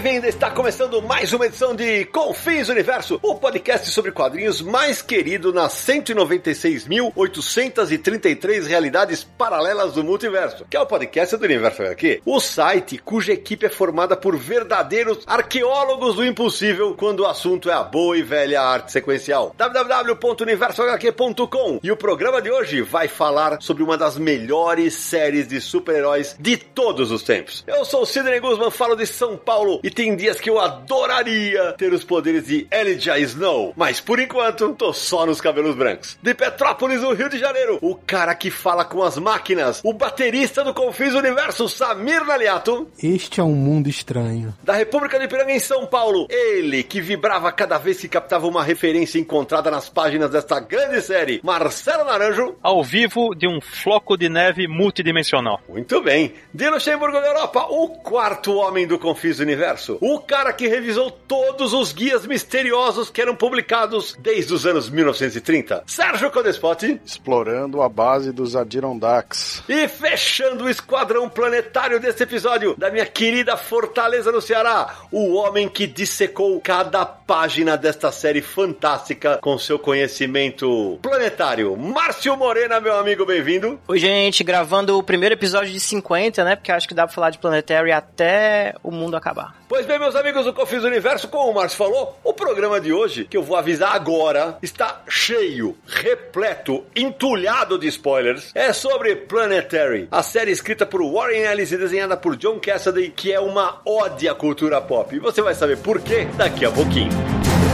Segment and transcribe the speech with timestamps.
[0.00, 0.28] Bem-vinda!
[0.28, 5.74] Está começando mais uma edição de Confins Universo, o podcast sobre quadrinhos mais querido nas
[5.74, 13.34] 196.833 realidades paralelas do multiverso, que é o podcast do Universo HQ, o site cuja
[13.34, 18.22] equipe é formada por verdadeiros arqueólogos do impossível quando o assunto é a boa e
[18.22, 19.54] velha arte sequencial.
[19.58, 26.34] www.universohq.com E o programa de hoje vai falar sobre uma das melhores séries de super-heróis
[26.40, 27.62] de todos os tempos.
[27.66, 31.72] Eu sou o Sidney Guzman, falo de São Paulo e tem dias que eu adoraria
[31.72, 36.18] ter os poderes de Elijah Snow, mas por enquanto tô só nos cabelos brancos.
[36.22, 40.62] De Petrópolis, no Rio de Janeiro, o cara que fala com as máquinas, o baterista
[40.62, 42.88] do Confis Universo, Samir Naliato.
[43.02, 44.54] Este é um mundo estranho.
[44.62, 48.62] Da República de Piranga em São Paulo, ele que vibrava cada vez que captava uma
[48.62, 52.56] referência encontrada nas páginas desta grande série, Marcelo Naranjo.
[52.62, 55.60] Ao vivo de um floco de neve multidimensional.
[55.68, 56.34] Muito bem.
[56.52, 59.98] De Luxemburgo da Europa, o quarto homem do Confis Universo universo.
[60.00, 65.84] O cara que revisou todos os guias misteriosos que eram publicados desde os anos 1930.
[65.86, 67.00] Sérgio Codespot.
[67.04, 69.62] Explorando a base dos Adirondacks.
[69.68, 74.94] E fechando o esquadrão planetário desse episódio da minha querida Fortaleza no Ceará.
[75.10, 81.76] O homem que dissecou cada página desta série fantástica com seu conhecimento planetário.
[81.76, 83.78] Márcio Morena, meu amigo, bem-vindo.
[83.86, 86.56] Oi, gente, gravando o primeiro episódio de 50, né?
[86.56, 89.54] Porque acho que dá pra falar de Planetary até o mundo acabar.
[89.68, 93.24] Pois bem, meus amigos do Confis Universo, como o Marcos falou, o programa de hoje,
[93.26, 98.50] que eu vou avisar agora, está cheio, repleto, entulhado de spoilers.
[98.56, 103.32] É sobre Planetary, a série escrita por Warren Ellis e desenhada por John Cassaday, que
[103.32, 105.14] é uma ode à cultura pop.
[105.14, 107.19] E você vai saber por quê daqui a pouquinho.
[107.22, 107.69] Thank you.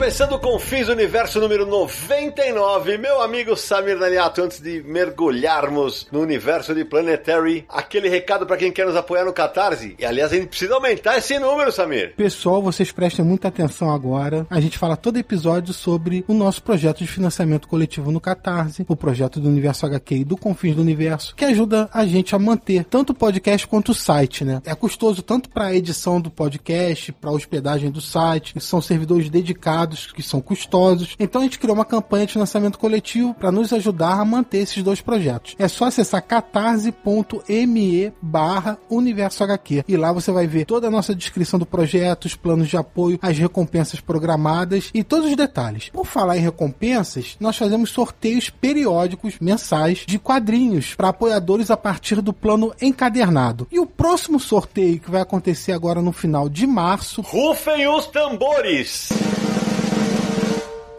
[0.00, 6.74] Começando com Fins Universo número 99, meu amigo Samir Naniato, antes de mergulharmos no universo
[6.74, 9.94] de Planetary, aquele recado para quem quer nos apoiar no Catarse.
[9.98, 12.14] E aliás, a gente precisa aumentar esse número, Samir.
[12.16, 14.46] Pessoal, vocês prestem muita atenção agora.
[14.48, 18.96] A gente fala todo episódio sobre o nosso projeto de financiamento coletivo no Catarse, o
[18.96, 22.84] projeto do Universo HQ e do Confins do Universo, que ajuda a gente a manter
[22.84, 24.62] tanto o podcast quanto o site, né?
[24.64, 29.28] É custoso tanto para a edição do podcast, para a hospedagem do site, são servidores
[29.28, 31.16] dedicados que são custosos.
[31.18, 34.82] Então a gente criou uma campanha de financiamento coletivo para nos ajudar a manter esses
[34.82, 35.54] dois projetos.
[35.58, 39.84] É só acessar catarse.me barra Universo HQ.
[39.86, 43.18] E lá você vai ver toda a nossa descrição do projeto, os planos de apoio,
[43.22, 45.90] as recompensas programadas e todos os detalhes.
[45.90, 52.20] Por falar em recompensas, nós fazemos sorteios periódicos mensais de quadrinhos para apoiadores a partir
[52.20, 53.66] do plano encadernado.
[53.70, 57.20] E o próximo sorteio que vai acontecer agora no final de março.
[57.20, 59.08] Rufem os tambores!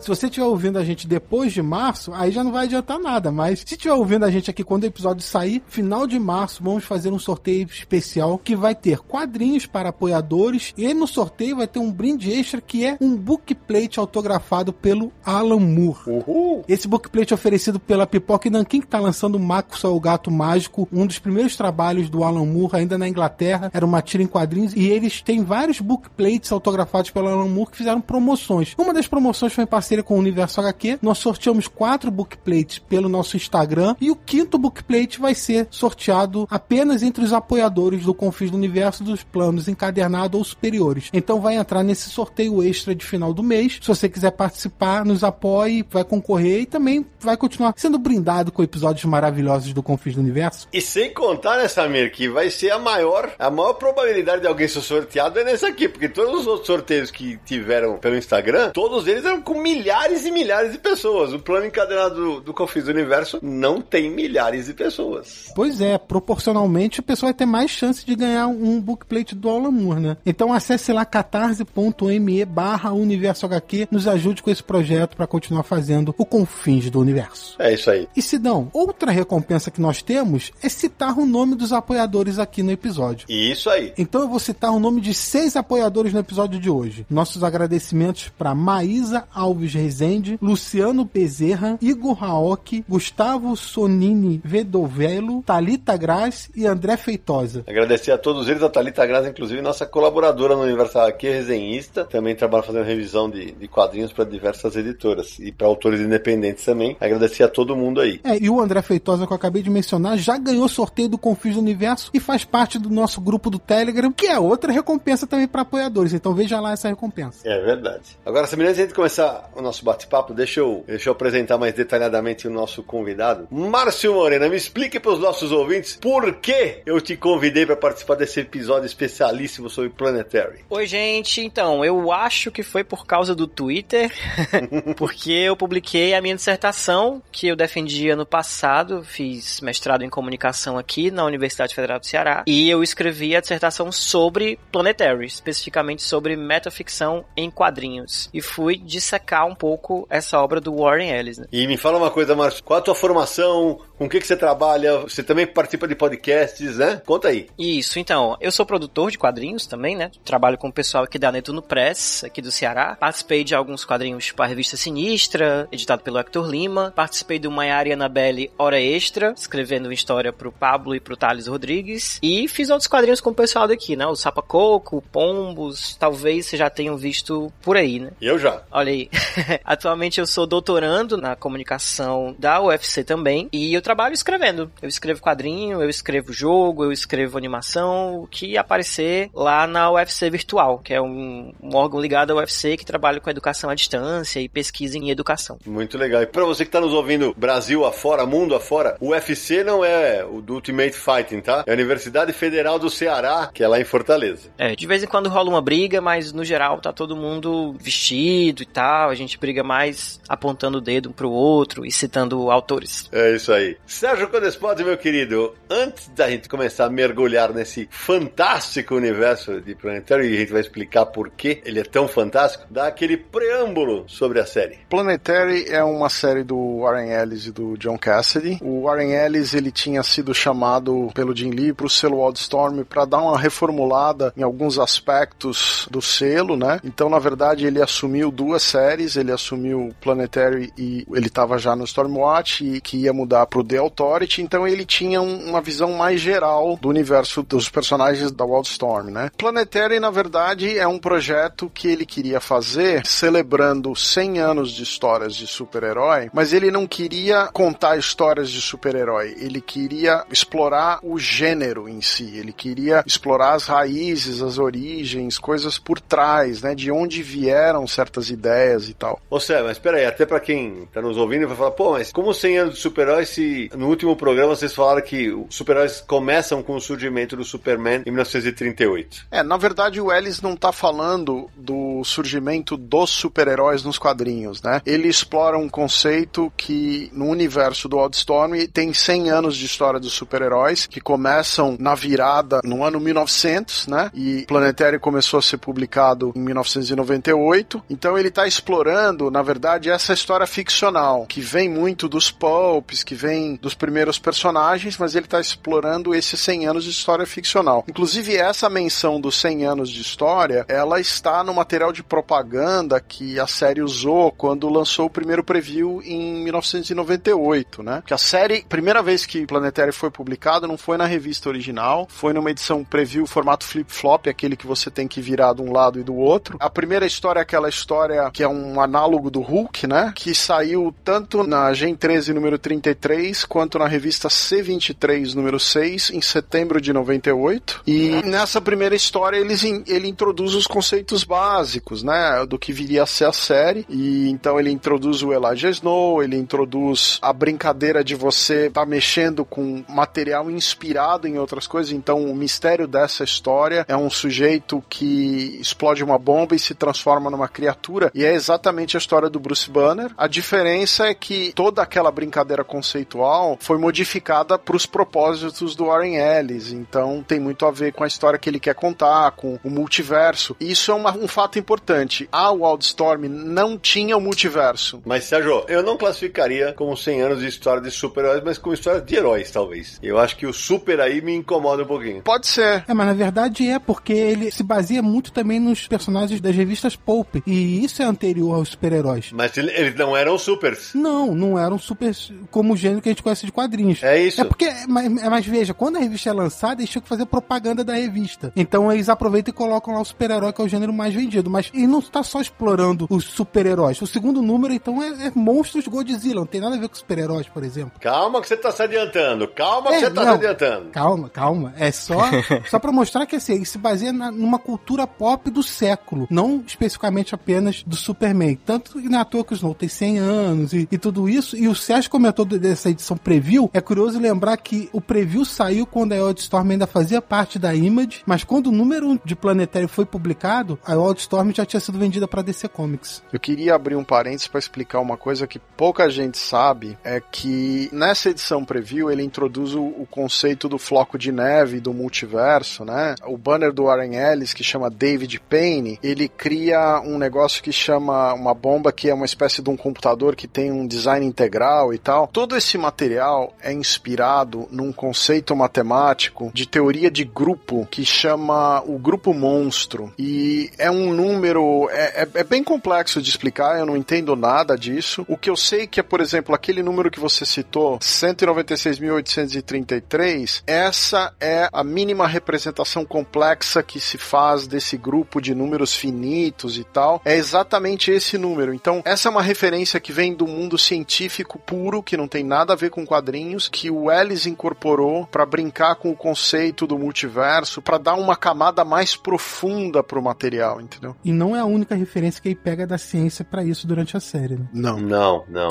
[0.02, 3.32] Se você estiver ouvindo a gente depois de março, aí já não vai adiantar nada.
[3.32, 6.84] Mas se estiver ouvindo a gente aqui quando o episódio sair, final de março, vamos
[6.84, 10.74] fazer um sorteio especial que vai ter quadrinhos para apoiadores.
[10.76, 15.60] E no sorteio vai ter um brinde extra que é um bookplate autografado pelo Alan
[15.60, 16.00] Moore.
[16.08, 16.66] Uhul.
[16.68, 20.90] Esse bookplate é oferecido pela Pipoca e Nankin, que está lançando Marcos o Gato Mágico,
[20.92, 23.70] um dos primeiros trabalhos do Alan Moore, ainda na Inglaterra.
[23.72, 24.74] Era uma tira em quadrinhos.
[24.74, 28.74] E eles têm vários bookplates autografados pelo Alan Moore que fizeram promoções.
[28.80, 31.00] Uma das promoções foi em parceria parceria com o Universo HQ.
[31.02, 37.04] Nós sorteamos quatro bookplates pelo nosso Instagram e o quinto bookplate vai ser sorteado apenas
[37.04, 41.10] entre os apoiadores do Confis do Universo dos planos encadernado ou superiores.
[41.14, 43.80] Então vai entrar nesse sorteio extra de final do mês.
[43.82, 48.64] Se você quiser participar, nos apoie, vai concorrer e também vai continuar sendo brindado com
[48.64, 50.68] episódios maravilhosos do Confis do Universo.
[50.72, 54.68] E sem contar, né, Samir, que vai ser a maior, a maior probabilidade de alguém
[54.68, 59.08] ser sorteado é nesse aqui, porque todos os outros sorteios que tiveram pelo Instagram, todos
[59.08, 61.34] eles eram com milhares milhares e milhares de pessoas.
[61.34, 65.52] O plano encadenado do, do Confins do Universo não tem milhares de pessoas.
[65.56, 69.72] Pois é, proporcionalmente a pessoa vai ter mais chance de ganhar um bookplate do Alan
[69.72, 70.18] Moore, né?
[70.26, 76.14] Então acesse lá catarse.me barra Universo HQ, nos ajude com esse projeto para continuar fazendo
[76.18, 77.56] o Confins do Universo.
[77.58, 78.08] É isso aí.
[78.16, 82.72] E Sidão, outra recompensa que nós temos é citar o nome dos apoiadores aqui no
[82.72, 83.26] episódio.
[83.28, 83.94] Isso aí.
[83.98, 87.06] Então eu vou citar o nome de seis apoiadores no episódio de hoje.
[87.10, 96.50] Nossos agradecimentos para Maísa Alves Rezende, Luciano Bezerra, Igor Raoki, Gustavo Sonini Vedovelo, Talita Graz
[96.56, 97.64] e André Feitosa.
[97.68, 102.36] Agradecer a todos eles, a Thalita Graça, inclusive nossa colaboradora no Universal aqui, resenhista, também
[102.36, 106.98] trabalha fazendo revisão de, de quadrinhos para diversas editoras e para autores independentes também.
[107.00, 108.20] Agradecer a todo mundo aí.
[108.24, 111.56] É, e o André Feitosa que eu acabei de mencionar já ganhou sorteio do Confis
[111.56, 115.48] do Universo e faz parte do nosso grupo do Telegram, que é outra recompensa também
[115.48, 116.14] para apoiadores.
[116.14, 117.48] Então veja lá essa recompensa.
[117.48, 118.18] É verdade.
[118.26, 122.48] Agora, Samir, antes de começar o nosso bate-papo, deixa eu, deixa eu apresentar mais detalhadamente
[122.48, 123.48] o nosso convidado.
[123.50, 128.16] Márcio Morena, me explique para os nossos ouvintes por que eu te convidei para participar
[128.16, 130.66] desse episódio especialíssimo sobre Planetary.
[130.70, 131.42] Oi, gente.
[131.42, 134.12] Então, eu acho que foi por causa do Twitter,
[134.98, 140.78] porque eu publiquei a minha dissertação que eu defendi ano passado, fiz mestrado em comunicação
[140.78, 146.36] aqui na Universidade Federal do Ceará, e eu escrevi a dissertação sobre Planetary, especificamente sobre
[146.36, 151.38] metaficção em quadrinhos, e fui dissecar um pouco essa obra do Warren Ellis.
[151.38, 151.46] Né?
[151.52, 153.80] E me fala uma coisa, Márcio, qual a tua formação?
[154.02, 154.98] Com o que, que você trabalha?
[155.02, 157.00] Você também participa de podcasts, né?
[157.06, 157.48] Conta aí.
[157.56, 160.10] Isso, então, eu sou produtor de quadrinhos também, né?
[160.26, 162.98] Trabalho com o pessoal aqui da Netuno Press, aqui do Ceará.
[163.00, 166.92] Participei de alguns quadrinhos para a revista Sinistra, editado pelo Hector Lima.
[166.96, 172.18] Participei do Maiara e Annabelle Hora Extra, escrevendo história pro Pablo e pro Thales Rodrigues.
[172.24, 174.08] E fiz outros quadrinhos com o pessoal daqui, né?
[174.08, 178.10] O Sapa Coco, o Pombos, talvez vocês já tenham visto por aí, né?
[178.20, 178.64] Eu já.
[178.72, 179.12] Olha aí.
[179.64, 184.72] Atualmente eu sou doutorando na comunicação da UFC também e eu trabalho escrevendo.
[184.82, 190.30] Eu escrevo quadrinho, eu escrevo jogo, eu escrevo animação, o que aparecer lá na UFC
[190.30, 194.40] Virtual, que é um, um órgão ligado ao UFC que trabalha com educação à distância
[194.40, 195.60] e pesquisa em educação.
[195.66, 196.22] Muito legal.
[196.22, 200.24] E pra você que tá nos ouvindo Brasil afora, mundo afora, o UFC não é
[200.24, 201.66] o do Ultimate Fighting, tá?
[201.68, 204.50] É a Universidade Federal do Ceará, que é lá em Fortaleza.
[204.58, 208.64] É, de vez em quando rola uma briga, mas no geral tá todo mundo vestido
[208.64, 209.10] e tal.
[209.10, 213.10] A gente briga mais apontando o dedo um pro outro e citando autores.
[213.12, 213.81] É isso aí.
[213.86, 220.30] Sérgio Codespot, meu querido, antes da gente começar a mergulhar nesse fantástico universo de Planetary,
[220.30, 224.40] e a gente vai explicar por que ele é tão fantástico, dá aquele preâmbulo sobre
[224.40, 224.80] a série.
[224.90, 228.60] Planetary é uma série do Warren Ellis e do John Cassidy.
[228.62, 233.06] O Warren Ellis ele tinha sido chamado pelo Jim Lee para o selo Wildstorm para
[233.06, 236.80] dar uma reformulada em alguns aspectos do selo, né?
[236.84, 239.16] Então, na verdade, ele assumiu duas séries.
[239.16, 243.64] Ele assumiu Planetary e ele estava já no Stormwatch e que ia mudar para o
[243.72, 244.42] The Authority.
[244.42, 249.32] Então, ele tinha um, uma visão mais geral do universo dos personagens da Wildstorm, né?
[249.38, 255.36] Planetary, na verdade, é um projeto que ele queria fazer celebrando 100 anos de histórias
[255.36, 259.36] de super-herói, mas ele não queria contar histórias de super-herói.
[259.38, 262.38] Ele queria explorar o gênero em si.
[262.38, 266.76] Ele queria explorar as raízes, as origens, coisas por trás, né?
[266.76, 269.22] De onde vieram certas ideias e tal.
[269.30, 272.34] Ô Sé, mas peraí, até pra quem tá nos ouvindo vai falar, pô, mas como
[272.34, 276.76] 100 anos de super-heróis se no último programa vocês falaram que os super-heróis começam com
[276.76, 279.28] o surgimento do Superman em 1938?
[279.32, 284.82] É, na verdade o Ellis não tá falando do surgimento dos super-heróis nos quadrinhos, né?
[284.86, 290.14] Ele explora um conceito que no universo do Wildstorm tem 100 anos de história dos
[290.14, 294.12] super-heróis que começam na virada no ano 1900, né?
[294.14, 297.84] E Planetary começou a ser publicado em 1998.
[297.90, 303.16] Então ele está explorando, na verdade, essa história ficcional que vem muito dos pulps, que
[303.16, 307.84] vem dos primeiros personagens, mas ele está explorando esses 100 anos de história ficcional.
[307.88, 313.40] Inclusive essa menção dos 100 anos de história, ela está no material de propaganda que
[313.40, 318.04] a série usou quando lançou o primeiro preview em 1998, né?
[318.06, 322.34] Que a série, primeira vez que Planetary foi publicado, não foi na revista original, foi
[322.34, 326.04] numa edição preview formato flip-flop, aquele que você tem que virar de um lado e
[326.04, 326.58] do outro.
[326.60, 330.14] A primeira história é aquela história que é um análogo do Hulk, né?
[330.16, 336.12] Que saiu tanto na Gen 13 número 33 23, quanto na revista C23, número 6,
[336.12, 337.84] em setembro de 98.
[337.88, 343.06] E nessa primeira história eles, ele introduz os conceitos básicos, né, do que viria a
[343.06, 343.86] ser a série.
[343.90, 348.86] E então ele introduz o Elijah Snow, ele introduz a brincadeira de você estar tá
[348.86, 351.92] mexendo com material inspirado em outras coisas.
[351.92, 357.30] Então o mistério dessa história é um sujeito que explode uma bomba e se transforma
[357.30, 358.12] numa criatura.
[358.14, 360.12] E é exatamente a história do Bruce Banner.
[360.18, 363.21] A diferença é que toda aquela brincadeira conceitual
[363.60, 366.72] foi modificada para os propósitos do Warren Ellis.
[366.72, 370.56] Então tem muito a ver com a história que ele quer contar, com o multiverso.
[370.60, 372.28] E isso é uma, um fato importante.
[372.32, 375.02] A Wildstorm não tinha o multiverso.
[375.06, 379.02] Mas, Sérgio, eu não classificaria como 100 anos de história de super-heróis, mas como história
[379.02, 380.00] de heróis, talvez.
[380.02, 382.22] Eu acho que o super aí me incomoda um pouquinho.
[382.22, 382.84] Pode ser.
[382.88, 386.96] É, mas na verdade é porque ele se baseia muito também nos personagens das revistas
[386.96, 387.36] Pulp.
[387.46, 389.32] E isso é anterior aos super-heróis.
[389.32, 390.94] Mas eles não eram supers.
[390.94, 394.04] Não, não eram supers como o gênero que gente conhece de quadrinhos.
[394.04, 394.42] É isso.
[394.42, 397.84] É porque, mas, mas veja, quando a revista é lançada, eles tinham que fazer propaganda
[397.84, 398.52] da revista.
[398.56, 401.50] Então eles aproveitam e colocam lá o super-herói, que é o gênero mais vendido.
[401.50, 404.02] Mas ele não está só explorando os super-heróis.
[404.02, 406.42] O segundo número, então, é, é monstros Godzilla.
[406.42, 408.00] Não tem nada a ver com super-heróis, por exemplo.
[408.00, 409.48] Calma que você está se adiantando.
[409.48, 410.90] Calma que é, você está se adiantando.
[410.90, 411.74] Calma, calma.
[411.78, 412.20] É só,
[412.70, 416.28] só para mostrar que assim, ele se baseia na, numa cultura pop do século.
[416.30, 418.56] Não especificamente apenas do Superman.
[418.66, 421.56] Tanto que na toa que o Snow tem 100 anos e, e tudo isso.
[421.56, 423.70] E o Sérgio comentou dessa edição preview.
[423.74, 428.24] É curioso lembrar que o preview saiu quando a Wildstorm ainda fazia parte da Image,
[428.26, 432.42] mas quando o número de Planetário foi publicado, a Wildstorm já tinha sido vendida para
[432.42, 433.24] DC Comics.
[433.32, 437.90] Eu queria abrir um parênteses para explicar uma coisa que pouca gente sabe, é que
[437.92, 443.16] nessa edição preview ele introduz o, o conceito do floco de neve do multiverso, né?
[443.26, 448.34] O banner do Warren Ellis, que chama David Payne, ele cria um negócio que chama
[448.34, 451.98] uma bomba que é uma espécie de um computador que tem um design integral e
[451.98, 452.28] tal.
[452.28, 459.00] Todo esse material é inspirado num conceito matemático de teoria de grupo que chama o
[459.00, 460.14] grupo monstro.
[460.20, 461.90] E é um número.
[461.92, 465.26] É, é, é bem complexo de explicar, eu não entendo nada disso.
[465.30, 471.34] O que eu sei que é, por exemplo, aquele número que você citou, 196.833, essa
[471.40, 477.22] é a mínima representação complexa que se faz desse grupo de números finitos e tal.
[477.24, 478.74] É exatamente esse número.
[478.74, 482.74] Então, essa é uma referência que vem do mundo científico puro, que não tem nada
[482.74, 487.82] a ver com quadrinhos, que o Ellis incorporou para brincar com o conceito do multiverso,
[487.82, 491.16] para dar uma camada mais profunda pro material, entendeu?
[491.24, 494.20] E não é a única referência que ele pega da ciência para isso durante a
[494.20, 494.68] série, né?
[494.74, 495.00] Não.
[495.00, 495.70] Não, não.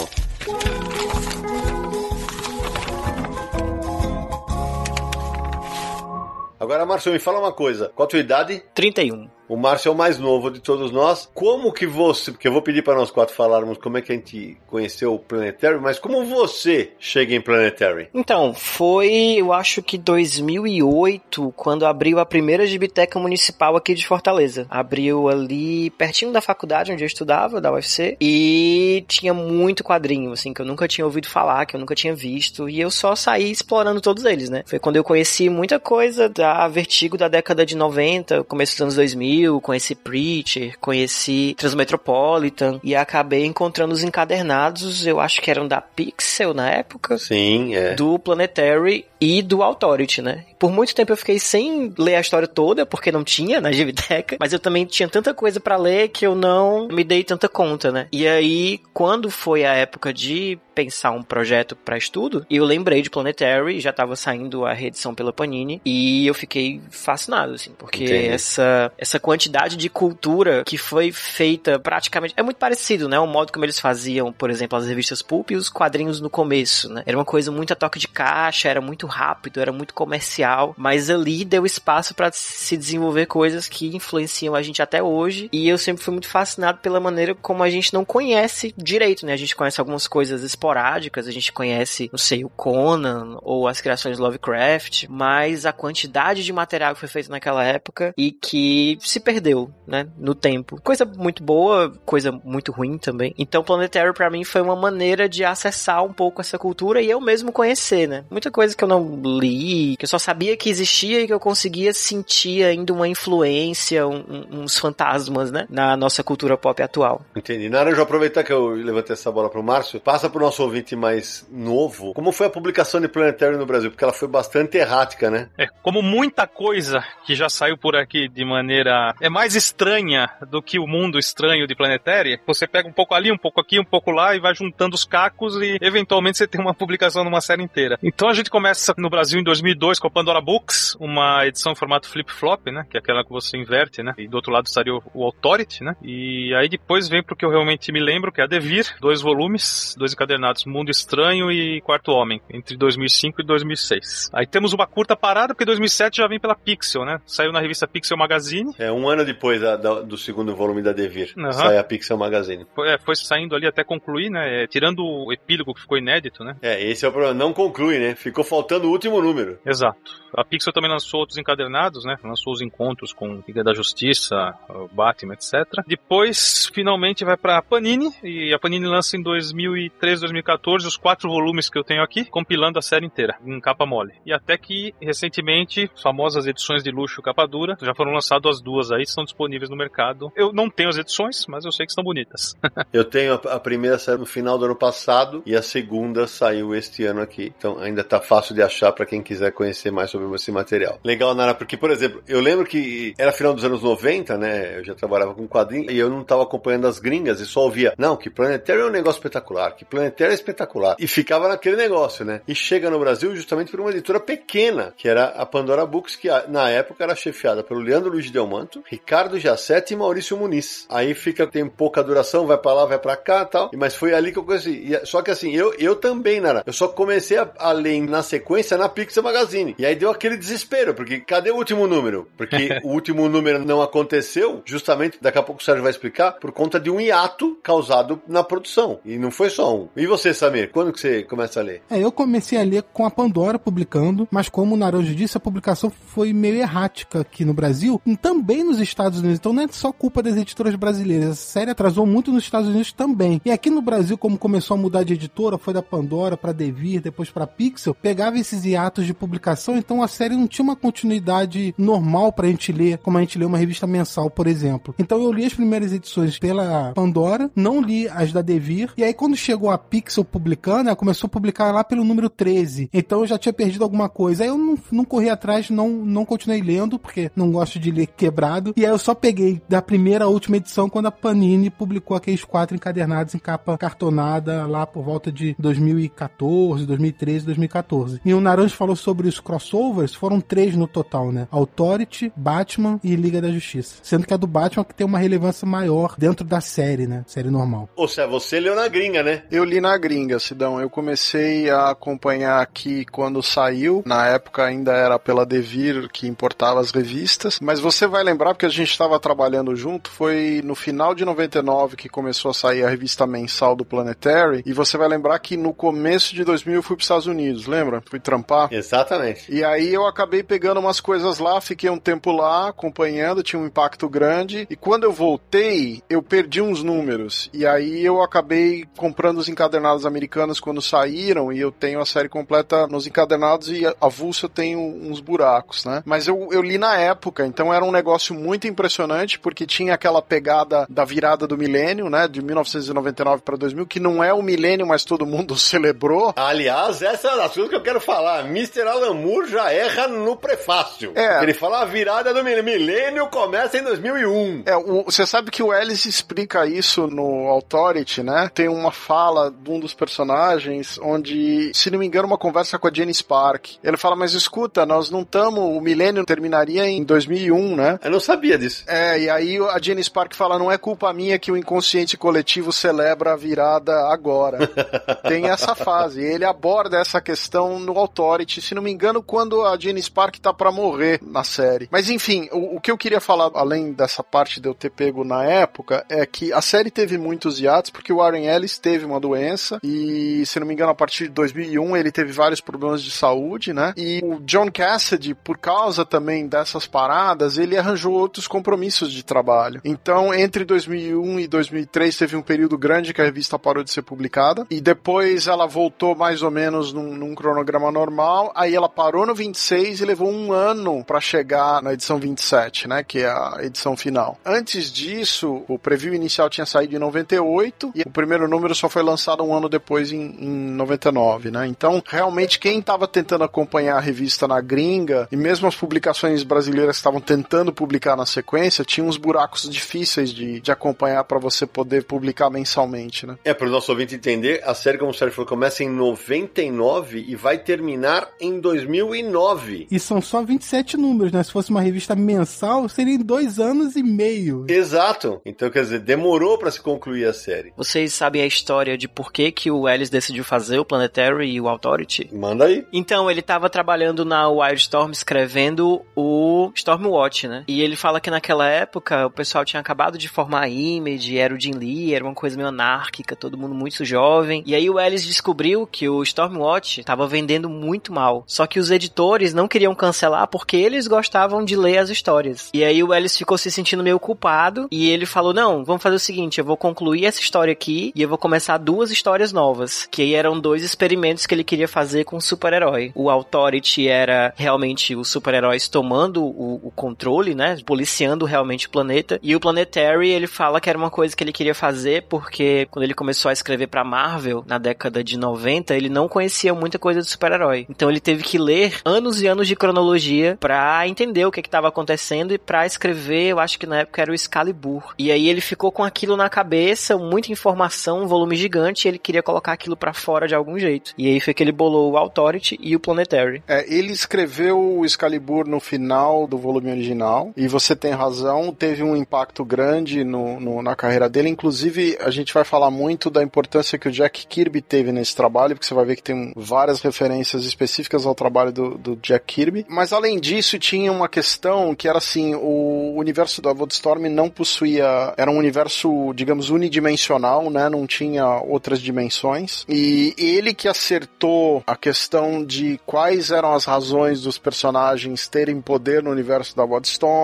[6.59, 7.91] Agora, Márcio, me fala uma coisa.
[7.95, 8.63] Qual a tua idade?
[8.75, 9.40] 31.
[9.51, 11.29] O Márcio é o mais novo de todos nós.
[11.35, 14.15] Como que você, porque eu vou pedir para nós quatro falarmos como é que a
[14.15, 18.11] gente conheceu o Planetary, mas como você chega em Planetary?
[18.15, 24.69] Então, foi, eu acho que 2008, quando abriu a primeira gibiteca municipal aqui de Fortaleza.
[24.71, 30.55] Abriu ali pertinho da faculdade onde eu estudava, da UFC, e tinha muito quadrinho, assim,
[30.55, 33.51] que eu nunca tinha ouvido falar, que eu nunca tinha visto, e eu só saí
[33.51, 34.63] explorando todos eles, né?
[34.65, 38.95] Foi quando eu conheci muita coisa da Vertigo da década de 90, começo dos anos
[38.95, 45.81] 2000, conheci Preacher, conheci Transmetropolitan e acabei encontrando os encadernados, eu acho que eram da
[45.81, 47.19] Pixel na época.
[47.19, 47.95] Sim, é.
[47.95, 50.47] Do Planetary e do Authority, né?
[50.59, 54.37] Por muito tempo eu fiquei sem ler a história toda, porque não tinha na Giviteca,
[54.41, 57.93] mas eu também tinha tanta coisa para ler que eu não me dei tanta conta,
[57.93, 58.09] né?
[58.11, 63.11] E aí, quando foi a época de pensar um projeto para estudo, eu lembrei de
[63.11, 68.91] Planetary, já tava saindo a reedição pela Panini, e eu fiquei fascinado, assim, porque essa,
[68.97, 73.17] essa quantidade de cultura que foi feita praticamente, é muito parecido, né?
[73.21, 76.93] O modo como eles faziam, por exemplo, as revistas Pulp e os quadrinhos no começo,
[76.93, 77.05] né?
[77.07, 81.09] Era uma coisa muito a toque de caixa, era muito rápido, era muito comercial, mas
[81.09, 85.49] ali deu espaço para se desenvolver coisas que influenciam a gente até hoje.
[85.53, 89.33] E eu sempre fui muito fascinado pela maneira como a gente não conhece direito, né?
[89.33, 93.81] A gente conhece algumas coisas esporádicas, a gente conhece, não sei, o Conan ou as
[93.81, 99.20] criações Lovecraft, mas a quantidade de material que foi feito naquela época e que se
[99.21, 100.81] perdeu, né, no tempo.
[100.83, 103.35] Coisa muito boa, coisa muito ruim também.
[103.39, 107.21] Então, Planetary para mim foi uma maneira de acessar um pouco essa cultura e eu
[107.21, 108.25] mesmo conhecer, né?
[108.31, 111.41] Muita coisa que eu não li, que eu só sabia que existia e que eu
[111.41, 117.23] conseguia sentir ainda uma influência, um, uns fantasmas, né, na nossa cultura pop atual.
[117.35, 117.69] Entendi.
[117.69, 120.97] Nara, eu já aproveitar que eu levantei essa bola pro Márcio, passa pro nosso ouvinte
[120.97, 123.91] mais novo, como foi a publicação de Planetary no Brasil?
[123.91, 125.49] Porque ela foi bastante errática, né?
[125.57, 130.63] É, como muita coisa que já saiu por aqui de maneira é mais estranha do
[130.63, 132.41] que o mundo estranho de Planetária.
[132.47, 135.05] Você pega um pouco ali, um pouco aqui, um pouco lá e vai juntando os
[135.05, 137.99] cacos e eventualmente você tem uma publicação numa série inteira.
[138.03, 141.77] Então a gente começa no Brasil em 2002 com a Pandora Books, uma edição em
[141.77, 142.87] formato flip-flop, né?
[142.91, 144.15] Que é aquela que você inverte, né?
[144.19, 145.97] E do outro lado estaria o, o Authority, né?
[146.03, 149.21] E aí depois vem pro que eu realmente me lembro, que é a Devir, dois
[149.21, 154.31] volumes, dois encadernados, Mundo Estranho e Quarto Homem, entre 2005 e 2006.
[154.33, 157.21] Aí temos uma curta parada, porque 2007 já vem pela Pixel, né?
[157.27, 158.75] Saiu na revista Pixel Magazine.
[158.79, 161.33] É um ano depois da- da- do segundo volume da Devir.
[161.39, 161.53] Aham.
[161.53, 162.67] Sai a Pixel Magazine.
[162.75, 164.63] Foi, é, foi saindo ali até concluir, né?
[164.63, 166.57] É, tirando o epílogo que ficou inédito, né?
[166.63, 167.35] É, esse é o problema.
[167.35, 168.15] Não conclui, né?
[168.15, 169.59] Ficou faltando o último número.
[169.67, 170.21] Exato.
[170.37, 172.15] A Pixel também lançou outros encadernados, né?
[172.25, 174.55] Lançou os encontros com Liga da Justiça,
[174.93, 175.65] Batman, etc.
[175.87, 178.11] Depois, finalmente, vai pra Panini.
[178.23, 182.79] E a Panini lança em 2013, 2014 os quatro volumes que eu tenho aqui, compilando
[182.79, 184.13] a série inteira, em capa mole.
[184.25, 188.63] E até que, recentemente, as famosas edições de luxo capa dura, já foram lançadas as
[188.63, 190.33] duas aí, estão disponíveis no mercado.
[190.37, 192.55] Eu não tenho as edições, mas eu sei que estão bonitas.
[192.93, 196.75] Eu tenho a, a primeira saiu no final do ano passado e a segunda saiu
[196.75, 197.53] este ano aqui.
[197.57, 200.99] Então ainda tá fácil de achar pra quem quiser conhecer mais sobre esse material.
[201.05, 204.79] Legal, Nara, porque, por exemplo, eu lembro que era final dos anos 90, né?
[204.79, 207.95] Eu já trabalhava com quadrinhos e eu não tava acompanhando as gringas e só ouvia,
[207.99, 210.97] não, que Planetário é um negócio espetacular, que Planetário é espetacular.
[210.99, 212.41] E ficava naquele negócio, né?
[212.47, 216.29] E chega no Brasil justamente por uma editora pequena, que era a Pandora Books, que
[216.49, 218.31] na época era chefiada pelo Leandro Luiz
[218.71, 220.87] Delmanto, Ricardo Jacete e Maurício Muniz.
[220.89, 223.71] Aí fica, tem pouca duração, vai pra lá, vai pra cá e tal.
[223.77, 224.71] Mas foi ali que eu conheci.
[224.71, 228.23] E, só que assim, eu, eu também, Nara, eu só comecei a, a ler na
[228.23, 229.75] sequência na Pixel Magazine.
[229.79, 232.29] E aí deu aquele desespero, porque cadê o último número?
[232.37, 236.53] Porque o último número não aconteceu, justamente, daqui a pouco o Sérgio vai explicar, por
[236.53, 239.01] conta de um hiato causado na produção.
[239.05, 239.89] E não foi só um.
[239.97, 241.83] E você, Samir, quando que você começa a ler?
[241.91, 245.41] É, eu comecei a ler com a Pandora publicando, mas como o Naranjo disse, a
[245.41, 249.39] publicação foi meio errática aqui no Brasil e também nos Estados Unidos.
[249.39, 251.31] Então não é só culpa das editoras brasileiras.
[251.31, 253.41] A série atrasou muito nos Estados Unidos também.
[253.45, 257.01] E aqui no Brasil, como começou a mudar de editora, foi da Pandora pra Devir,
[257.01, 261.75] depois pra Pixel, pegava esses hiatos de publicação, então a série não tinha uma continuidade
[261.77, 264.95] normal pra gente ler, como a gente lê uma revista mensal, por exemplo.
[264.99, 269.15] Então eu li as primeiras edições pela Pandora, não li as da Devir, e aí
[269.15, 272.89] quando chegou a Pixel publicando, ela começou a publicar lá pelo número 13.
[272.93, 274.45] Então eu já tinha perdido alguma coisa.
[274.45, 278.07] Aí eu não, não corri atrás, não, não continuei lendo, porque não gosto de ler
[278.51, 278.75] quebrado.
[278.77, 282.45] E aí eu só peguei da primeira à última edição quando a Panini publicou aqueles
[282.45, 288.21] quatro encadernados em capa cartonada lá por volta de 2014, 2013, 2014.
[288.25, 291.47] E o Naranjo falou sobre os crossovers, foram três no total, né?
[291.51, 293.97] Authority, Batman e Liga da Justiça.
[294.03, 297.25] Sendo que a do Batman que tem uma relevância maior dentro da série, né?
[297.27, 297.89] Série normal.
[297.95, 299.43] Ou seja, você leu na gringa, né?
[299.51, 300.81] Eu li na gringa, Sidão.
[300.81, 304.03] Eu comecei a acompanhar aqui quando saiu.
[304.07, 307.59] Na época ainda era pela Devir que importava as revistas.
[307.61, 311.97] Mas você vai lembrar, porque a gente estava trabalhando junto, foi no final de 99
[311.97, 314.63] que começou a sair a revista mensal do Planetary.
[314.65, 317.67] E você vai lembrar que no começo de 2000 eu fui para os Estados Unidos,
[317.67, 318.03] lembra?
[318.07, 318.73] Fui trampar.
[318.73, 319.53] Exatamente.
[319.53, 323.67] E aí eu acabei pegando umas coisas lá, fiquei um tempo lá acompanhando, tinha um
[323.67, 324.67] impacto grande.
[324.71, 327.51] E quando eu voltei, eu perdi uns números.
[327.53, 331.53] E aí eu acabei comprando os encadernados americanos quando saíram.
[331.53, 336.03] E eu tenho a série completa nos encadernados e avulso eu tenho uns buracos, né?
[336.05, 340.21] Mas eu, eu li na época, então era um negócio muito impressionante, porque tinha aquela
[340.23, 342.27] pegada da virada do milênio, né?
[342.29, 346.33] De 1999 para 2000, que não é o milênio, mas todo mundo celebrou.
[346.37, 348.47] Aliás, essa é uma das coisas que eu quero falar.
[348.47, 348.83] Mr.
[348.83, 351.13] Alan Moore já erra no prefácio.
[351.15, 351.43] É.
[351.43, 352.65] Ele fala a virada do milênio.
[352.65, 354.63] Milênio começa em 2001.
[354.67, 358.51] É, o- você sabe que o Ellis explica isso no Authority, né?
[358.55, 362.87] Tem uma fala de um dos personagens onde, se não me engano, uma conversa com
[362.89, 363.67] a Jenny Spark.
[363.83, 367.99] Ele fala, mas escuta, nós não estamos, o milênio terminaria em 2001, né?
[368.11, 368.83] Eu não sabia disso.
[368.89, 372.73] É, e aí a Jenny Spark fala, não é culpa minha que o inconsciente coletivo
[372.73, 374.67] celebra a virada agora.
[375.29, 376.21] Tem essa fase.
[376.21, 380.53] Ele aborda essa questão no Authority, se não me engano, quando a Jenny Spark tá
[380.53, 381.89] pra morrer na série.
[381.89, 385.23] Mas enfim, o, o que eu queria falar, além dessa parte de eu ter pego
[385.23, 389.21] na época, é que a série teve muitos hiatos, porque o Warren Ellis teve uma
[389.21, 393.13] doença, e se não me engano, a partir de 2001 ele teve vários problemas de
[393.13, 393.95] saúde, né?
[393.97, 399.81] E o John Cassidy, por causa também dessas paradas, ele arranjou outros compromissos de trabalho.
[399.85, 404.03] Então, entre 2001 e 2003 teve um período grande que a revista parou de ser
[404.03, 409.27] publicada, e depois ela voltou mais ou menos num, num cronograma normal, aí ela parou
[409.27, 413.59] no 26 e levou um ano para chegar na edição 27, né, que é a
[413.63, 414.39] edição final.
[414.45, 419.03] Antes disso, o preview inicial tinha saído em 98 e o primeiro número só foi
[419.03, 421.67] lançado um ano depois em, em 99, né?
[421.67, 426.97] Então, realmente quem estava tentando acompanhar a revista na gringa e mesmo as publicações brasileiras
[426.97, 432.05] estavam tentando publicar na sequência, tinha uns buracos difíceis de, de acompanhar para você poder
[432.05, 433.37] publicar mensalmente, né?
[433.45, 437.25] É, para o nosso ouvinte entender, a série, como o Sérgio falou, começa em 99
[437.29, 439.89] e vai terminar em 2009.
[439.91, 441.43] E são só 27 números, né?
[441.43, 444.67] Se fosse uma revista mensal, seria em dois anos e meio.
[444.69, 445.41] Exato.
[445.45, 447.73] Então, quer dizer, demorou para se concluir a série.
[447.77, 451.61] Vocês sabem a história de por que, que o Ellis decidiu fazer o Planetary e
[451.61, 452.29] o Authority?
[452.33, 452.87] Manda aí.
[452.93, 457.65] Então, ele tava trabalhando na Wildstorm escrevendo o Stormwatch, né?
[457.67, 461.55] E ele fala que naquela época o pessoal tinha acabado de formar a Image, era
[461.55, 464.63] o Jim Lee, era uma coisa meio anárquica, todo mundo muito jovem.
[464.67, 468.45] E aí o Ellis descobriu que o Stormwatch tava vendendo muito mal.
[468.47, 472.71] Só que os editores não queriam cancelar porque eles gostavam de ler as histórias.
[472.73, 476.17] E aí o Ellis ficou se sentindo meio culpado e ele falou: "Não, vamos fazer
[476.17, 480.07] o seguinte, eu vou concluir essa história aqui e eu vou começar duas histórias novas,
[480.11, 483.13] que aí eram dois experimentos que ele queria fazer com o super-herói.
[483.15, 489.39] O Authority era realmente os super-heróis tomando o, o controle, né, policiando realmente o planeta,
[489.43, 493.05] e o Planetary, ele fala que era uma coisa que ele queria fazer porque quando
[493.05, 497.21] ele começou a escrever para Marvel na década de 90, ele não conhecia muita coisa
[497.21, 497.87] de super-herói.
[497.89, 501.89] Então ele teve que ler anos e anos de cronologia para entender o que estava
[501.89, 505.15] acontecendo e para escrever, eu acho que na época era o Excalibur.
[505.19, 509.19] E aí ele ficou com aquilo na cabeça, muita informação, um volume gigante, e ele
[509.19, 511.13] queria colocar aquilo para fora de algum jeito.
[511.17, 513.63] E aí foi que ele bolou o Authority e o Planetary.
[513.69, 519.03] É, ele escreveu o Excalibur no final do volume original, e você tem razão, teve
[519.03, 521.51] um impacto grande no, no, na carreira dele.
[521.51, 525.75] Inclusive, a gente vai falar muito da importância que o Jack Kirby teve nesse trabalho,
[525.75, 529.85] porque você vai ver que tem várias referências específicas ao trabalho do, do Jack Kirby.
[529.91, 535.35] Mas além disso, tinha uma questão que era assim: o universo da Woodstorm não possuía.
[535.37, 537.91] Era um universo, digamos, unidimensional, né?
[537.91, 539.85] Não tinha outras dimensões.
[539.87, 546.23] E ele que acertou a questão de quais eram as razões dos personagens terem poder
[546.23, 546.87] no universo da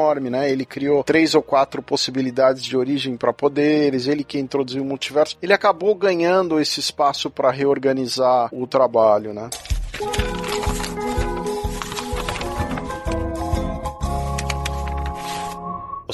[0.07, 0.51] Wildstorm, né?
[0.51, 5.37] Ele criou três ou quatro possibilidades de origem para poderes, ele que introduziu o multiverso.
[5.42, 9.51] Ele acabou ganhando esse espaço para reorganizar o trabalho, né?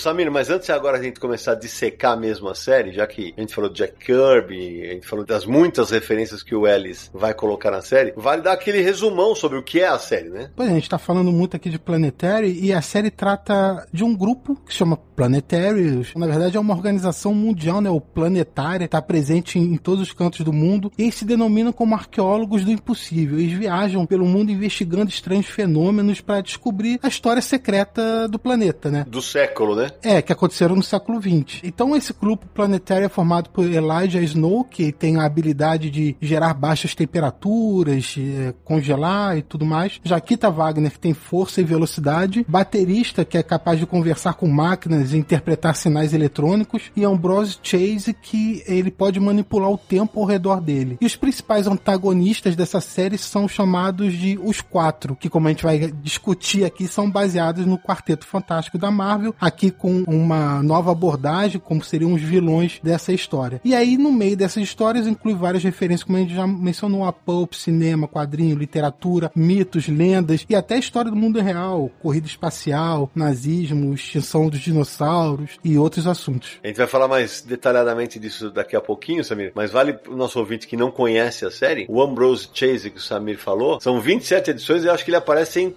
[0.02, 3.40] Samir, mas antes agora a gente começar a dissecar mesmo a série, já que a
[3.40, 7.32] gente falou de Jack Kirby, a gente falou das muitas referências que o Ellis vai
[7.32, 10.50] colocar na série, vale dar aquele resumão sobre o que é a série, né?
[10.56, 14.02] Pois é, a gente tá falando muito aqui de Planetary e a série trata de
[14.02, 16.04] um grupo que se chama Planetary.
[16.16, 17.88] Na verdade é uma organização mundial, né?
[17.88, 21.72] O Planetária, tá presente em, em todos os cantos do mundo e eles se denominam
[21.72, 23.38] como arqueólogos do impossível.
[23.38, 29.04] Eles viajam pelo mundo investigando estranhos fenômenos para descobrir a história secreta do planeta, né?
[29.08, 29.91] Do século, né?
[30.02, 31.60] É, que aconteceram no século XX.
[31.62, 36.54] Então esse grupo planetário é formado por Elijah Snow, que tem a habilidade de gerar
[36.54, 40.00] baixas temperaturas, é, congelar e tudo mais.
[40.04, 42.44] Jaquita Wagner, que tem força e velocidade.
[42.48, 46.90] Baterista, que é capaz de conversar com máquinas e interpretar sinais eletrônicos.
[46.96, 50.98] E Ambrose Chase, que ele pode manipular o tempo ao redor dele.
[51.00, 55.64] E os principais antagonistas dessa série são chamados de Os Quatro, que como a gente
[55.64, 59.34] vai discutir aqui, são baseados no Quarteto Fantástico da Marvel.
[59.40, 63.60] Aqui com uma nova abordagem, como seriam os vilões dessa história.
[63.64, 67.12] E aí, no meio dessas histórias, inclui várias referências, como a gente já mencionou, a
[67.12, 73.10] pulp, cinema, quadrinho, literatura, mitos, lendas e até a história do mundo real, corrida espacial,
[73.12, 76.60] nazismo, extinção dos dinossauros e outros assuntos.
[76.62, 80.38] A gente vai falar mais detalhadamente disso daqui a pouquinho, Samir, mas vale pro nosso
[80.38, 84.52] ouvinte que não conhece a série, o Ambrose Chase que o Samir falou, são 27
[84.52, 85.70] edições e eu acho que ele aparece em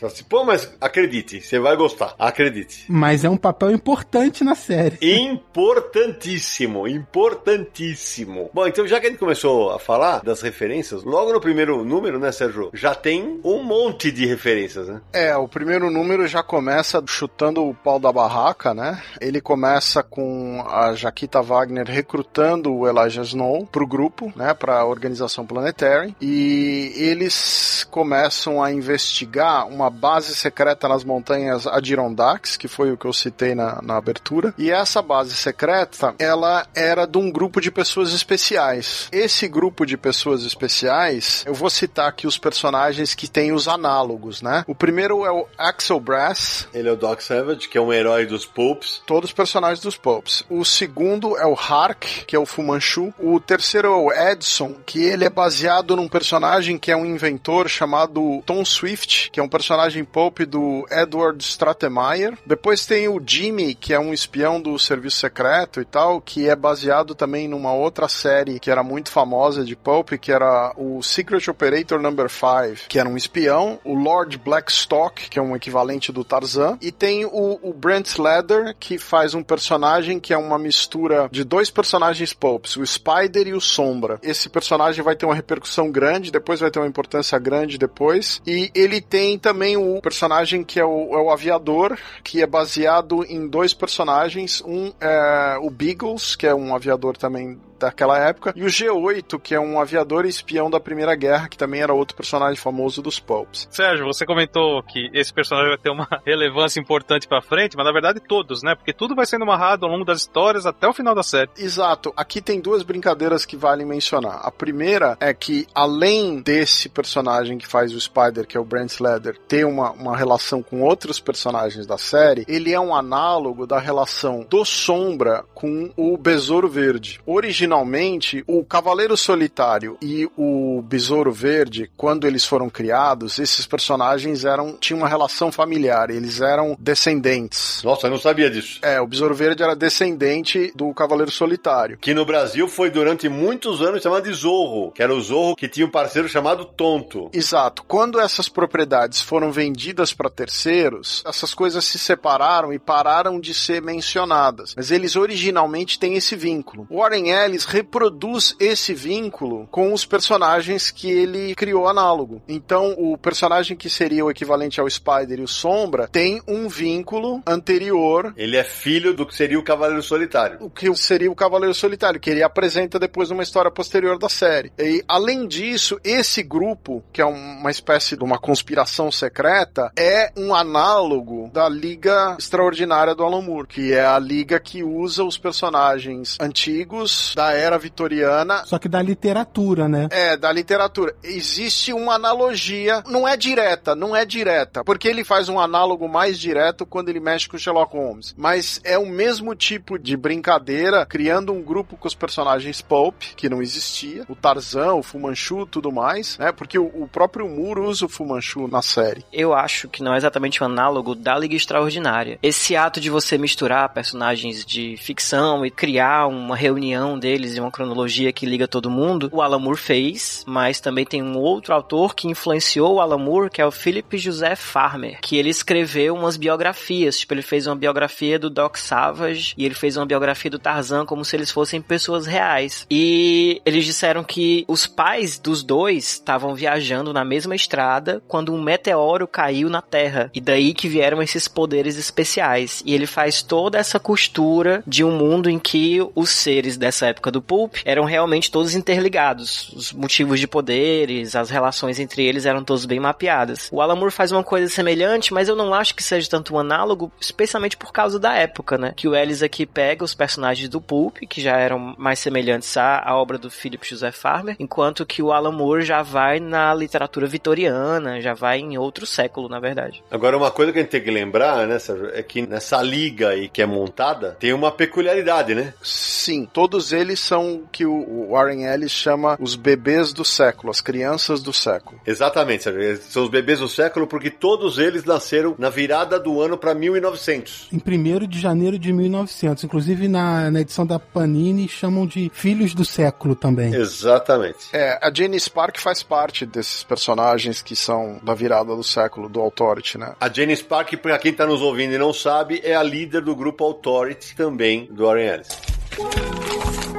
[0.00, 2.14] Fala assim, pô, mas acredite, você vai gostar.
[2.18, 2.84] Acredite.
[2.88, 4.98] Mas é um papel importante na série.
[5.00, 8.50] Importantíssimo, importantíssimo.
[8.52, 12.18] Bom, então já que a gente começou a falar das referências, logo no primeiro número,
[12.18, 12.70] né, Sérgio?
[12.72, 15.00] Já tem um monte de referências, né?
[15.12, 19.02] É, o primeiro número já começa chutando o pau da barraca, né?
[19.20, 25.46] Ele começa com a Jaquita Wagner recrutando o Elijah Snow pro grupo, né, pra organização
[25.46, 32.96] Planetary, e eles começam a investigar uma base secreta nas montanhas Adirondacks, que foi o
[32.96, 37.60] que eu citei na, na abertura, e essa base secreta, ela era de um grupo
[37.60, 39.08] de pessoas especiais.
[39.12, 44.42] Esse grupo de pessoas especiais, eu vou citar aqui os personagens que têm os análogos,
[44.42, 44.64] né?
[44.66, 46.68] O primeiro é o Axel Brass.
[46.72, 49.02] Ele é o Doc Savage, que é um herói dos Popes.
[49.06, 50.44] Todos os personagens dos Popes.
[50.48, 53.12] O segundo é o Hark, que é o Fu Manchu.
[53.18, 57.68] O terceiro é o Edson, que ele é baseado num personagem que é um inventor
[57.68, 62.36] chamado Tom Swift, que é um personagem personagem Pope do Edward Stratemeyer.
[62.44, 66.54] Depois tem o Jimmy, que é um espião do serviço secreto e tal, que é
[66.54, 71.48] baseado também numa outra série que era muito famosa de Pope, que era o Secret
[71.48, 73.78] Operator Number 5, que era um espião.
[73.84, 76.76] O Lord Blackstock, que é um equivalente do Tarzan.
[76.82, 81.42] E tem o, o Brent Leather, que faz um personagem que é uma mistura de
[81.42, 84.18] dois personagens Popes, o Spider e o Sombra.
[84.22, 88.42] Esse personagem vai ter uma repercussão grande, depois vai ter uma importância grande depois.
[88.46, 93.24] E ele tem também o personagem que é o, é o aviador, que é baseado
[93.24, 94.62] em dois personagens.
[94.64, 99.54] Um é o Beagles, que é um aviador também daquela época, e o G8, que
[99.54, 103.66] é um aviador espião da Primeira Guerra, que também era outro personagem famoso dos Pulps.
[103.70, 107.92] Sérgio, você comentou que esse personagem vai ter uma relevância importante para frente, mas na
[107.92, 108.74] verdade todos, né?
[108.74, 111.50] Porque tudo vai sendo amarrado ao longo das histórias até o final da série.
[111.56, 112.12] Exato.
[112.16, 114.40] Aqui tem duas brincadeiras que valem mencionar.
[114.42, 119.00] A primeira é que, além desse personagem que faz o Spider, que é o Brent
[119.00, 123.78] Leather, ter uma, uma relação com outros personagens da série, ele é um análogo da
[123.78, 127.20] relação do Sombra com o Besouro Verde.
[127.26, 134.44] Originalmente, originalmente, o Cavaleiro Solitário e o Besouro Verde, quando eles foram criados, esses personagens
[134.44, 137.82] eram tinham uma relação familiar, eles eram descendentes.
[137.84, 138.80] Nossa, eu não sabia disso.
[138.82, 141.98] É, o Besouro Verde era descendente do Cavaleiro Solitário.
[141.98, 145.68] Que no Brasil foi durante muitos anos chamado de Zorro, que era o Zorro que
[145.68, 147.30] tinha um parceiro chamado Tonto.
[147.32, 147.84] Exato.
[147.86, 153.80] Quando essas propriedades foram vendidas para terceiros, essas coisas se separaram e pararam de ser
[153.80, 154.74] mencionadas.
[154.76, 156.86] Mas eles originalmente têm esse vínculo.
[156.90, 162.42] Warren Ellis reproduz esse vínculo com os personagens que ele criou análogo.
[162.48, 167.42] Então, o personagem que seria o equivalente ao Spider e o Sombra tem um vínculo
[167.46, 168.32] anterior.
[168.36, 170.58] Ele é filho do que seria o Cavaleiro Solitário.
[170.60, 174.72] O que seria o Cavaleiro Solitário, que ele apresenta depois numa história posterior da série.
[174.78, 180.54] E, além disso, esse grupo, que é uma espécie de uma conspiração secreta, é um
[180.54, 186.36] análogo da Liga Extraordinária do Alan Moore, que é a liga que usa os personagens
[186.40, 188.64] antigos da era vitoriana.
[188.64, 190.08] Só que da literatura, né?
[190.10, 191.14] É, da literatura.
[191.22, 196.38] Existe uma analogia, não é direta, não é direta, porque ele faz um análogo mais
[196.38, 198.34] direto quando ele mexe com Sherlock Holmes.
[198.36, 203.48] Mas é o mesmo tipo de brincadeira, criando um grupo com os personagens Pulp, que
[203.48, 206.52] não existia, o Tarzan, o Fumanchu, tudo mais, né?
[206.52, 209.24] Porque o, o próprio Moore usa o Fumanchu na série.
[209.32, 212.38] Eu acho que não é exatamente um análogo da Liga Extraordinária.
[212.42, 217.60] Esse ato de você misturar personagens de ficção e criar uma reunião deles deles e
[217.60, 221.74] uma cronologia que liga todo mundo, o Alan Moore fez, mas também tem um outro
[221.74, 226.14] autor que influenciou o Alan Moore, que é o Philip José Farmer, que ele escreveu
[226.14, 230.50] umas biografias, tipo, ele fez uma biografia do Doc Savage e ele fez uma biografia
[230.50, 232.86] do Tarzan como se eles fossem pessoas reais.
[232.90, 238.60] E eles disseram que os pais dos dois estavam viajando na mesma estrada quando um
[238.60, 240.30] meteoro caiu na Terra.
[240.34, 242.82] E daí que vieram esses poderes especiais.
[242.84, 247.29] E ele faz toda essa costura de um mundo em que os seres dessa época
[247.30, 249.72] época do Pulp eram realmente todos interligados.
[249.74, 253.68] Os motivos de poderes, as relações entre eles eram todos bem mapeadas.
[253.72, 256.58] O Alan Moore faz uma coisa semelhante, mas eu não acho que seja tanto um
[256.58, 258.92] análogo, especialmente por causa da época, né?
[258.96, 263.02] Que o Ellis aqui pega os personagens do Pulp, que já eram mais semelhantes à,
[263.04, 267.26] à obra do Philip Joseph Farmer, enquanto que o Alan Moore já vai na literatura
[267.26, 270.02] vitoriana, já vai em outro século, na verdade.
[270.10, 273.30] Agora, uma coisa que a gente tem que lembrar, né, Sérgio, é que nessa liga
[273.30, 275.74] aí que é montada, tem uma peculiaridade, né?
[275.82, 280.80] Sim, todos eles são o que o Warren Ellis chama os bebês do século, as
[280.80, 282.00] crianças do século.
[282.06, 283.00] Exatamente, Sérgio.
[283.08, 287.68] São os bebês do século porque todos eles nasceram na virada do ano para 1900.
[287.72, 289.64] Em 1 de janeiro de 1900.
[289.64, 293.74] Inclusive, na, na edição da Panini, chamam de Filhos do Século também.
[293.74, 294.68] Exatamente.
[294.72, 299.40] É, a Jenny Spark faz parte desses personagens que são da virada do século, do
[299.40, 300.14] Authority, né?
[300.20, 303.34] A Jenny Spark, para quem tá nos ouvindo e não sabe, é a líder do
[303.34, 306.89] grupo Authority também, do Warren Ellis.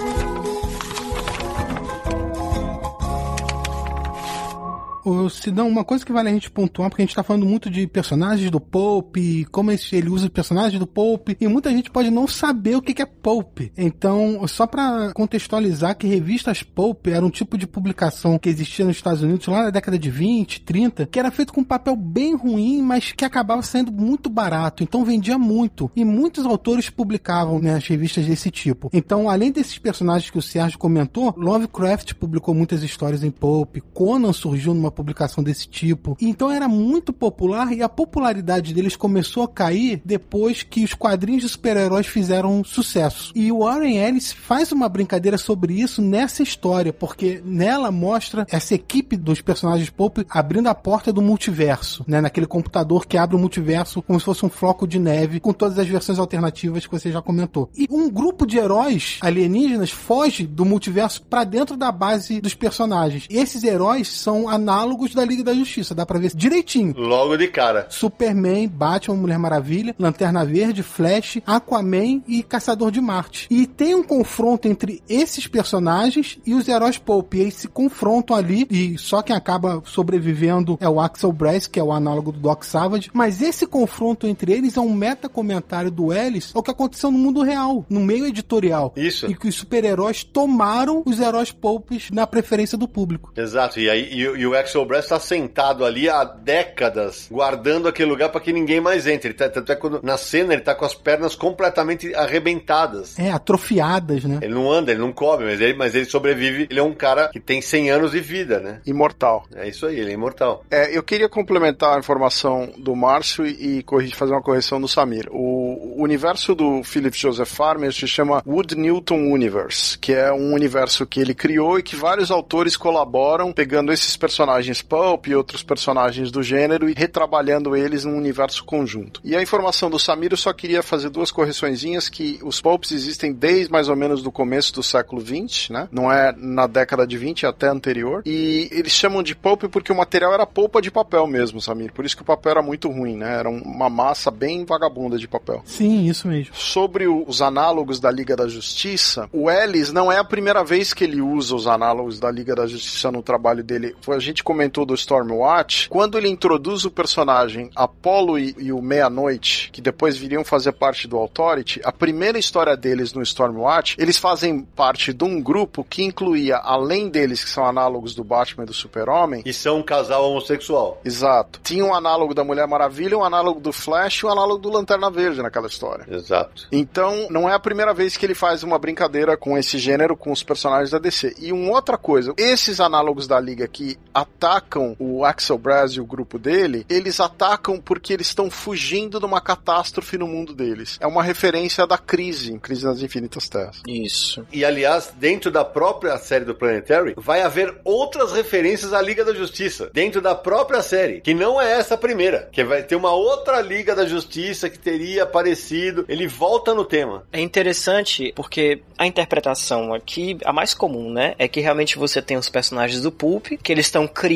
[5.03, 7.69] O Sidão, uma coisa que vale a gente pontuar, porque a gente tá falando muito
[7.69, 12.11] de personagens do Pope, como ele usa os personagens do Pope, e muita gente pode
[12.11, 13.71] não saber o que é Pope.
[13.77, 18.95] Então, só para contextualizar que revistas Pope era um tipo de publicação que existia nos
[18.95, 22.81] Estados Unidos lá na década de 20, 30, que era feito com papel bem ruim,
[22.81, 25.89] mas que acabava sendo muito barato, então vendia muito.
[25.95, 28.89] E muitos autores publicavam né, revistas desse tipo.
[28.93, 34.33] Então, além desses personagens que o Sérgio comentou, Lovecraft publicou muitas histórias em Pope, Conan
[34.33, 36.17] surgiu numa uma publicação desse tipo.
[36.19, 41.43] Então era muito popular e a popularidade deles começou a cair depois que os quadrinhos
[41.43, 43.31] de super-heróis fizeram sucesso.
[43.33, 48.75] E o Warren Ellis faz uma brincadeira sobre isso nessa história, porque nela mostra essa
[48.75, 52.19] equipe dos personagens Pulp abrindo a porta do multiverso, né?
[52.19, 55.79] Naquele computador que abre o multiverso como se fosse um floco de neve, com todas
[55.79, 57.69] as versões alternativas que você já comentou.
[57.77, 63.27] E um grupo de heróis alienígenas foge do multiverso para dentro da base dos personagens.
[63.29, 64.80] E esses heróis são análogos
[65.15, 66.93] da Liga da Justiça, dá pra ver direitinho.
[66.97, 67.87] Logo de cara.
[67.89, 73.47] Superman, Batman, Mulher Maravilha, Lanterna Verde, Flash, Aquaman e Caçador de Marte.
[73.49, 77.33] E tem um confronto entre esses personagens e os heróis Pulp.
[77.33, 81.79] E eles se confrontam ali e só quem acaba sobrevivendo é o Axel Brass, que
[81.79, 83.09] é o análogo do Doc Savage.
[83.13, 87.17] Mas esse confronto entre eles é um meta comentário do Ellis ao que aconteceu no
[87.17, 88.93] mundo real, no meio editorial.
[88.95, 89.25] Isso.
[89.27, 93.31] E que os super-heróis tomaram os heróis Pulps na preferência do público.
[93.35, 98.09] Exato, e aí e, e o Axel Brass tá sentado ali há décadas, guardando aquele
[98.09, 99.29] lugar para que ninguém mais entre.
[99.29, 103.17] Ele tá, tanto é quando, na cena ele tá com as pernas completamente arrebentadas.
[103.19, 104.39] É, atrofiadas, né?
[104.41, 106.67] Ele não anda, ele não come, mas ele, mas ele sobrevive.
[106.69, 108.81] Ele é um cara que tem 100 anos de vida, né?
[108.85, 109.45] Imortal.
[109.55, 110.63] É isso aí, ele é imortal.
[110.69, 114.87] É, eu queria complementar a informação do Márcio e, e corrigir, fazer uma correção do
[114.87, 115.27] Samir.
[115.31, 120.53] O, o universo do Philip Joseph Farmer se chama Wood Newton Universe, que é um
[120.53, 125.63] universo que ele criou e que vários autores colaboram pegando esses personagens pulp e outros
[125.63, 129.21] personagens do gênero e retrabalhando eles num universo conjunto.
[129.23, 133.33] E a informação do Samir eu só queria fazer duas correçõezinhas que os pulps existem
[133.33, 135.87] desde mais ou menos do começo do século 20, né?
[135.91, 138.21] Não é na década de 20 até anterior.
[138.25, 141.91] E eles chamam de pulp porque o material era polpa de papel mesmo, Samir.
[141.91, 143.39] Por isso que o papel era muito ruim, né?
[143.39, 145.61] Era uma massa bem vagabunda de papel.
[145.65, 146.53] Sim, isso mesmo.
[146.55, 151.03] Sobre os análogos da Liga da Justiça, o Ellis não é a primeira vez que
[151.03, 153.95] ele usa os análogos da Liga da Justiça no trabalho dele.
[154.07, 155.87] A gente comentou do Stormwatch.
[155.87, 161.07] Quando ele introduz o personagem Apollo e, e o Meia-Noite, que depois viriam fazer parte
[161.07, 166.03] do Authority, a primeira história deles no Stormwatch, eles fazem parte de um grupo que
[166.03, 170.29] incluía, além deles, que são análogos do Batman e do Super-Homem, E são um casal
[170.29, 170.99] homossexual.
[171.05, 171.61] Exato.
[171.63, 175.09] Tinha um análogo da Mulher Maravilha, um análogo do Flash e um análogo do Lanterna
[175.09, 176.05] Verde naquela história.
[176.09, 176.67] Exato.
[176.73, 180.31] Então, não é a primeira vez que ele faz uma brincadeira com esse gênero, com
[180.31, 181.35] os personagens da DC.
[181.39, 183.97] E uma outra coisa, esses análogos da Liga que
[184.41, 189.25] atacam o Axel Brass e o grupo dele, eles atacam porque eles estão fugindo de
[189.25, 190.97] uma catástrofe no mundo deles.
[190.99, 193.81] É uma referência da crise, em Crise nas Infinitas Terras.
[193.87, 194.43] Isso.
[194.51, 199.33] E aliás, dentro da própria série do Planetary, vai haver outras referências à Liga da
[199.33, 199.91] Justiça.
[199.93, 202.49] Dentro da própria série, que não é essa primeira.
[202.51, 206.03] Que vai ter uma outra Liga da Justiça que teria aparecido.
[206.09, 207.23] Ele volta no tema.
[207.31, 212.37] É interessante porque a interpretação aqui, a mais comum, né, é que realmente você tem
[212.37, 214.30] os personagens do Pulp, que eles estão criando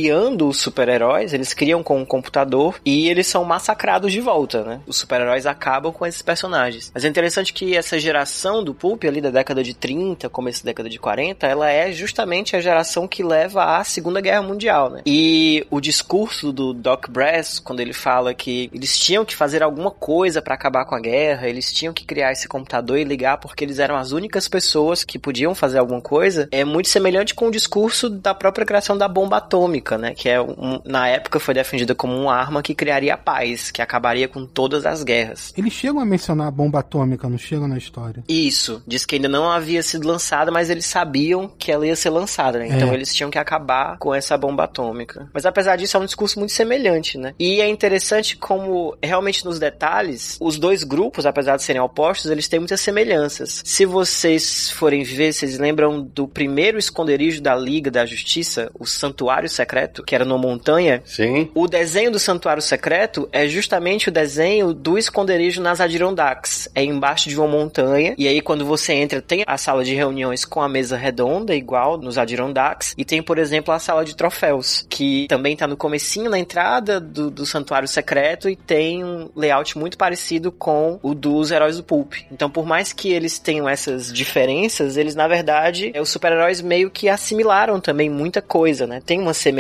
[0.48, 4.82] os super-heróis, eles criam com um computador e eles são massacrados de volta, né?
[4.88, 6.92] Os super-heróis acabam com esses personagens.
[6.94, 10.72] Mas é interessante que essa geração do Pulp ali da década de 30, começo da
[10.72, 15.02] década de 40, ela é justamente a geração que leva à Segunda Guerra Mundial, né?
[15.06, 19.92] E o discurso do Doc Brass, quando ele fala que eles tinham que fazer alguma
[19.92, 23.64] coisa para acabar com a guerra, eles tinham que criar esse computador e ligar porque
[23.64, 27.52] eles eram as únicas pessoas que podiam fazer alguma coisa, é muito semelhante com o
[27.52, 30.14] discurso da própria criação da bomba atômica, né?
[30.16, 33.82] Que é um, na época foi defendida como uma arma que criaria a paz, que
[33.82, 35.54] acabaria com todas as guerras.
[35.58, 38.24] Eles chegam a mencionar a bomba atômica, não chegam na história.
[38.28, 42.10] Isso, diz que ainda não havia sido lançada, mas eles sabiam que ela ia ser
[42.10, 42.68] lançada, né?
[42.68, 42.94] Então É.
[42.94, 45.30] eles tinham que acabar com essa bomba atômica.
[45.34, 47.34] Mas apesar disso, é um discurso muito semelhante, né?
[47.38, 52.48] E é interessante como, realmente nos detalhes, os dois grupos, apesar de serem opostos, eles
[52.48, 53.62] têm muitas semelhanças.
[53.66, 59.50] Se vocês forem ver, vocês lembram do primeiro esconderijo da Liga da Justiça, o Santuário
[59.50, 59.75] Secreto,
[60.06, 61.02] que era numa montanha?
[61.06, 61.50] Sim.
[61.54, 66.70] O desenho do Santuário Secreto é justamente o desenho do esconderijo nas Adirondacks.
[66.74, 68.16] É embaixo de uma montanha.
[68.18, 71.98] E aí, quando você entra, tem a sala de reuniões com a mesa redonda, igual
[71.98, 72.94] nos Adirondacks.
[72.98, 77.00] E tem, por exemplo, a sala de troféus, que também tá no comecinho, na entrada
[77.00, 78.50] do, do Santuário Secreto.
[78.50, 82.14] E tem um layout muito parecido com o dos Heróis do Pulp.
[82.32, 86.90] Então, por mais que eles tenham essas diferenças, eles, na verdade, é, os super-heróis meio
[86.90, 89.02] que assimilaram também muita coisa, né?
[89.06, 89.55] Tem uma semelhança.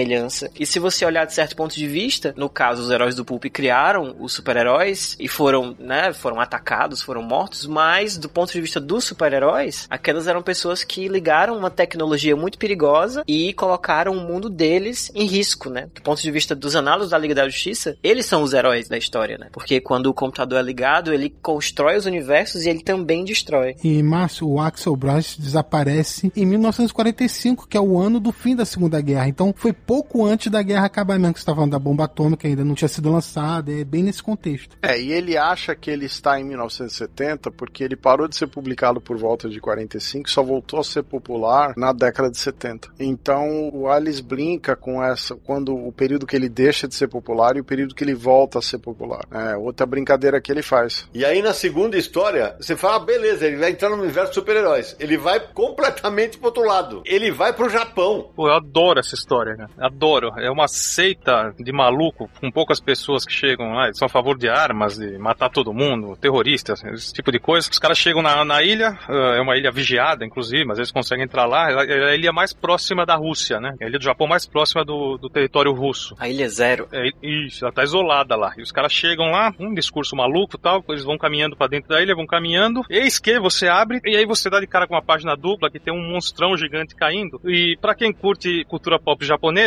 [0.59, 3.45] E se você olhar de certo ponto de vista, no caso, os heróis do Pulp
[3.45, 8.79] criaram os super-heróis e foram, né, foram atacados, foram mortos, mas do ponto de vista
[8.79, 14.49] dos super-heróis, aquelas eram pessoas que ligaram uma tecnologia muito perigosa e colocaram o mundo
[14.49, 15.87] deles em risco, né?
[15.93, 18.97] Do ponto de vista dos análogos da Liga da Justiça, eles são os heróis da
[18.97, 19.47] história, né?
[19.51, 23.75] Porque quando o computador é ligado, ele constrói os universos e ele também destrói.
[23.83, 28.65] E, Márcio, o Axel Brush desaparece em 1945, que é o ano do fim da
[28.65, 29.27] Segunda Guerra.
[29.27, 32.47] Então, foi pouco antes da guerra acabar mesmo, que você tá falando da bomba atômica,
[32.47, 34.77] ainda não tinha sido lançada, é bem nesse contexto.
[34.81, 38.99] É, e ele acha que ele está em 1970 porque ele parou de ser publicado
[38.99, 42.89] por volta de 45 só voltou a ser popular na década de 70.
[42.99, 47.55] Então, o Alice brinca com essa, quando o período que ele deixa de ser popular
[47.55, 49.25] e o período que ele volta a ser popular.
[49.31, 51.07] É outra brincadeira que ele faz.
[51.13, 54.35] E aí na segunda história, você fala, ah, beleza, ele vai entrar no universo de
[54.35, 54.95] super-heróis.
[54.99, 57.01] Ele vai completamente pro outro lado.
[57.05, 58.31] Ele vai pro Japão.
[58.35, 59.67] Pô, eu adoro essa história, né?
[59.79, 60.33] Adoro.
[60.37, 64.49] É uma seita de maluco, com poucas pessoas que chegam lá, são a favor de
[64.49, 67.69] armas, de matar todo mundo, terroristas, esse tipo de coisa.
[67.69, 71.45] Os caras chegam na, na ilha, é uma ilha vigiada, inclusive, mas eles conseguem entrar
[71.45, 71.71] lá.
[71.83, 73.75] É a ilha mais próxima da Rússia, né?
[73.79, 76.15] É a ilha do Japão mais próxima do, do território russo.
[76.19, 76.87] A ilha zero.
[76.91, 78.53] É, isso, ela tá isolada lá.
[78.57, 82.01] E os caras chegam lá, um discurso maluco tal, eles vão caminhando para dentro da
[82.01, 82.81] ilha, vão caminhando.
[82.89, 85.79] Eis que você abre, e aí você dá de cara com uma página dupla que
[85.79, 87.39] tem um monstrão gigante caindo.
[87.45, 89.64] E para quem curte cultura pop japonesa,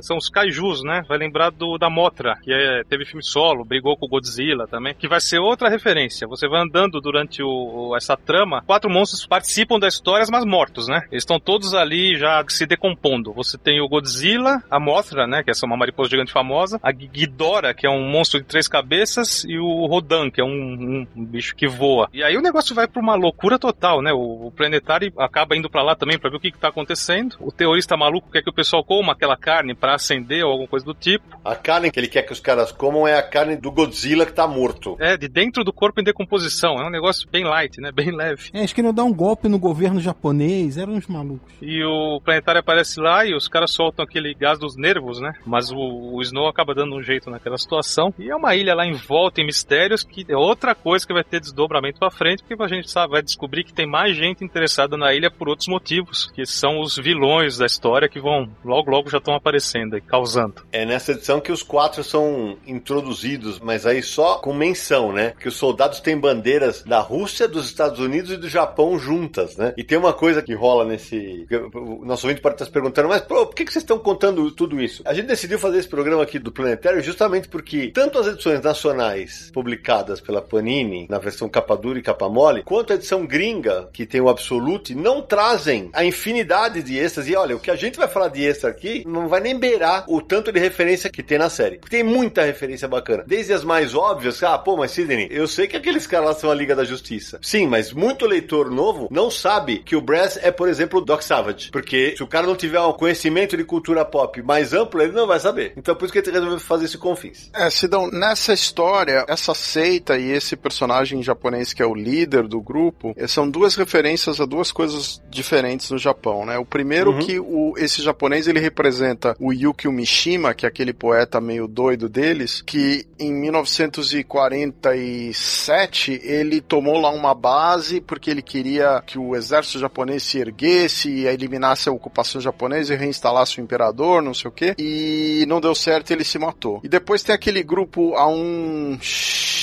[0.00, 1.02] são os kaijus, né?
[1.08, 4.94] Vai lembrar do da Motra, que é, teve filme solo, brigou com o Godzilla também,
[4.94, 6.26] que vai ser outra referência.
[6.28, 11.02] Você vai andando durante o, essa trama, quatro monstros participam da história, mas mortos, né?
[11.10, 13.32] Eles estão todos ali já se decompondo.
[13.32, 15.42] Você tem o Godzilla, a Mothra, né?
[15.42, 19.44] Que é uma mariposa gigante famosa, a Ghidorah, que é um monstro de três cabeças,
[19.44, 22.08] e o Rodan, que é um, um, um bicho que voa.
[22.12, 24.12] E aí o negócio vai pra uma loucura total, né?
[24.12, 27.36] O, o planetário acaba indo para lá também para ver o que, que tá acontecendo.
[27.40, 30.84] O teorista maluco quer que o pessoal coma aquela carne para acender ou alguma coisa
[30.84, 31.24] do tipo.
[31.44, 34.32] A carne que ele quer que os caras comam é a carne do Godzilla que
[34.32, 34.96] tá morto.
[35.00, 36.74] É, de dentro do corpo em decomposição.
[36.74, 37.90] É um negócio bem light, né?
[37.90, 38.50] Bem leve.
[38.52, 41.52] É, eles queriam dar um golpe no governo japonês, eram uns malucos.
[41.60, 45.32] E o planetário aparece lá e os caras soltam aquele gás dos nervos, né?
[45.46, 48.12] Mas o, o Snow acaba dando um jeito naquela situação.
[48.18, 51.24] E é uma ilha lá em volta em mistérios que é outra coisa que vai
[51.24, 54.96] ter desdobramento pra frente, porque a gente sabe, vai descobrir que tem mais gente interessada
[54.96, 59.10] na ilha por outros motivos, que são os vilões da história que vão logo logo
[59.10, 60.62] já estão aparecendo e causando.
[60.72, 65.34] É nessa edição que os quatro são introduzidos, mas aí só com menção, né?
[65.38, 69.72] Que os soldados têm bandeiras da Rússia, dos Estados Unidos e do Japão juntas, né?
[69.76, 71.46] E tem uma coisa que rola nesse.
[71.74, 74.50] O nosso ouvinte pode estar se perguntando, mas pô, por que, que vocês estão contando
[74.52, 75.02] tudo isso?
[75.04, 79.50] A gente decidiu fazer esse programa aqui do Planetário justamente porque tanto as edições nacionais
[79.52, 84.06] publicadas pela Panini, na versão capa dura e capa mole, quanto a edição gringa, que
[84.06, 87.28] tem o Absolute, não trazem a infinidade de extras.
[87.28, 90.04] E olha, o que a gente vai falar de extra aqui não vai nem beirar
[90.08, 91.78] o tanto de referência que tem na série.
[91.88, 93.24] Tem muita referência bacana.
[93.26, 96.50] Desde as mais óbvias, ah, pô, mas Sidney, eu sei que aqueles caras lá são
[96.50, 97.38] a Liga da Justiça.
[97.42, 101.22] Sim, mas muito leitor novo não sabe que o Brass é, por exemplo, o Doc
[101.22, 101.70] Savage.
[101.70, 105.26] Porque se o cara não tiver um conhecimento de cultura pop mais amplo, ele não
[105.26, 105.72] vai saber.
[105.76, 107.50] Então por isso que ele resolveu fazer esse confins.
[107.54, 112.60] É, Sidão, nessa história, essa seita e esse personagem japonês que é o líder do
[112.60, 116.58] grupo, eh, são duas referências a duas coisas diferentes no Japão, né?
[116.58, 117.18] O primeiro Uhum.
[117.18, 122.08] que o, esse japonês ele representa o Yukio Mishima, que é aquele poeta meio doido
[122.08, 129.78] deles, que em 1947 ele tomou lá uma base porque ele queria que o exército
[129.78, 134.52] japonês se erguesse e eliminasse a ocupação japonesa e reinstalasse o imperador, não sei o
[134.52, 136.80] que, e não deu certo ele se matou.
[136.82, 138.98] E depois tem aquele grupo Aum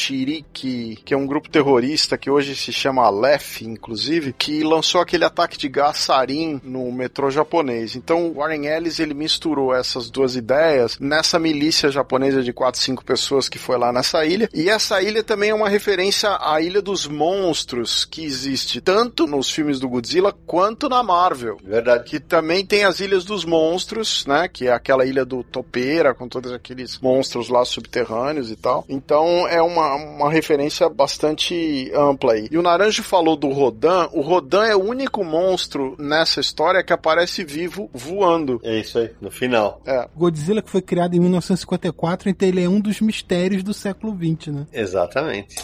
[0.08, 5.26] Shiriki, que é um grupo terrorista que hoje se chama Aleph, inclusive, que lançou aquele
[5.26, 7.96] ataque de gás sarin no metrô japonês.
[7.96, 13.50] Então, Warren Ellis ele misturou essas duas ideias nessa milícia japonesa de 4, 5 pessoas
[13.50, 14.50] que foi lá nessa ilha.
[14.54, 19.52] E essa ilha também é uma referência à Ilha dos Monstros, que existe tanto nos
[19.52, 21.58] filmes do Godzilla quanto na Marvel.
[21.62, 22.06] Verdade.
[22.06, 24.48] Que também tem as Ilhas dos Monstros, né?
[24.48, 28.86] Que é aquela ilha do Topeira, com todos aqueles monstros lá subterrâneos e tal.
[28.88, 32.48] Então é uma, uma referência bastante ampla aí.
[32.50, 34.08] E o Naranjo falou do Rodan.
[34.14, 38.62] O Rodan é o único monstro nessa história que aparece vivo voando.
[38.64, 39.82] É isso aí, no final.
[39.86, 40.08] É.
[40.16, 44.54] Godzilla que foi criado em 1954, então ele é um dos mistérios do século XX,
[44.54, 44.68] né?
[44.72, 45.56] Exatamente.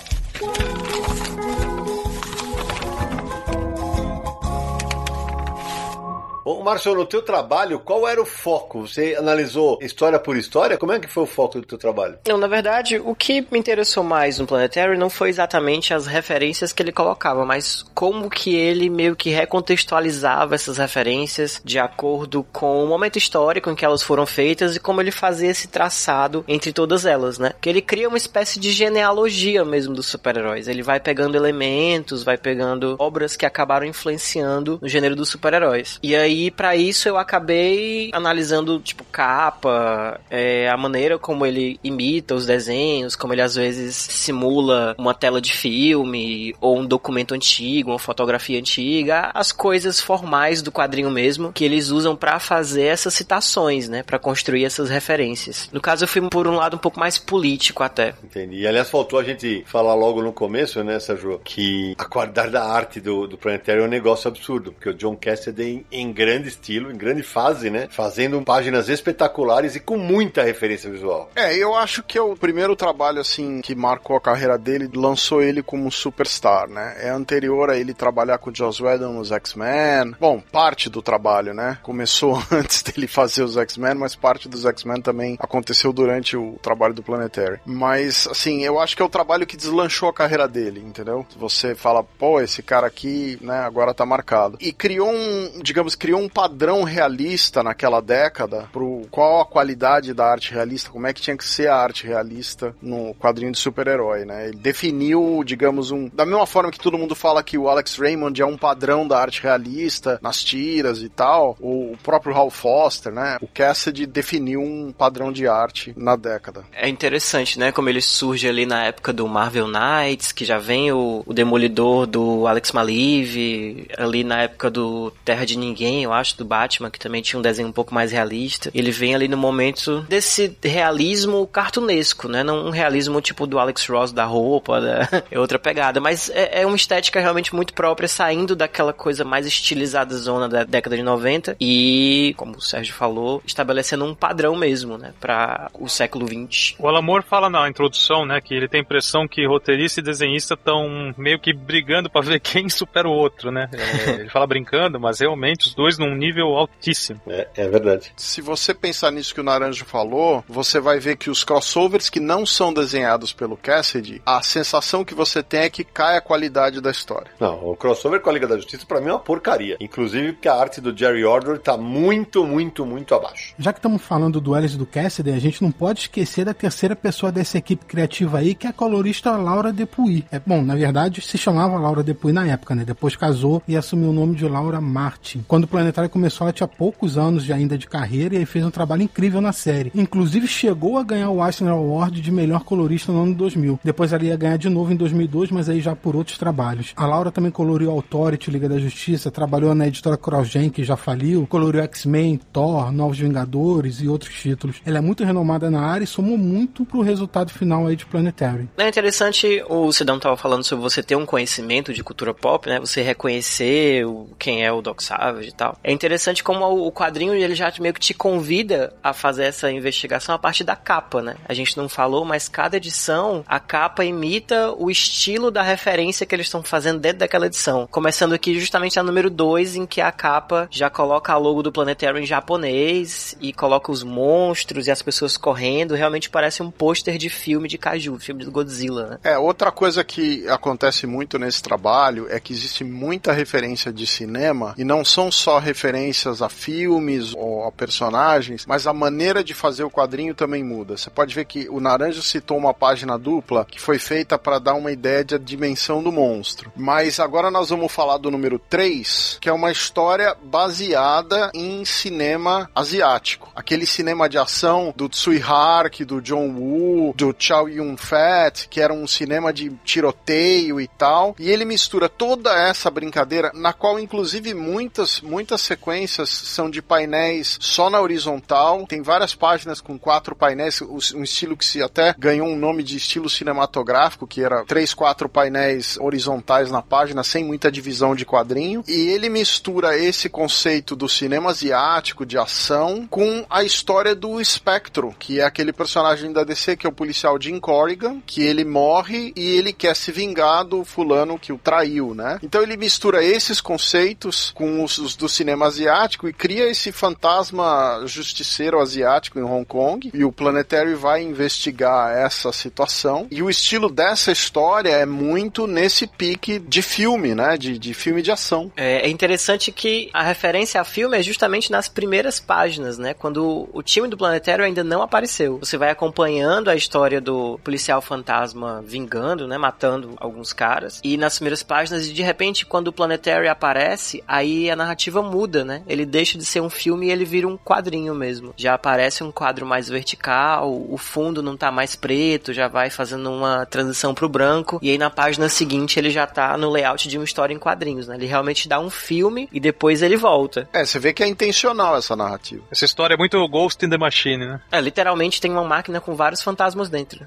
[6.45, 8.85] Ô, Márcio, no teu trabalho, qual era o foco?
[8.85, 10.77] Você analisou história por história?
[10.77, 12.17] Como é que foi o foco do teu trabalho?
[12.27, 16.73] Não, na verdade, o que me interessou mais no Planetary não foi exatamente as referências
[16.73, 22.83] que ele colocava, mas como que ele meio que recontextualizava essas referências de acordo com
[22.83, 26.73] o momento histórico em que elas foram feitas e como ele fazia esse traçado entre
[26.73, 27.53] todas elas, né?
[27.61, 30.67] Que ele cria uma espécie de genealogia mesmo dos super-heróis.
[30.67, 35.99] Ele vai pegando elementos, vai pegando obras que acabaram influenciando no gênero dos super-heróis.
[36.03, 41.79] E aí aí, para isso, eu acabei analisando, tipo, capa, é, a maneira como ele
[41.83, 47.33] imita os desenhos, como ele às vezes simula uma tela de filme, ou um documento
[47.33, 52.85] antigo, uma fotografia antiga, as coisas formais do quadrinho mesmo, que eles usam para fazer
[52.85, 54.03] essas citações, né?
[54.03, 55.69] para construir essas referências.
[55.71, 58.13] No caso, eu fui por um lado um pouco mais político até.
[58.23, 58.57] Entendi.
[58.57, 62.63] E aliás, faltou a gente falar logo no começo, né, Sérgio, que a qualidade da
[62.63, 66.89] arte do, do Planetário é um negócio absurdo, porque o John Cassidy em, grande estilo,
[66.89, 71.29] em grande fase, né, fazendo páginas espetaculares e com muita referência visual.
[71.35, 75.41] É, eu acho que é o primeiro trabalho, assim, que marcou a carreira dele, lançou
[75.41, 76.95] ele como superstar, né?
[76.99, 80.15] É anterior a ele trabalhar com o Joss Whedon nos X-Men.
[80.19, 81.77] Bom, parte do trabalho, né?
[81.83, 86.93] Começou antes dele fazer os X-Men, mas parte dos X-Men também aconteceu durante o trabalho
[86.93, 87.59] do Planetary.
[87.65, 91.25] Mas, assim, eu acho que é o trabalho que deslanchou a carreira dele, entendeu?
[91.37, 94.57] Você fala, pô, esse cara aqui, né, agora tá marcado.
[94.61, 100.25] E criou um, digamos, criou um padrão realista naquela década pro qual a qualidade da
[100.25, 104.25] arte realista, como é que tinha que ser a arte realista no quadrinho de super-herói,
[104.25, 104.49] né?
[104.49, 106.09] Ele definiu, digamos, um.
[106.09, 109.19] Da mesma forma que todo mundo fala que o Alex Raymond é um padrão da
[109.19, 113.37] arte realista nas tiras e tal, o próprio Hal Foster, né?
[113.41, 116.63] O Cassidy definiu um padrão de arte na década.
[116.73, 117.71] É interessante, né?
[117.71, 122.05] Como ele surge ali na época do Marvel Knights, que já vem o, o Demolidor
[122.05, 126.99] do Alex Maliv, ali na época do Terra de Ninguém, eu acho, do Batman, que
[126.99, 128.71] também tinha um desenho um pouco mais realista.
[128.73, 132.43] Ele vem ali no momento desse realismo cartunesco, né?
[132.43, 134.81] Não um realismo tipo do Alex Ross da roupa,
[135.29, 139.45] é outra pegada, mas é, é, uma estética realmente muito própria, saindo daquela coisa mais
[139.45, 144.97] estilizada zona da década de 90 e, como o Sérgio falou, estabelecendo um padrão mesmo,
[144.97, 146.75] né, para o século 20.
[146.79, 150.53] O Alamor fala na introdução, né, que ele tem a impressão que roteirista e desenhista
[150.53, 153.69] estão meio que brigando para ver quem supera o outro, né?
[153.73, 157.21] É, ele fala brincando, mas realmente os dois num nível altíssimo.
[157.27, 158.11] É, é verdade.
[158.15, 162.19] Se você pensar nisso que o Naranjo falou, você vai ver que os crossovers que
[162.19, 166.81] não são desenhados pelo Cassidy, a sensação que você tem é que cai a qualidade
[166.81, 167.31] da história.
[167.39, 169.77] Não, o crossover com a Liga da Justiça para mim é uma porcaria.
[169.79, 173.53] Inclusive porque a arte do Jerry Order tá muito, muito, muito abaixo.
[173.57, 176.95] Já que estamos falando do Alice do Cassidy, a gente não pode esquecer da terceira
[176.95, 180.25] pessoa dessa equipe criativa aí, que é a colorista Laura Depuy.
[180.31, 182.83] É, bom, na verdade se chamava Laura Depuy na época, né?
[182.85, 185.43] Depois casou e assumiu o nome de Laura Martin.
[185.47, 188.71] Quando o Planetário começou, ela tinha poucos anos de, ainda de carreira e fez um
[188.71, 189.91] trabalho incrível na série.
[189.93, 193.81] Inclusive chegou a ganhar o Eisner Award de melhor colorista no ano 2000.
[193.83, 196.93] Depois ela ia ganhar de novo em 2002, mas aí já por outros trabalhos.
[196.95, 201.45] A Laura também coloriu Authority, Liga da Justiça, trabalhou na editora CrossGen, que já faliu,
[201.47, 204.77] coloriu X-Men, Thor, Novos Vingadores e outros títulos.
[204.85, 208.69] Ela é muito renomada na área e somou muito pro resultado final aí de Planetary.
[208.77, 212.79] É interessante, o Cidão tava falando sobre você ter um conhecimento de cultura pop, né?
[212.79, 214.05] Você reconhecer
[214.39, 215.62] quem é o Doc Savage e tal.
[215.83, 220.35] É interessante como o quadrinho ele já meio que te convida a fazer essa investigação
[220.35, 221.35] a partir da capa, né?
[221.47, 226.35] A gente não falou, mas cada edição, a capa imita o estilo da referência que
[226.35, 227.87] eles estão fazendo dentro daquela edição.
[227.89, 231.71] Começando aqui justamente a número 2, em que a capa já coloca a logo do
[231.71, 235.95] Planetary em japonês e coloca os monstros e as pessoas correndo.
[235.95, 239.19] Realmente parece um pôster de filme de Kaiju, filme do Godzilla, né?
[239.23, 244.73] É, outra coisa que acontece muito nesse trabalho é que existe muita referência de cinema
[244.77, 249.83] e não são só referências a filmes ou a personagens, mas a maneira de fazer
[249.83, 250.97] o quadrinho também muda.
[250.97, 254.73] Você pode ver que o Naranjo citou uma página dupla que foi feita para dar
[254.73, 256.71] uma ideia da dimensão do monstro.
[256.75, 262.69] Mas agora nós vamos falar do número 3, que é uma história baseada em cinema
[262.75, 263.51] asiático.
[263.55, 268.93] Aquele cinema de ação do Tsui Hark, do John Woo, do Chow Yun-fat, que era
[268.93, 271.35] um cinema de tiroteio e tal.
[271.37, 277.57] E ele mistura toda essa brincadeira, na qual inclusive muitas, muitas sequências são de painéis
[277.59, 278.85] só na horizontal.
[278.87, 282.97] Tem várias páginas com quatro painéis, um estilo que se até ganhou um nome de
[282.97, 288.83] estilo cinematográfico, que era três, quatro painéis horizontais na página, sem muita divisão de quadrinho.
[288.87, 295.15] E ele mistura esse conceito do cinema asiático, de ação, com a história do Spectro,
[295.17, 299.33] que é aquele personagem da DC que é o policial Jim Corrigan, que ele morre
[299.35, 302.39] e ele quer se vingar do fulano que o traiu, né?
[302.41, 308.03] Então ele mistura esses conceitos com os, os do cinema asiático e cria esse fantasma
[308.05, 310.11] justiceiro asiático em Hong Kong.
[310.13, 313.27] E o Planetary vai investigar essa situação.
[313.31, 317.57] E o estilo dessa história é muito nesse pique de filme, né?
[317.57, 318.71] De, de filme de ação.
[318.75, 323.13] É, é interessante que a referência a filme é justamente nas primeiras páginas, né?
[323.13, 325.57] Quando o time do Planetário ainda não apareceu.
[325.59, 329.57] Você vai acompanhando a história do policial fantasma vingando, né?
[329.57, 331.01] Matando alguns caras.
[331.03, 335.83] E nas primeiras páginas, de repente, quando o Planetary aparece, aí a narrativa muda, né?
[335.87, 338.53] Ele deixa de ser um filme e ele vira um quadrinho mesmo.
[338.57, 343.31] Já aparece um quadro mais vertical, o fundo não tá mais preto, já vai fazendo
[343.31, 347.17] uma transição pro branco, e aí na página seguinte ele já tá no layout de
[347.17, 348.15] uma história em quadrinhos, né?
[348.15, 350.67] Ele realmente dá um filme e depois ele volta.
[350.73, 352.63] É, você vê que é intencional essa narrativa.
[352.71, 354.61] Essa história é muito Ghost in the Machine, né?
[354.71, 357.25] É, literalmente tem uma máquina com vários fantasmas dentro.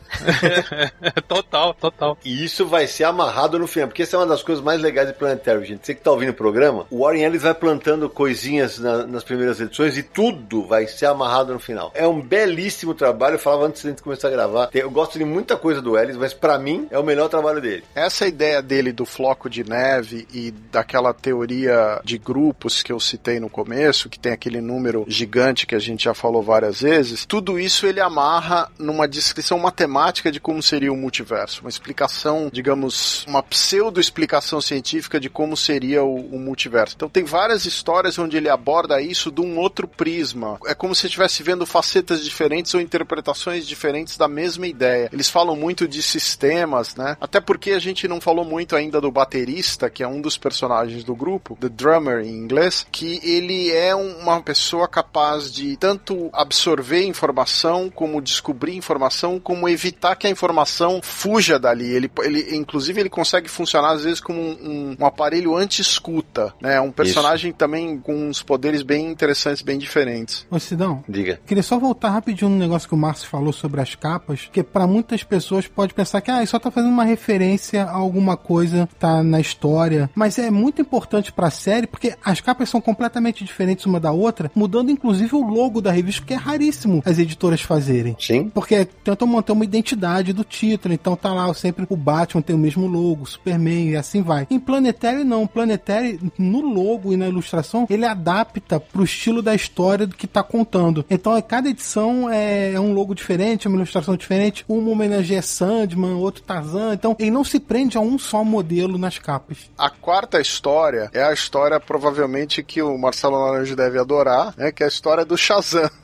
[1.29, 2.19] total, total.
[2.25, 5.09] E isso vai ser amarrado no final, porque essa é uma das coisas mais legais
[5.09, 5.87] de Planetário, gente.
[5.87, 7.55] Você que tá ouvindo o programa, o Warren Ellis vai
[7.87, 11.93] plantando coisinhas na, nas primeiras edições e tudo vai ser amarrado no final.
[11.95, 14.71] É um belíssimo trabalho, eu falava antes de começar a gravar.
[14.75, 17.85] Eu gosto de muita coisa do Ellis, mas para mim é o melhor trabalho dele.
[17.95, 23.39] Essa ideia dele do floco de neve e daquela teoria de grupos que eu citei
[23.39, 27.57] no começo, que tem aquele número gigante que a gente já falou várias vezes, tudo
[27.57, 33.45] isso ele amarra numa descrição matemática de como seria o multiverso, uma explicação, digamos, uma
[33.45, 36.95] pseudo explicação científica de como seria o, o multiverso.
[36.97, 40.59] Então tem várias histórias onde ele aborda isso de um outro prisma.
[40.67, 45.09] É como se estivesse vendo facetas diferentes ou interpretações diferentes da mesma ideia.
[45.13, 47.17] Eles falam muito de sistemas, né?
[47.21, 51.05] Até porque a gente não falou muito ainda do baterista, que é um dos personagens
[51.05, 57.05] do grupo, The Drummer em inglês, que ele é uma pessoa capaz de tanto absorver
[57.05, 61.93] informação, como descobrir informação, como evitar que a informação fuja dali.
[61.93, 66.81] Ele, ele inclusive, ele consegue funcionar às vezes como um, um aparelho anti-escuta, né?
[66.81, 67.59] Um personagem Isso.
[67.67, 70.47] Também com uns poderes bem interessantes, bem diferentes.
[70.49, 71.41] Ô Sidão, diga.
[71.45, 74.87] Queria só voltar rapidinho no negócio que o Márcio falou sobre as capas, que para
[74.87, 78.95] muitas pessoas pode pensar que ah, só tá fazendo uma referência a alguma coisa que
[78.95, 83.43] tá na história, mas é muito importante para a série porque as capas são completamente
[83.43, 87.63] diferentes uma da outra, mudando inclusive o logo da revista, que é raríssimo as editoras
[87.63, 88.17] fazerem.
[88.21, 88.49] Sim.
[88.49, 92.59] Porque tentam manter uma identidade do título, então tá lá sempre o Batman tem o
[92.59, 94.47] mesmo logo, o Superman e assim vai.
[94.49, 97.46] Em Planetary não, o Planetary no logo e na ilustração,
[97.89, 101.05] ele adapta pro estilo da história do que tá contando.
[101.11, 106.15] Então cada edição é, é um logo diferente, é uma ilustração diferente, uma homenageia Sandman,
[106.15, 109.71] outro Tarzan, então ele não se prende a um só modelo nas capas.
[109.77, 114.83] A quarta história é a história provavelmente que o Marcelo Naranjo deve adorar, né, que
[114.83, 115.91] é a história do Shazam.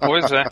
[0.00, 0.44] Pois é.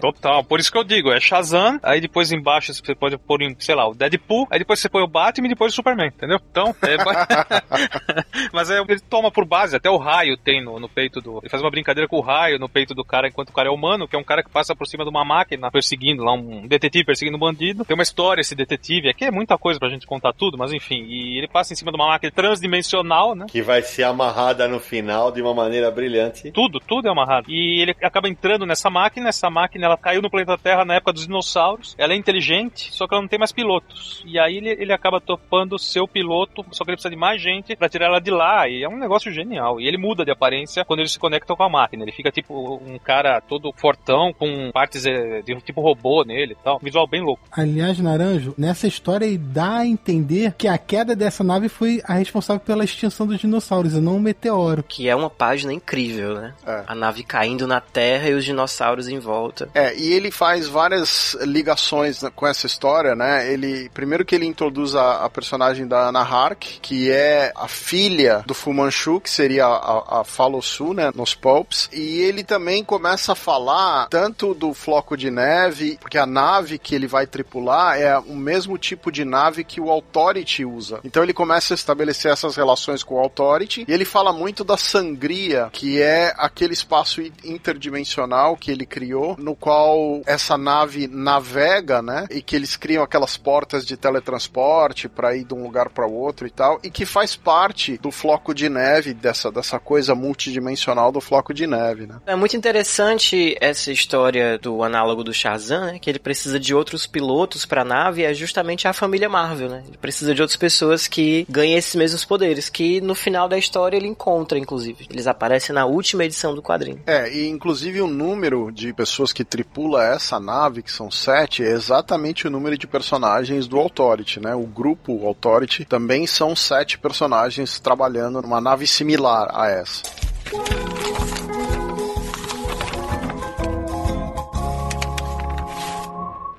[0.00, 0.44] Total.
[0.44, 3.74] Por isso que eu digo, é Shazam, aí depois embaixo você pode pôr, em, sei
[3.74, 6.38] lá, o Deadpool, aí depois você põe o Batman e depois o Superman, entendeu?
[6.50, 6.96] Então, é...
[8.52, 11.38] Mas é, ele toma por até o raio tem no, no peito do...
[11.38, 13.70] Ele faz uma brincadeira com o raio no peito do cara enquanto o cara é
[13.70, 16.66] humano, que é um cara que passa por cima de uma máquina perseguindo lá, um
[16.66, 17.84] detetive perseguindo um bandido.
[17.84, 21.04] Tem uma história esse detetive, aqui é muita coisa pra gente contar tudo, mas enfim,
[21.08, 23.46] e ele passa em cima de uma máquina transdimensional, né?
[23.48, 26.50] Que vai ser amarrada no final de uma maneira brilhante.
[26.52, 27.50] Tudo, tudo é amarrado.
[27.50, 31.12] E ele acaba entrando nessa máquina, essa máquina ela caiu no planeta Terra na época
[31.12, 34.22] dos dinossauros, ela é inteligente, só que ela não tem mais pilotos.
[34.26, 37.74] E aí ele, ele acaba topando o piloto, só que ele precisa de mais gente
[37.76, 39.55] para tirar ela de lá, e é um negócio genial.
[39.80, 42.80] E ele muda de aparência quando ele se conecta com a máquina, ele fica tipo
[42.84, 47.06] um cara todo fortão, com partes eh, de um tipo robô nele e tal, visual
[47.06, 47.42] bem louco.
[47.50, 52.14] Aliás, Naranjo, nessa história ele dá a entender que a queda dessa nave foi a
[52.14, 54.84] responsável pela extinção dos dinossauros, e não um meteoro.
[54.86, 56.54] Que é uma página incrível, né?
[56.66, 56.84] É.
[56.86, 59.68] A nave caindo na Terra e os dinossauros em volta.
[59.74, 63.50] É, e ele faz várias ligações com essa história, né?
[63.52, 68.42] Ele, primeiro que ele introduz a, a personagem da Ana Hark, que é a filha
[68.46, 73.32] do Fu Manchu, que seria a, a Falosu, né, nos Pulps, e ele também começa
[73.32, 78.18] a falar tanto do floco de neve, porque a nave que ele vai tripular é
[78.18, 81.00] o mesmo tipo de nave que o Authority usa.
[81.04, 84.76] Então ele começa a estabelecer essas relações com o Authority, e ele fala muito da
[84.76, 92.26] sangria, que é aquele espaço interdimensional que ele criou, no qual essa nave navega, né?
[92.30, 96.46] E que eles criam aquelas portas de teletransporte para ir de um lugar para outro
[96.46, 101.20] e tal, e que faz parte do floco de neve, dessa, dessa coisa multidimensional do
[101.20, 102.16] floco de neve, né?
[102.26, 105.98] É muito interessante essa história do análogo do Shazam, né?
[105.98, 109.84] Que ele precisa de outros pilotos para a nave, é justamente a família Marvel, né?
[109.86, 113.96] Ele precisa de outras pessoas que ganhem esses mesmos poderes, que no final da história
[113.96, 115.06] ele encontra, inclusive.
[115.10, 117.02] Eles aparecem na última edição do quadrinho.
[117.06, 121.70] É, e inclusive o número de pessoas que tripula essa nave, que são sete, é
[121.70, 124.54] exatamente o número de personagens do Authority, né?
[124.54, 131.45] O grupo Authority também são sete personagens trabalhando numa nave similar a essa.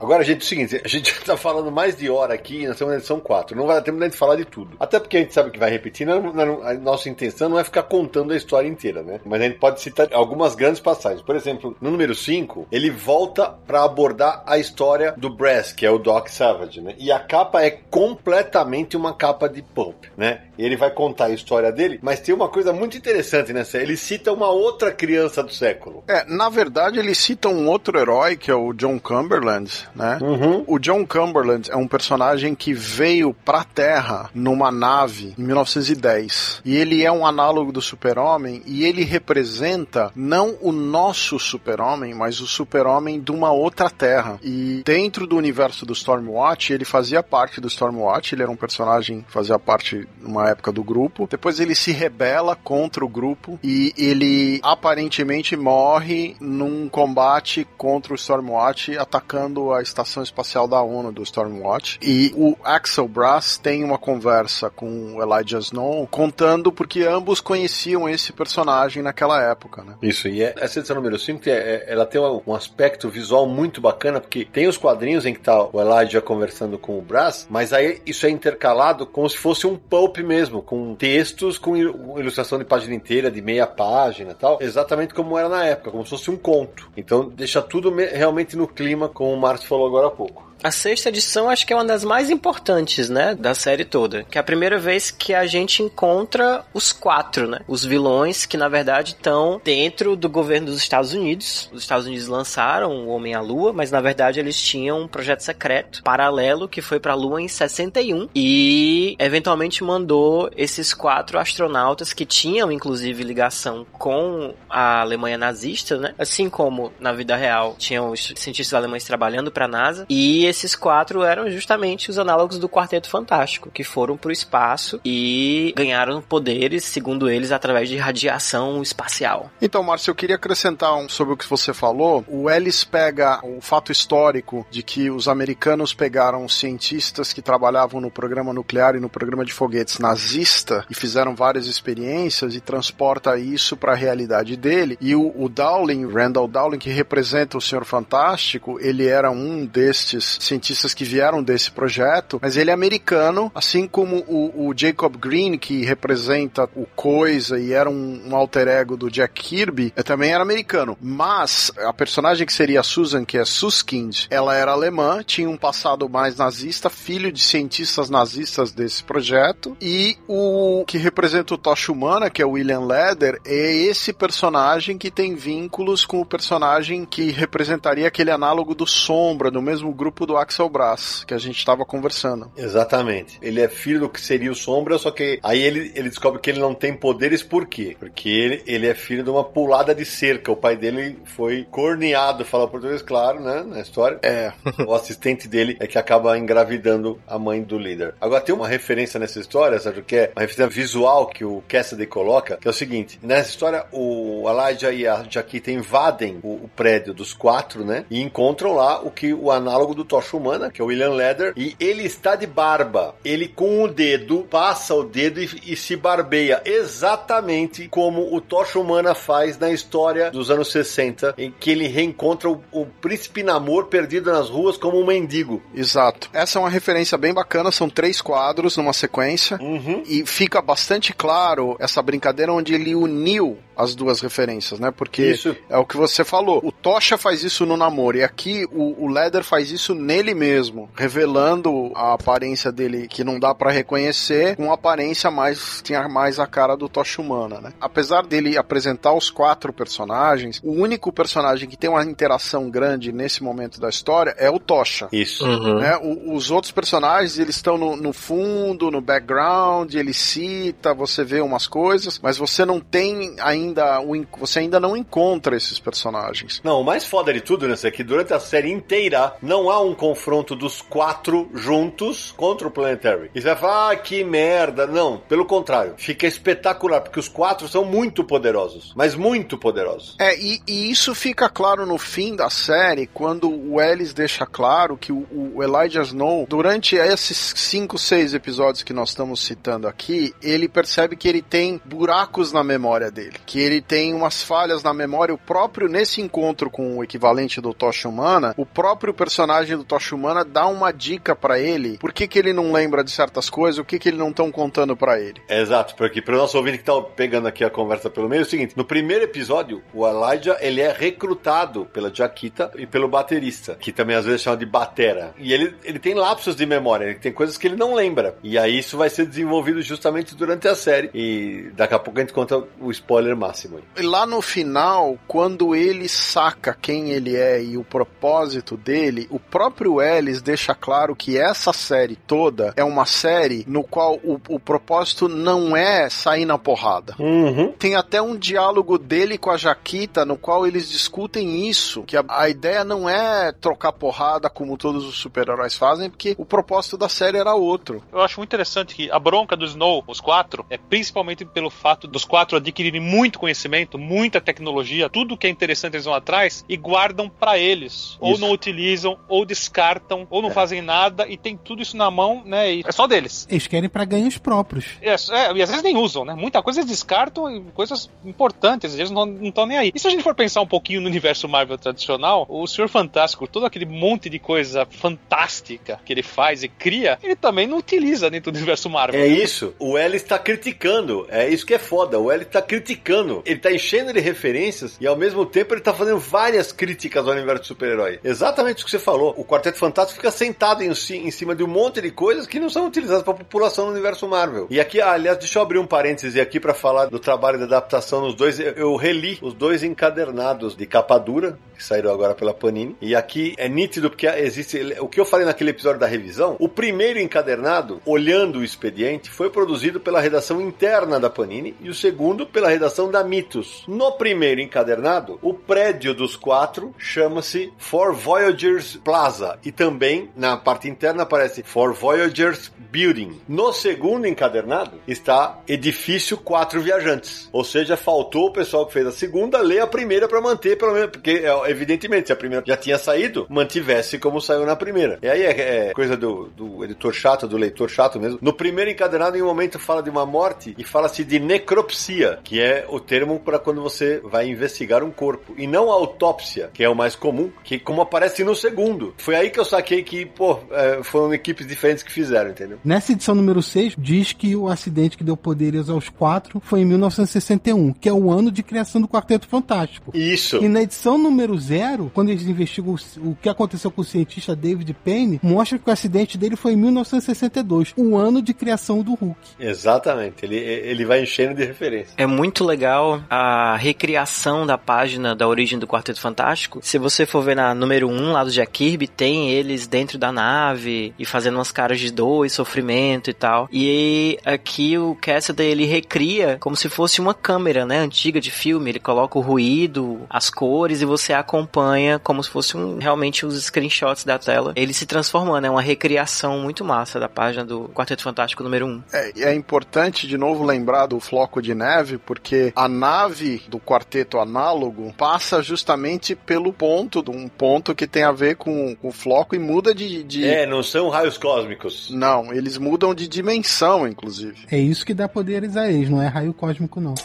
[0.07, 2.75] Agora, gente, é o seguinte, a gente já tá falando mais de hora aqui, nós
[2.75, 3.57] estamos na edição 4.
[3.57, 4.77] Não vai dar tempo de falar de tudo.
[4.79, 7.63] Até porque a gente sabe que vai repetir, não, não, a nossa intenção não é
[7.65, 9.19] ficar contando a história inteira, né?
[9.25, 11.21] Mas a gente pode citar algumas grandes passagens.
[11.21, 15.91] Por exemplo, no número 5, ele volta para abordar a história do Brass, que é
[15.91, 16.95] o Doc Savage, né?
[16.97, 20.43] E a capa é completamente uma capa de pulp, né?
[20.57, 23.77] Ele vai contar a história dele, mas tem uma coisa muito interessante nessa.
[23.77, 26.05] Ele cita uma outra criança do século.
[26.07, 30.19] É, na verdade, ele cita um outro herói, que é o John Cumberland, né?
[30.21, 30.63] Uhum.
[30.67, 36.61] O John Cumberland é um personagem que veio pra Terra numa nave em 1910.
[36.63, 42.39] E ele é um análogo do Super-Homem e ele representa não o nosso Super-Homem, mas
[42.39, 44.39] o Super-Homem de uma outra Terra.
[44.43, 49.21] E dentro do universo do Stormwatch, ele fazia parte do Stormwatch, ele era um personagem
[49.21, 51.27] que fazia parte numa época do grupo.
[51.29, 58.15] Depois ele se rebela contra o grupo e ele aparentemente morre num combate contra o
[58.15, 61.99] Stormwatch atacando a estação espacial da ONU do Stormwatch.
[62.01, 68.07] E o Axel Brass tem uma conversa com o Elijah Snow contando porque ambos conheciam
[68.07, 69.95] esse personagem naquela época, né?
[70.01, 73.47] Isso, e é, essa edição número 5, é, é, ela tem um, um aspecto visual
[73.47, 77.47] muito bacana, porque tem os quadrinhos em que tá o Elijah conversando com o Brass,
[77.49, 82.57] mas aí isso é intercalado como se fosse um pulp mesmo, com textos, com ilustração
[82.57, 86.09] de página inteira, de meia página e tal, exatamente como era na época, como se
[86.09, 86.89] fosse um conto.
[86.95, 90.46] Então deixa tudo realmente no clima, como o Márcio falou agora há pouco.
[90.63, 94.23] A sexta edição acho que é uma das mais importantes, né, da série toda.
[94.23, 97.59] Que é a primeira vez que a gente encontra os quatro, né?
[97.67, 101.69] Os vilões que na verdade estão dentro do governo dos Estados Unidos.
[101.71, 105.41] Os Estados Unidos lançaram o Homem à Lua, mas na verdade eles tinham um projeto
[105.41, 112.13] secreto paralelo que foi para a Lua em 61 e eventualmente mandou esses quatro astronautas
[112.13, 116.15] que tinham inclusive ligação com a Alemanha nazista, né?
[116.17, 120.75] Assim como na vida real tinham os cientistas alemães trabalhando para a NASA e esses
[120.75, 126.83] quatro eram justamente os análogos do Quarteto Fantástico, que foram pro espaço e ganharam poderes,
[126.83, 129.51] segundo eles, através de radiação espacial.
[129.61, 132.23] Então, Márcio, eu queria acrescentar um, sobre o que você falou.
[132.27, 138.11] O Ellis pega o fato histórico de que os americanos pegaram cientistas que trabalhavam no
[138.11, 143.75] programa nuclear e no programa de foguetes nazista e fizeram várias experiências e transporta isso
[143.75, 144.97] para a realidade dele.
[145.01, 150.36] E o, o Dowling, Randall Dowling, que representa o Senhor Fantástico, ele era um destes
[150.39, 155.57] cientistas que vieram desse projeto, mas ele é americano, assim como o, o Jacob Green,
[155.57, 160.31] que representa o Coisa e era um, um, alter ego do Jack Kirby, é, também
[160.31, 160.97] era americano.
[161.01, 165.57] Mas a personagem que seria a Susan, que é Suskind, ela era alemã, tinha um
[165.57, 171.91] passado mais nazista, filho de cientistas nazistas desse projeto, e o que representa o Tocha
[171.91, 177.05] Humana, que é o William Leder, é esse personagem que tem vínculos com o personagem
[177.05, 181.57] que representaria aquele análogo do Sombra, do mesmo grupo do Axel Brass, que a gente
[181.57, 182.51] estava conversando.
[182.55, 183.39] Exatamente.
[183.41, 186.49] Ele é filho do que seria o Sombra, só que aí ele, ele descobre que
[186.49, 187.95] ele não tem poderes por quê?
[187.99, 190.51] Porque ele, ele é filho de uma pulada de cerca.
[190.51, 193.63] O pai dele foi corneado, fala português, claro, né?
[193.63, 194.19] Na história.
[194.21, 194.51] É.
[194.85, 198.13] o assistente dele é que acaba engravidando a mãe do líder.
[198.19, 200.31] Agora tem uma referência nessa história, sabe o que é?
[200.35, 204.91] Uma referência visual que o Cassidy coloca, que é o seguinte: nessa história, o Elijah
[204.91, 208.05] e a Jaquita invadem o, o prédio dos quatro, né?
[208.09, 211.53] E encontram lá o que o análogo do tocha humana, que é o William Leder,
[211.55, 213.15] e ele está de barba.
[213.23, 218.79] Ele com o dedo passa o dedo e, e se barbeia exatamente como o tocha
[218.79, 223.85] humana faz na história dos anos 60, em que ele reencontra o, o príncipe Namor
[223.85, 225.61] perdido nas ruas como um mendigo.
[225.73, 226.29] Exato.
[226.33, 230.03] Essa é uma referência bem bacana, são três quadros numa sequência uhum.
[230.07, 234.91] e fica bastante claro essa brincadeira onde ele uniu as duas referências, né?
[234.91, 235.55] Porque isso.
[235.69, 236.59] é o que você falou.
[236.63, 240.89] O Tocha faz isso no namoro e aqui o, o Leder faz isso nele mesmo,
[240.95, 246.47] revelando a aparência dele que não dá para reconhecer, com aparência mais tinha mais a
[246.47, 247.73] cara do Tocha humana, né?
[247.79, 253.43] Apesar dele apresentar os quatro personagens, o único personagem que tem uma interação grande nesse
[253.43, 255.07] momento da história é o Tocha.
[255.11, 255.45] Isso.
[255.45, 255.79] Uhum.
[255.79, 255.97] Né?
[255.97, 261.41] O, os outros personagens eles estão no, no fundo, no background, ele cita, você vê
[261.41, 266.61] umas coisas, mas você não tem ainda o, você ainda não encontra esses personagens.
[266.63, 269.79] Não, o mais foda de tudo, né, é que durante a série inteira não há
[269.81, 273.29] um confronto dos quatro juntos contra o Planetary.
[273.33, 274.87] E você vai falar, ah, que merda.
[274.87, 280.15] Não, pelo contrário, fica espetacular, porque os quatro são muito poderosos, mas muito poderosos.
[280.19, 284.97] É, e, e isso fica claro no fim da série, quando o Ellis deixa claro
[284.97, 290.33] que o, o Elijah Snow, durante esses cinco, seis episódios que nós estamos citando aqui,
[290.41, 294.83] ele percebe que ele tem buracos na memória dele, que que ele tem umas falhas
[294.83, 295.33] na memória.
[295.33, 300.13] O próprio, nesse encontro com o equivalente do Tocha Humana, o próprio personagem do Tocha
[300.13, 301.97] Humana dá uma dica para ele.
[301.97, 303.79] Por que, que ele não lembra de certas coisas?
[303.79, 305.41] O que, que ele não estão contando para ele?
[305.49, 308.43] Exato, porque para o nosso ouvinte que tá pegando aqui a conversa pelo meio, é
[308.43, 313.73] o seguinte: no primeiro episódio, o Elijah ele é recrutado pela Jaquita e pelo baterista,
[313.73, 315.33] que também às vezes chama de batera.
[315.35, 318.37] E ele, ele tem lapsos de memória, ele tem coisas que ele não lembra.
[318.43, 321.09] E aí isso vai ser desenvolvido justamente durante a série.
[321.11, 323.79] E daqui a pouco a gente conta o spoiler máximo.
[323.95, 329.39] E lá no final, quando ele saca quem ele é e o propósito dele, o
[329.39, 334.59] próprio Ellis deixa claro que essa série toda é uma série no qual o, o
[334.59, 337.15] propósito não é sair na porrada.
[337.19, 337.71] Uhum.
[337.73, 342.23] Tem até um diálogo dele com a Jaquita no qual eles discutem isso, que a,
[342.27, 347.09] a ideia não é trocar porrada como todos os super-heróis fazem, porque o propósito da
[347.09, 348.03] série era outro.
[348.11, 352.07] Eu acho muito interessante que a bronca do Snow, os quatro, é principalmente pelo fato
[352.07, 356.75] dos quatro adquirirem muito conhecimento, muita tecnologia, tudo que é interessante eles vão atrás e
[356.75, 358.17] guardam para eles.
[358.19, 358.41] Ou Isso.
[358.41, 362.73] não utilizam, ou descartam, ou não fazem nada e tem tudo isso na mão, né?
[362.73, 363.47] E é só deles.
[363.49, 364.85] Eles querem para ganhos próprios.
[365.01, 366.33] É, é, e às vezes nem usam, né?
[366.33, 369.91] Muita coisa eles descartam e coisas importantes, às vezes não estão nem aí.
[369.93, 373.47] E se a gente for pensar um pouquinho no universo Marvel tradicional, o Senhor Fantástico,
[373.47, 378.29] todo aquele monte de coisa fantástica que ele faz e cria, ele também não utiliza
[378.29, 379.19] dentro do universo Marvel.
[379.19, 379.73] É isso.
[379.79, 381.25] O L está criticando.
[381.29, 382.19] É isso que é foda.
[382.19, 383.16] O L está criticando.
[383.45, 387.33] Ele está enchendo de referências e ao mesmo tempo ele está fazendo várias críticas ao
[387.33, 388.19] universo de super-herói.
[388.23, 389.33] Exatamente o que você falou.
[389.37, 392.69] O Quarteto Fantástico fica sentado em, em cima de um monte de coisas que não
[392.69, 394.67] são utilizadas para a população no universo Marvel.
[394.69, 398.21] E aqui, aliás, deixa eu abrir um parêntese aqui para falar do trabalho de adaptação
[398.21, 398.59] nos dois.
[398.59, 402.95] Eu reli os dois encadernados de capa dura que saíram agora pela Panini.
[402.99, 406.55] E aqui é nítido porque existe o que eu falei naquele episódio da revisão.
[406.59, 411.93] O primeiro encadernado, olhando o expediente, foi produzido pela redação interna da Panini e o
[411.93, 413.83] segundo pela redação da Mitos.
[413.87, 420.87] No primeiro encadernado, o prédio dos quatro chama-se For Voyagers Plaza e também na parte
[420.87, 423.41] interna aparece For Voyagers Building.
[423.47, 427.49] No segundo encadernado está Edifício Quatro Viajantes.
[427.51, 430.93] Ou seja, faltou o pessoal que fez a segunda ler a primeira para manter pelo
[430.93, 435.19] menos, porque é, evidentemente se a primeira já tinha saído, mantivesse como saiu na primeira.
[435.21, 438.39] E aí é, é coisa do, do editor chato, do leitor chato mesmo.
[438.41, 442.61] No primeiro encadernado, em um momento fala de uma morte e fala-se de necropsia, que
[442.61, 446.89] é o termo para quando você vai investigar um corpo, e não autópsia, que é
[446.89, 449.13] o mais comum, que como aparece no segundo.
[449.17, 452.79] Foi aí que eu saquei que, pô, é, foram equipes diferentes que fizeram, entendeu?
[452.83, 456.85] Nessa edição número 6, diz que o acidente que deu poderes aos quatro foi em
[456.85, 460.11] 1961, que é o ano de criação do Quarteto Fantástico.
[460.15, 460.57] Isso.
[460.57, 464.55] E na edição número 0, quando eles investigam o, o que aconteceu com o cientista
[464.55, 469.13] David Payne, mostra que o acidente dele foi em 1962, o ano de criação do
[469.13, 469.39] Hulk.
[469.59, 470.45] Exatamente.
[470.45, 472.13] Ele, ele vai enchendo de referência.
[472.17, 472.86] É muito legal
[473.29, 476.79] a recriação da página da origem do Quarteto Fantástico.
[476.81, 480.31] Se você for ver na número 1 lá do Jack Kirby, tem eles dentro da
[480.31, 483.67] nave e fazendo umas caras de dor e sofrimento e tal.
[483.71, 488.91] E aqui o Cassidy ele recria como se fosse uma câmera, né, antiga de filme.
[488.91, 493.59] Ele coloca o ruído, as cores e você acompanha como se fosse um, realmente os
[493.63, 494.73] screenshots da tela.
[494.75, 499.03] Ele se transformando, é uma recriação muito massa da página do Quarteto Fantástico número 1.
[499.11, 503.79] É, e é importante de novo lembrar do floco de neve, porque a nave do
[503.79, 509.11] quarteto análogo passa justamente pelo ponto, um ponto que tem a ver com, com o
[509.11, 512.11] floco e muda de, de- É, não são raios cósmicos.
[512.11, 514.57] Não, eles mudam de dimensão, inclusive.
[514.69, 517.15] É isso que dá poderes a eles, não é raio cósmico, não.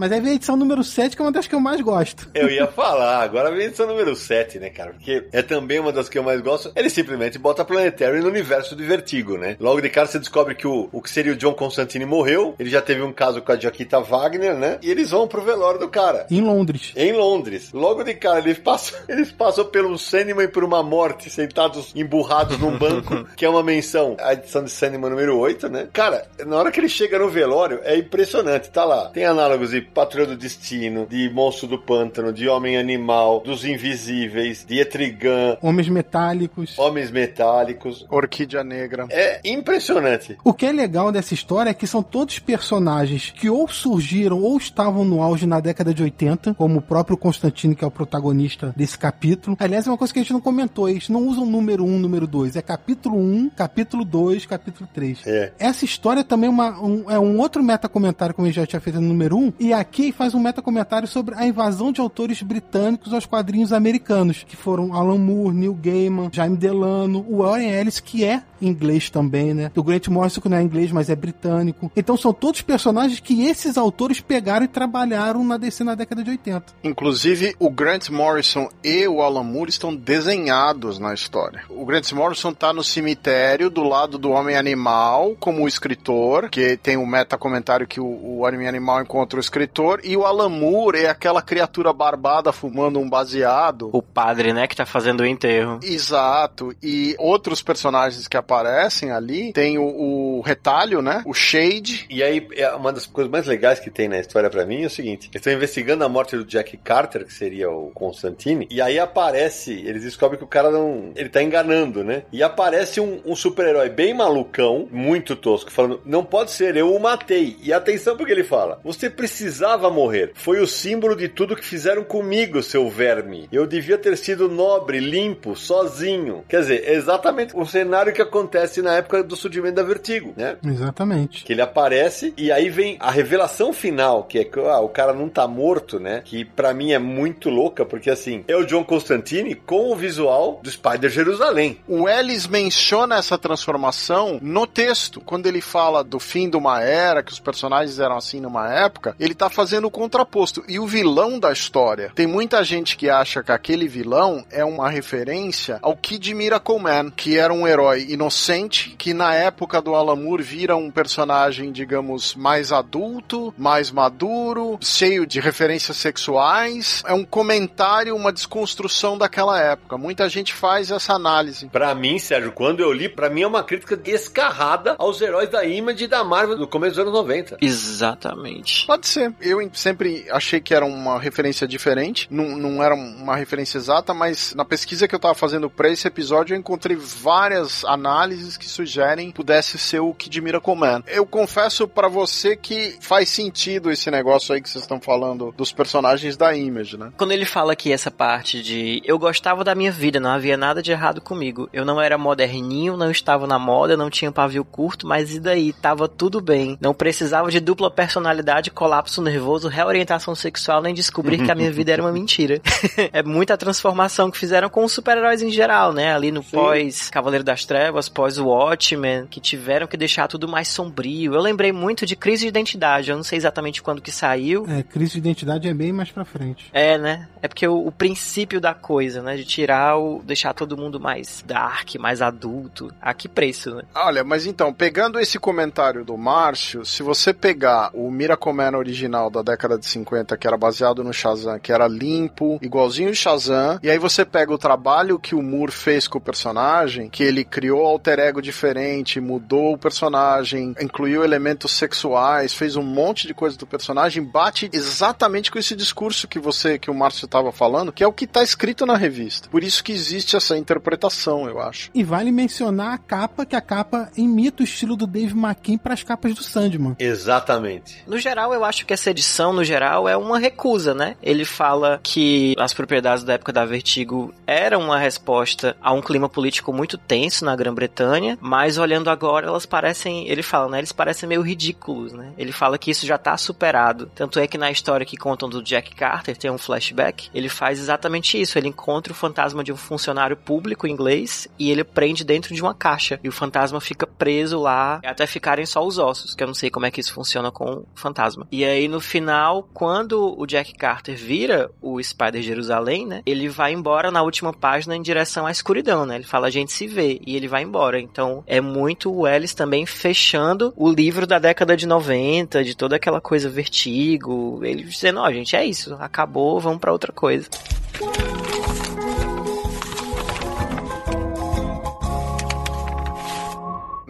[0.00, 2.30] Mas aí vem a edição número 7, que é uma das que eu mais gosto.
[2.32, 4.94] Eu ia falar, agora vem a edição número 7, né, cara?
[4.94, 6.72] Porque é também uma das que eu mais gosto.
[6.74, 9.58] Ele simplesmente bota Planetary no universo de Vertigo, né?
[9.60, 12.54] Logo de cara você descobre que o, o que seria o John Constantine morreu.
[12.58, 14.78] Ele já teve um caso com a Jaquita Wagner, né?
[14.80, 16.26] E eles vão pro velório do cara.
[16.30, 16.94] Em Londres.
[16.96, 17.70] Em Londres.
[17.70, 22.58] Logo de cara, eles passam, eles passam pelo Sandman e por uma morte, sentados emburrados
[22.58, 25.88] num banco, que é uma menção à edição de Sandman número 8, né?
[25.92, 28.70] Cara, na hora que ele chega no velório, é impressionante.
[28.70, 29.10] Tá lá.
[29.10, 34.64] Tem análogos de Patrulha do Destino, de Monstro do Pântano, de Homem Animal, dos Invisíveis,
[34.66, 36.78] de Etrigan, Homens metálicos.
[36.78, 38.06] Homens Metálicos.
[38.10, 39.06] Orquídea Negra.
[39.10, 40.36] É impressionante.
[40.44, 44.56] O que é legal dessa história é que são todos personagens que ou surgiram ou
[44.56, 48.72] estavam no auge na década de 80, como o próprio Constantino, que é o protagonista
[48.76, 49.56] desse capítulo.
[49.60, 52.26] Aliás, é uma coisa que a gente não comentou, eles não usam número 1, número
[52.26, 55.26] 2, é capítulo 1, capítulo 2, capítulo 3.
[55.26, 55.52] É.
[55.58, 58.80] Essa história também é, uma, um, é um outro metacomentário, como a gente já tinha
[58.80, 63.12] feito no número 1, e HQ faz um metacomentário sobre a invasão de autores britânicos
[63.12, 68.24] aos quadrinhos americanos, que foram Alan Moore, Neil Gaiman, Jaime Delano, o Warren Ellis, que
[68.24, 69.70] é inglês também, né?
[69.74, 71.90] O Grant Morrison, que não é inglês, mas é britânico.
[71.96, 76.30] Então são todos personagens que esses autores pegaram e trabalharam na DC na década de
[76.30, 76.66] 80.
[76.84, 81.62] Inclusive, o Grant Morrison e o Alan Moore estão desenhados na história.
[81.68, 86.96] O Grant Morrison tá no cemitério do lado do Homem Animal, como escritor, que tem
[86.96, 89.69] um meta-comentário que o, o Homem Animal encontra o escritor,
[90.02, 93.90] e o Alan Moore é aquela criatura barbada fumando um baseado.
[93.92, 95.80] O padre, né, que tá fazendo o enterro.
[95.82, 96.74] Exato.
[96.82, 101.22] E outros personagens que aparecem ali, tem o, o retalho, né?
[101.26, 102.06] O Shade.
[102.10, 104.86] E aí, é uma das coisas mais legais que tem na história pra mim é
[104.86, 108.80] o seguinte: eles estão investigando a morte do Jack Carter, que seria o Constantine, e
[108.80, 111.12] aí aparece, eles descobrem que o cara não.
[111.16, 112.24] Ele tá enganando, né?
[112.32, 117.00] E aparece um, um super-herói bem malucão, muito tosco, falando: não pode ser, eu o
[117.00, 117.56] matei.
[117.62, 119.08] E atenção porque ele fala: você
[119.50, 120.30] precisava morrer.
[120.34, 123.48] Foi o símbolo de tudo que fizeram comigo, seu verme.
[123.50, 126.44] Eu devia ter sido nobre, limpo, sozinho.
[126.48, 130.56] Quer dizer, é exatamente o cenário que acontece na época do surgimento da Vertigo, né?
[130.64, 131.44] Exatamente.
[131.44, 135.12] Que ele aparece e aí vem a revelação final, que é que ah, o cara
[135.12, 136.22] não tá morto, né?
[136.24, 140.60] Que pra mim é muito louca, porque assim, é o John Constantine com o visual
[140.62, 141.80] do Spider Jerusalém.
[141.88, 147.22] O Ellis menciona essa transformação no texto, quando ele fala do fim de uma era,
[147.22, 150.62] que os personagens eram assim numa época, ele tá fazendo o contraposto.
[150.68, 154.90] E o vilão da história, tem muita gente que acha que aquele vilão é uma
[154.90, 160.16] referência ao Kid Miracle Man, que era um herói inocente, que na época do Alan
[160.16, 167.02] Moore vira um personagem, digamos, mais adulto, mais maduro, cheio de referências sexuais.
[167.06, 169.96] É um comentário, uma desconstrução daquela época.
[169.96, 171.66] Muita gente faz essa análise.
[171.68, 175.64] Pra mim, Sérgio, quando eu li, pra mim é uma crítica descarrada aos heróis da
[175.64, 177.56] Image e da Marvel do começo dos anos 90.
[177.62, 178.86] Exatamente.
[178.86, 179.29] Pode ser.
[179.40, 184.54] Eu sempre achei que era uma referência diferente, não, não era uma referência exata, mas
[184.54, 189.28] na pesquisa que eu tava fazendo pra esse episódio, eu encontrei várias análises que sugerem
[189.28, 191.02] que pudesse ser o Kid Miracle Man.
[191.06, 195.72] Eu confesso pra você que faz sentido esse negócio aí que vocês estão falando dos
[195.72, 197.12] personagens da Image, né?
[197.16, 200.82] Quando ele fala aqui essa parte de eu gostava da minha vida, não havia nada
[200.82, 201.68] de errado comigo.
[201.72, 205.72] Eu não era moderninho, não estava na moda, não tinha pavio curto, mas e daí?
[205.72, 206.78] Tava tudo bem.
[206.80, 211.92] Não precisava de dupla personalidade, colapso nervoso, reorientação sexual, nem descobrir que a minha vida
[211.92, 212.60] era uma mentira.
[213.12, 216.14] é muita transformação que fizeram com os super-heróis em geral, né?
[216.14, 221.34] Ali no pós Cavaleiro das Trevas, pós Watchmen, que tiveram que deixar tudo mais sombrio.
[221.34, 224.66] Eu lembrei muito de Crise de Identidade, eu não sei exatamente quando que saiu.
[224.68, 226.66] É, crise de identidade é bem mais pra frente.
[226.72, 227.28] É, né?
[227.42, 229.36] É porque o, o princípio da coisa, né?
[229.36, 230.22] De tirar o.
[230.22, 232.92] deixar todo mundo mais dark, mais adulto.
[233.00, 233.82] A que preço, né?
[233.94, 239.09] Olha, mas então, pegando esse comentário do Márcio, se você pegar o Miracle Man original
[239.10, 243.78] da década de 50, que era baseado no Shazam, que era limpo, igualzinho o Shazam,
[243.82, 247.44] e aí você pega o trabalho que o Moore fez com o personagem, que ele
[247.44, 253.56] criou alter ego diferente, mudou o personagem, incluiu elementos sexuais, fez um monte de coisa
[253.56, 258.04] do personagem, bate exatamente com esse discurso que você, que o Márcio estava falando, que
[258.04, 259.48] é o que está escrito na revista.
[259.48, 261.90] Por isso que existe essa interpretação, eu acho.
[261.94, 265.94] E vale mencionar a capa, que a capa imita o estilo do Dave McKean para
[265.94, 266.96] as capas do Sandman.
[266.98, 268.02] Exatamente.
[268.06, 271.16] No geral, eu acho que essa edição, no geral, é uma recusa, né?
[271.22, 276.28] Ele fala que as propriedades da época da Vertigo eram uma resposta a um clima
[276.28, 280.78] político muito tenso na Grã-Bretanha, mas olhando agora, elas parecem, ele fala, né?
[280.78, 282.32] Eles parecem meio ridículos, né?
[282.36, 284.10] Ele fala que isso já tá superado.
[284.14, 287.78] Tanto é que na história que contam do Jack Carter, tem um flashback, ele faz
[287.78, 288.58] exatamente isso.
[288.58, 292.74] Ele encontra o fantasma de um funcionário público inglês e ele prende dentro de uma
[292.74, 293.18] caixa.
[293.24, 296.68] E o fantasma fica preso lá até ficarem só os ossos, que eu não sei
[296.68, 298.46] como é que isso funciona com o fantasma.
[298.52, 303.22] E aí no final, quando o Jack Carter vira o Spider Jerusalém, né?
[303.24, 306.16] Ele vai embora na última página em direção à escuridão, né?
[306.16, 308.00] Ele fala a gente se vê e ele vai embora.
[308.00, 312.96] Então é muito o Ellis também fechando o livro da década de 90, de toda
[312.96, 317.48] aquela coisa vertigo, ele dizendo, ó, oh, gente, é isso, acabou, vamos para outra coisa.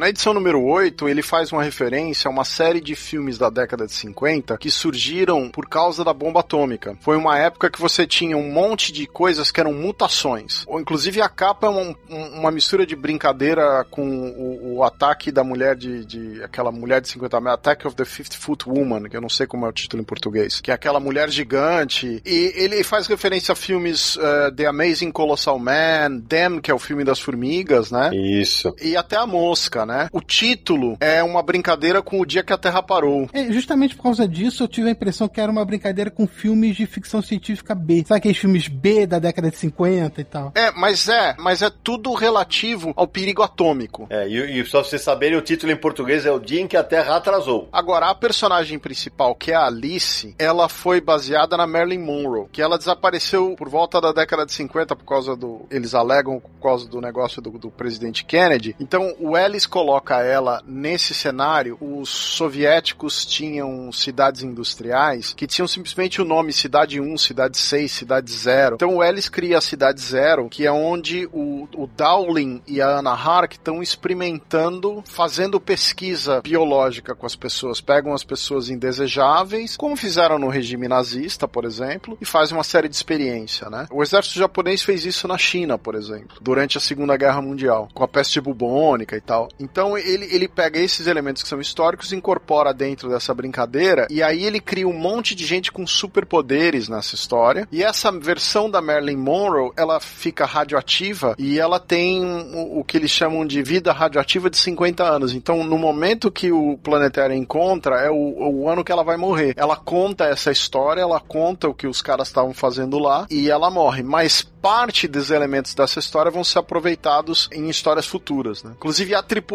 [0.00, 3.84] Na edição número 8, ele faz uma referência a uma série de filmes da década
[3.84, 6.96] de 50 que surgiram por causa da bomba atômica.
[7.02, 10.64] Foi uma época que você tinha um monte de coisas que eram mutações.
[10.66, 15.44] Ou, inclusive a capa é uma, uma mistura de brincadeira com o, o ataque da
[15.44, 19.18] mulher de, de, aquela mulher de 50 metros, Attack of the Fifth Foot Woman, que
[19.18, 22.22] eu não sei como é o título em português, que é aquela mulher gigante.
[22.24, 26.78] E ele faz referência a filmes uh, The Amazing Colossal Man, Them, que é o
[26.78, 28.08] filme das formigas, né?
[28.14, 28.74] Isso.
[28.80, 29.89] E até a mosca, né?
[29.90, 30.08] Né?
[30.12, 33.28] O título é uma brincadeira com o dia que a Terra parou.
[33.32, 36.76] É, justamente por causa disso eu tive a impressão que era uma brincadeira com filmes
[36.76, 38.04] de ficção científica B.
[38.06, 40.52] Sabe aqueles filmes B da década de 50 e tal?
[40.54, 44.06] É, mas é, mas é tudo relativo ao perigo atômico.
[44.10, 46.68] É, e, e só pra vocês saberem, o título em português é O Dia em
[46.68, 47.68] que a Terra Atrasou.
[47.72, 52.62] Agora, a personagem principal, que é a Alice, ela foi baseada na Marilyn Monroe, que
[52.62, 55.66] ela desapareceu por volta da década de 50 por causa do.
[55.70, 58.76] Eles alegam por causa do negócio do, do presidente Kennedy.
[58.78, 61.78] Então, o Ellis coloca ela nesse cenário.
[61.80, 68.30] Os soviéticos tinham cidades industriais que tinham simplesmente o nome Cidade 1, Cidade 6, Cidade
[68.30, 68.74] 0.
[68.74, 72.98] Então, o Ellis cria a Cidade Zero, que é onde o, o Dowling e a
[72.98, 77.80] Anna Hark estão experimentando, fazendo pesquisa biológica com as pessoas.
[77.80, 82.88] Pegam as pessoas indesejáveis, como fizeram no regime nazista, por exemplo, e fazem uma série
[82.88, 83.86] de experiência, né?
[83.90, 88.04] O exército japonês fez isso na China, por exemplo, durante a Segunda Guerra Mundial, com
[88.04, 89.48] a peste bubônica e tal.
[89.70, 94.44] Então ele, ele pega esses elementos que são históricos, incorpora dentro dessa brincadeira, e aí
[94.44, 97.68] ele cria um monte de gente com superpoderes nessa história.
[97.70, 102.96] E essa versão da Marilyn Monroe, ela fica radioativa e ela tem o, o que
[102.96, 105.34] eles chamam de vida radioativa de 50 anos.
[105.34, 109.54] Então, no momento que o planetário encontra, é o, o ano que ela vai morrer.
[109.56, 113.70] Ela conta essa história, ela conta o que os caras estavam fazendo lá e ela
[113.70, 114.02] morre.
[114.02, 118.72] Mas parte dos elementos dessa história vão ser aproveitados em histórias futuras, né?
[118.76, 119.49] Inclusive a tripulação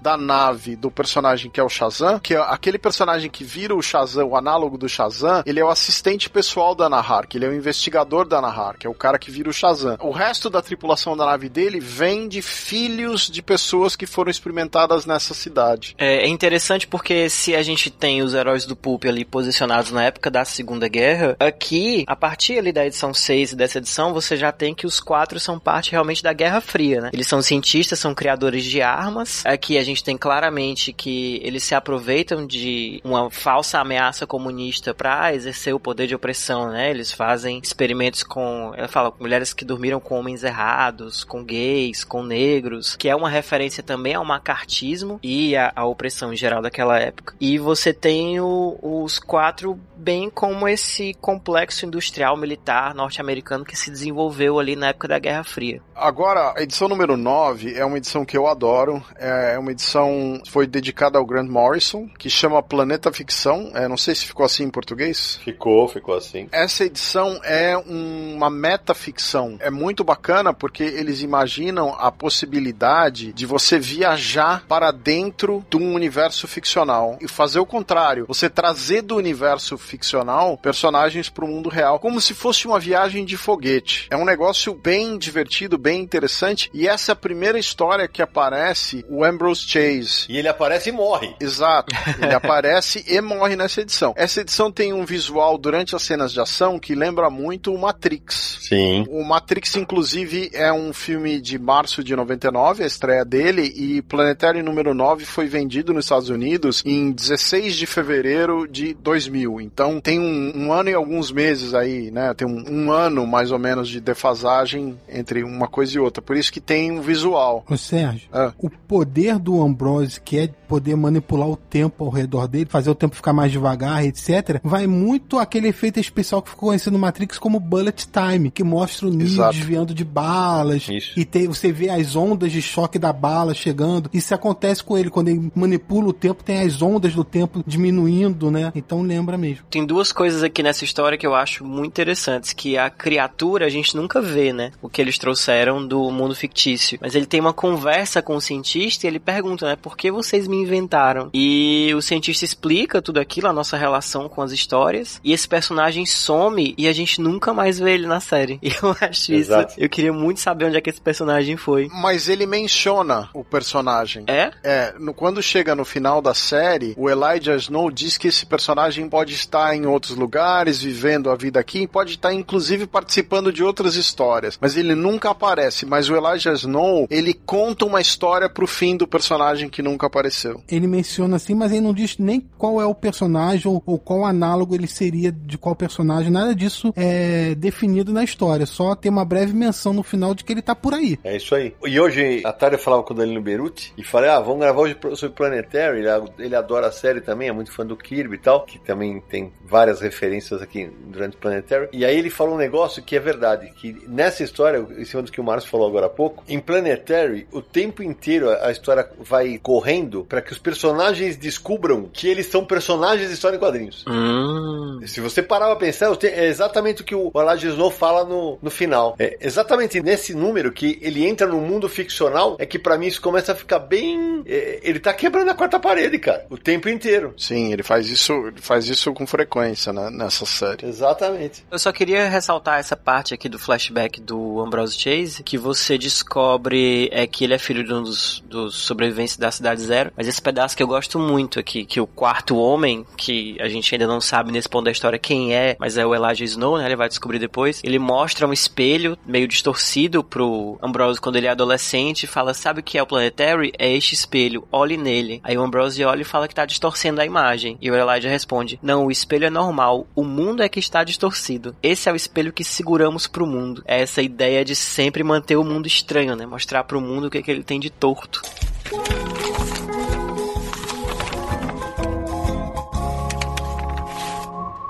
[0.00, 3.82] da nave do personagem que é o Shazam, que é aquele personagem que vira o
[3.82, 7.48] Shazam, o análogo do Shazam, ele é o assistente pessoal da Nahar, que ele é
[7.48, 9.96] o investigador da Nahar, que é o cara que vira o Shazam.
[10.00, 15.06] O resto da tripulação da nave dele vem de filhos de pessoas que foram experimentadas
[15.06, 15.94] nessa cidade.
[15.98, 20.04] É, é interessante porque se a gente tem os heróis do Pulp ali posicionados na
[20.04, 24.36] época da Segunda Guerra, aqui, a partir ali da edição 6 e dessa edição, você
[24.36, 27.10] já tem que os quatro são parte realmente da Guerra Fria, né?
[27.12, 29.44] Eles são cientistas, são criadores de armas.
[29.44, 35.34] Aqui a gente tem claramente que eles se aproveitam de uma falsa ameaça comunista para
[35.34, 36.90] exercer o poder de opressão, né?
[36.90, 42.04] Eles fazem experimentos com, ela fala, com mulheres que dormiram com homens errados, com gays,
[42.04, 46.62] com negros, que é uma referência também ao macartismo e à, à opressão em geral
[46.62, 47.34] daquela época.
[47.40, 53.90] E você tem o, os quatro bem como esse complexo industrial militar norte-americano que se
[53.90, 55.80] desenvolveu ali na época da Guerra Fria.
[55.94, 58.93] Agora, a edição número 9 é uma edição que eu adoro.
[59.16, 63.70] É uma edição foi dedicada ao Grant Morrison, que chama Planeta Ficção.
[63.74, 65.38] É, não sei se ficou assim em português.
[65.42, 66.48] Ficou, ficou assim.
[66.52, 69.56] Essa edição é uma metaficção.
[69.60, 75.94] É muito bacana porque eles imaginam a possibilidade de você viajar para dentro de um
[75.94, 78.26] universo ficcional e fazer o contrário.
[78.26, 83.24] Você trazer do universo ficcional personagens para o mundo real, como se fosse uma viagem
[83.24, 84.06] de foguete.
[84.10, 86.70] É um negócio bem divertido, bem interessante.
[86.72, 90.26] E essa é a primeira história que aparece o Ambrose Chase.
[90.28, 91.34] E ele aparece e morre.
[91.40, 91.94] Exato.
[92.20, 94.14] Ele aparece e morre nessa edição.
[94.16, 98.58] Essa edição tem um visual durante as cenas de ação que lembra muito o Matrix.
[98.62, 99.04] Sim.
[99.08, 104.62] O Matrix, inclusive, é um filme de março de 99, a estreia dele, e Planetário
[104.62, 109.60] número 9 foi vendido nos Estados Unidos em 16 de fevereiro de 2000.
[109.60, 112.32] Então tem um, um ano e alguns meses aí, né?
[112.34, 116.22] Tem um, um, ano mais ou menos de defasagem entre uma coisa e outra.
[116.22, 117.64] Por isso que tem um visual.
[117.68, 118.52] Ô Sérgio, é.
[118.58, 122.94] o poder do Ambrose, que é poder manipular o tempo ao redor dele, fazer o
[122.94, 127.38] tempo ficar mais devagar, etc., vai muito aquele efeito especial que ficou conhecido no Matrix
[127.38, 131.18] como Bullet Time, que mostra o Neo desviando de balas Isso.
[131.18, 134.10] e tem, você vê as ondas de choque da bala chegando.
[134.12, 138.50] Isso acontece com ele quando ele manipula o tempo, tem as ondas do tempo diminuindo,
[138.50, 138.72] né?
[138.74, 139.64] Então lembra mesmo.
[139.70, 143.70] Tem duas coisas aqui nessa história que eu acho muito interessantes, que a criatura a
[143.70, 144.72] gente nunca vê, né?
[144.82, 146.98] O que eles trouxeram do mundo fictício.
[147.00, 148.63] Mas ele tem uma conversa com o cientista
[149.04, 149.76] e ele pergunta, né?
[149.76, 151.30] Por que vocês me inventaram?
[151.32, 155.20] E o cientista explica tudo aquilo, a nossa relação com as histórias.
[155.22, 158.58] E esse personagem some e a gente nunca mais vê ele na série.
[158.64, 159.72] E eu acho Exato.
[159.72, 159.80] isso.
[159.80, 161.88] Eu queria muito saber onde é que esse personagem foi.
[161.92, 164.24] Mas ele menciona o personagem.
[164.26, 164.50] É?
[164.62, 169.08] É, no, quando chega no final da série, o Elijah Snow diz que esse personagem
[169.08, 173.96] pode estar em outros lugares, vivendo a vida aqui, pode estar inclusive participando de outras
[173.96, 174.58] histórias.
[174.60, 175.86] Mas ele nunca aparece.
[175.86, 180.62] Mas o Elijah Snow, ele conta uma história pro fim do personagem que nunca apareceu.
[180.70, 184.24] Ele menciona assim, mas ele não diz nem qual é o personagem ou, ou qual
[184.24, 186.30] análogo ele seria de qual personagem.
[186.30, 188.64] Nada disso é definido na história.
[188.64, 191.18] Só tem uma breve menção no final de que ele tá por aí.
[191.24, 191.74] É isso aí.
[191.84, 194.80] E hoje, à tarde, eu falava com o Danilo Beruti e falei: ah, vamos gravar
[194.80, 195.98] hoje sobre Planetary.
[195.98, 199.20] Ele, ele adora a série também, é muito fã do Kirby e tal, que também
[199.28, 201.88] tem várias referências aqui durante Planetary.
[201.92, 205.32] E aí ele falou um negócio que é verdade: que nessa história, em cima do
[205.32, 209.08] que o Márcio falou agora há pouco, em Planetary, o tempo inteiro inteiro a história
[209.18, 214.04] vai correndo para que os personagens descubram que eles são personagens de história em quadrinhos.
[214.06, 215.00] Hum.
[215.06, 218.70] Se você parar pra pensar, é exatamente o que o Elijah Snow fala no, no
[218.70, 219.16] final.
[219.18, 223.20] É exatamente nesse número que ele entra no mundo ficcional, é que para mim isso
[223.20, 224.42] começa a ficar bem.
[224.46, 227.34] é, ele tá quebrando a quarta parede, cara, o tempo inteiro.
[227.36, 230.86] Sim, ele faz isso, ele faz isso com frequência né, nessa série.
[230.86, 231.64] Exatamente.
[231.70, 237.08] Eu só queria ressaltar essa parte aqui do flashback do Ambrose Chase, que você descobre
[237.12, 240.40] é que ele é filho de um dos, dos sobreviventes da Cidade Zero, mas esse
[240.40, 244.20] pedaço que eu gosto muito aqui, que o quarto homem, que a gente ainda não
[244.20, 247.08] sabe nesse ponto da história quem é, mas é o Elijah Snow, né, ele vai
[247.08, 252.28] descobrir depois, ele mostra um espelho meio distorcido pro Ambrose quando ele é adolescente e
[252.28, 253.72] fala, sabe o que é o Planetary?
[253.78, 255.40] É este espelho, olhe nele.
[255.42, 258.78] Aí o Ambrose olha e fala que tá distorcendo a imagem, e o Elijah responde,
[258.82, 261.74] não, o espelho é normal, o mundo é que está distorcido.
[261.82, 263.82] Esse é o espelho que seguramos pro mundo.
[263.86, 266.46] É essa ideia de sempre manter o mundo estranho, né?
[266.46, 268.13] Mostrar pro mundo o que, que ele tem de torto.
[268.14, 269.43] gebraucht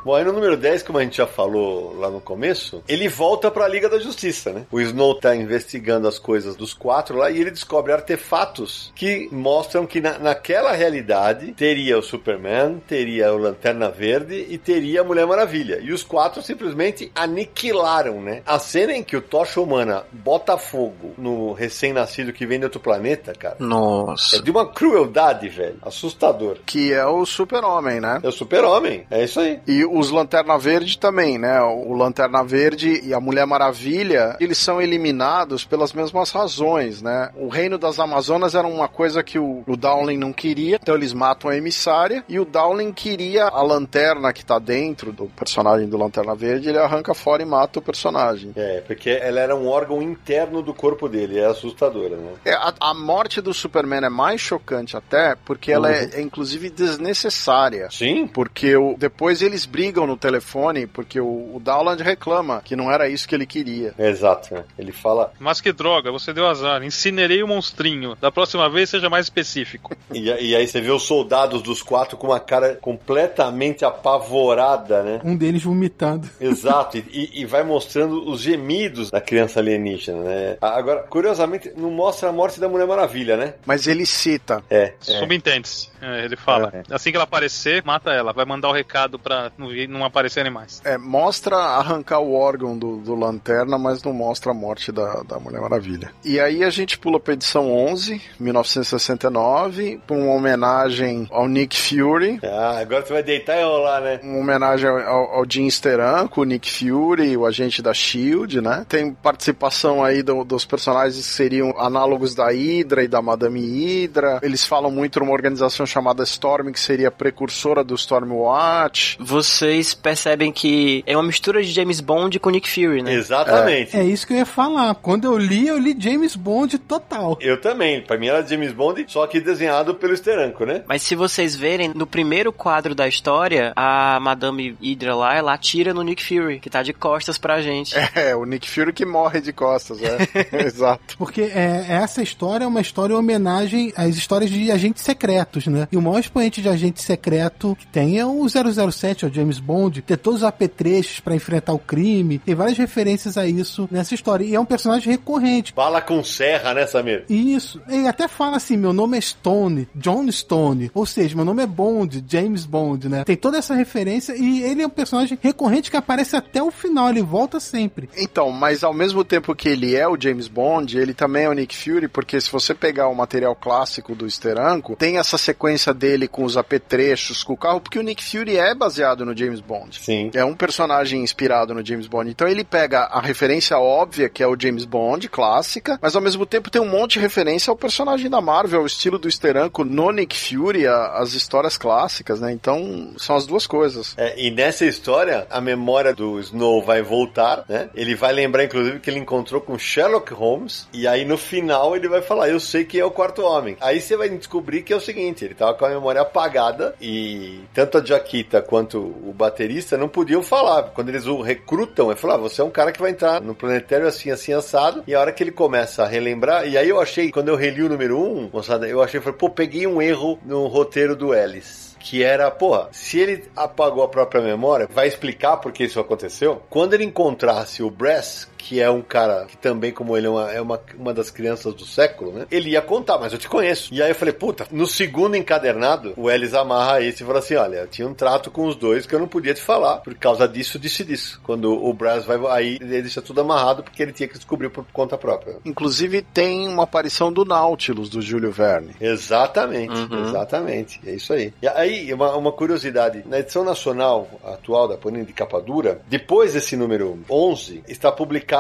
[0.05, 3.51] Bom, aí no número 10, como a gente já falou lá no começo, ele volta
[3.51, 4.67] pra Liga da Justiça, né?
[4.71, 9.87] O Snow tá investigando as coisas dos quatro lá e ele descobre artefatos que mostram
[9.87, 15.27] que na, naquela realidade teria o Superman, teria o Lanterna Verde e teria a Mulher
[15.27, 15.79] Maravilha.
[15.81, 18.43] E os quatro simplesmente aniquilaram, né?
[18.45, 22.81] A cena em que o Tocha Humana bota fogo no recém-nascido que vem de outro
[22.81, 23.57] planeta, cara.
[23.59, 24.43] É Nossa.
[24.43, 25.79] de uma crueldade, velho.
[25.81, 26.59] Assustador.
[26.67, 28.21] Que é o super-homem, né?
[28.23, 29.07] É o super-homem.
[29.11, 29.61] É isso aí.
[29.67, 31.61] E os Lanterna Verde também, né?
[31.63, 37.31] O Lanterna Verde e a Mulher Maravilha, eles são eliminados pelas mesmas razões, né?
[37.37, 41.13] O Reino das Amazonas era uma coisa que o, o Dowling não queria, então eles
[41.13, 45.97] matam a emissária, e o Dowling queria a lanterna que tá dentro do personagem do
[45.97, 48.53] Lanterna Verde, ele arranca fora e mata o personagem.
[48.57, 52.33] É, porque ela era um órgão interno do corpo dele, é assustadora, né?
[52.45, 56.69] É, a, a morte do Superman é mais chocante até, porque ela é, é, inclusive
[56.69, 57.89] desnecessária.
[57.91, 58.27] Sim?
[58.27, 63.09] Porque o, depois eles brigam no telefone, porque o, o Dowland reclama que não era
[63.09, 63.95] isso que ele queria.
[63.99, 64.65] Exato, né?
[64.79, 65.33] Ele fala.
[65.39, 66.83] Mas que droga, você deu azar.
[66.83, 68.17] Incinerei o monstrinho.
[68.21, 69.95] Da próxima vez, seja mais específico.
[70.15, 75.21] E, e aí você vê os soldados dos quatro com uma cara completamente apavorada, né?
[75.25, 76.29] Um deles vomitando.
[76.41, 80.57] Exato, e, e vai mostrando os gemidos da criança alienígena, né?
[80.61, 83.55] Agora, curiosamente, não mostra a morte da Mulher Maravilha, né?
[83.67, 84.63] Mas ele cita.
[84.71, 84.95] É.
[85.07, 85.19] é.
[85.19, 85.89] Subentende-se.
[86.01, 86.71] É, ele fala.
[86.73, 86.83] É.
[86.95, 88.33] Assim que ela aparecer, mata ela.
[88.33, 90.81] Vai mandar o recado pra não, vir- não aparecerem mais.
[90.85, 95.39] É, mostra arrancar o órgão do, do Lanterna, mas não mostra a morte da, da
[95.39, 96.11] Mulher Maravilha.
[96.25, 102.39] E aí a gente pula pra edição 11, 1969, pra uma homenagem ao Nick Fury.
[102.43, 104.21] Ah, agora você vai deitar e rolar, né?
[104.23, 108.85] Uma homenagem ao, ao Jim Steran, com o Nick Fury, o agente da SHIELD, né?
[108.89, 114.39] Tem participação aí do- dos personagens que seriam análogos da Hydra e da Madame Hydra.
[114.43, 119.17] Eles falam muito numa organização chamada Storm, que seria precursora do Stormwatch.
[119.65, 123.15] Vocês percebem que é uma mistura de James Bond com Nick Fury, né?
[123.15, 123.97] Exatamente.
[123.97, 124.95] É isso que eu ia falar.
[124.97, 127.39] Quando eu li, eu li James Bond total.
[127.41, 128.03] Eu também.
[128.03, 130.83] Pra mim era James Bond, só que desenhado pelo Steranko, né?
[130.87, 135.95] Mas se vocês verem, no primeiro quadro da história, a Madame Hydra lá, ela atira
[135.95, 137.95] no Nick Fury, que tá de costas pra gente.
[138.15, 140.17] É, o Nick Fury que morre de costas, é.
[140.65, 141.17] Exato.
[141.19, 145.89] Porque é, essa história é uma história em homenagem às histórias de agentes secretos, né?
[145.91, 149.54] E o maior expoente de agente secreto que tem é o 007, é o James
[149.59, 150.03] Bond.
[150.03, 152.39] Ter todos os apetrechos pra enfrentar o crime.
[152.39, 154.45] Tem várias referências a isso nessa história.
[154.45, 155.75] E é um personagem recorrente.
[155.75, 157.25] Bala com serra, né, Samir?
[157.29, 157.81] Isso.
[157.89, 160.91] Ele até fala assim: meu nome é Stone, John Stone.
[160.95, 163.25] Ou seja, meu nome é Bond, James Bond, né?
[163.25, 167.09] Tem toda essa referência e ele é um personagem recorrente que aparece até o final,
[167.09, 168.09] ele volta sempre.
[168.17, 171.53] Então, mas ao mesmo tempo que ele é o James Bond, ele também é o
[171.53, 176.29] Nick Fury, porque se você pegar o material clássico do Steranko, tem essa sequência dele
[176.29, 179.99] com os apetrechos, com o carro, porque o Nick Fury é baseado no James Bond.
[180.01, 180.31] Sim.
[180.35, 182.31] É um personagem inspirado no James Bond.
[182.31, 186.45] Então ele pega a referência óbvia, que é o James Bond, clássica, mas ao mesmo
[186.47, 190.11] tempo tem um monte de referência ao personagem da Marvel, ao estilo do Steranko, no
[190.11, 192.53] Nick Fury, a- as histórias clássicas, né?
[192.53, 194.15] Então são as duas coisas.
[194.17, 197.89] É, e nessa história, a memória do Snow vai voltar, né?
[197.95, 200.89] Ele vai lembrar, inclusive, que ele encontrou com Sherlock Holmes.
[200.93, 203.77] E aí, no final, ele vai falar: Eu sei que é o quarto homem.
[203.81, 206.95] Aí você vai descobrir que é o seguinte: ele tava com a memória apagada.
[207.01, 208.99] E tanto a Jaquita quanto
[209.29, 210.85] o baterista não podiam falar.
[210.91, 213.55] Quando eles o recrutam, ele fala: ah, Você é um cara que vai entrar no
[213.55, 215.03] planetário assim, assim, assado.
[215.07, 216.67] E a hora que ele começa a relembrar.
[216.67, 219.39] E aí eu achei, quando eu reli o número 1, um, moçada, eu achei, falei,
[219.39, 224.09] pô, peguei um erro no roteiro do Ellis que era, porra, se ele apagou a
[224.09, 226.63] própria memória, vai explicar por que isso aconteceu.
[226.69, 230.51] Quando ele encontrasse o Brass, que é um cara que também, como ele é uma,
[230.53, 232.47] é uma, uma das crianças do século, né?
[232.51, 233.93] Ele ia contar, mas eu te conheço.
[233.93, 237.57] E aí eu falei, puta, no segundo encadernado, o Ellis amarra esse e fala assim:
[237.57, 240.15] olha, eu tinha um trato com os dois que eu não podia te falar, por
[240.15, 241.39] causa disso, disse disso.
[241.45, 244.85] Quando o Brass vai, aí ele deixa tudo amarrado porque ele tinha que descobrir por
[244.95, 245.57] conta própria.
[245.65, 248.95] Inclusive tem uma aparição do Nautilus, do Júlio Verne.
[249.01, 250.25] Exatamente, Uhum.
[250.29, 251.01] exatamente.
[251.07, 251.53] É isso aí.
[251.61, 256.55] E aí, uma, uma curiosidade: na edição nacional atual da Panini de capa dura, depois
[256.55, 258.54] desse número 11, está publicado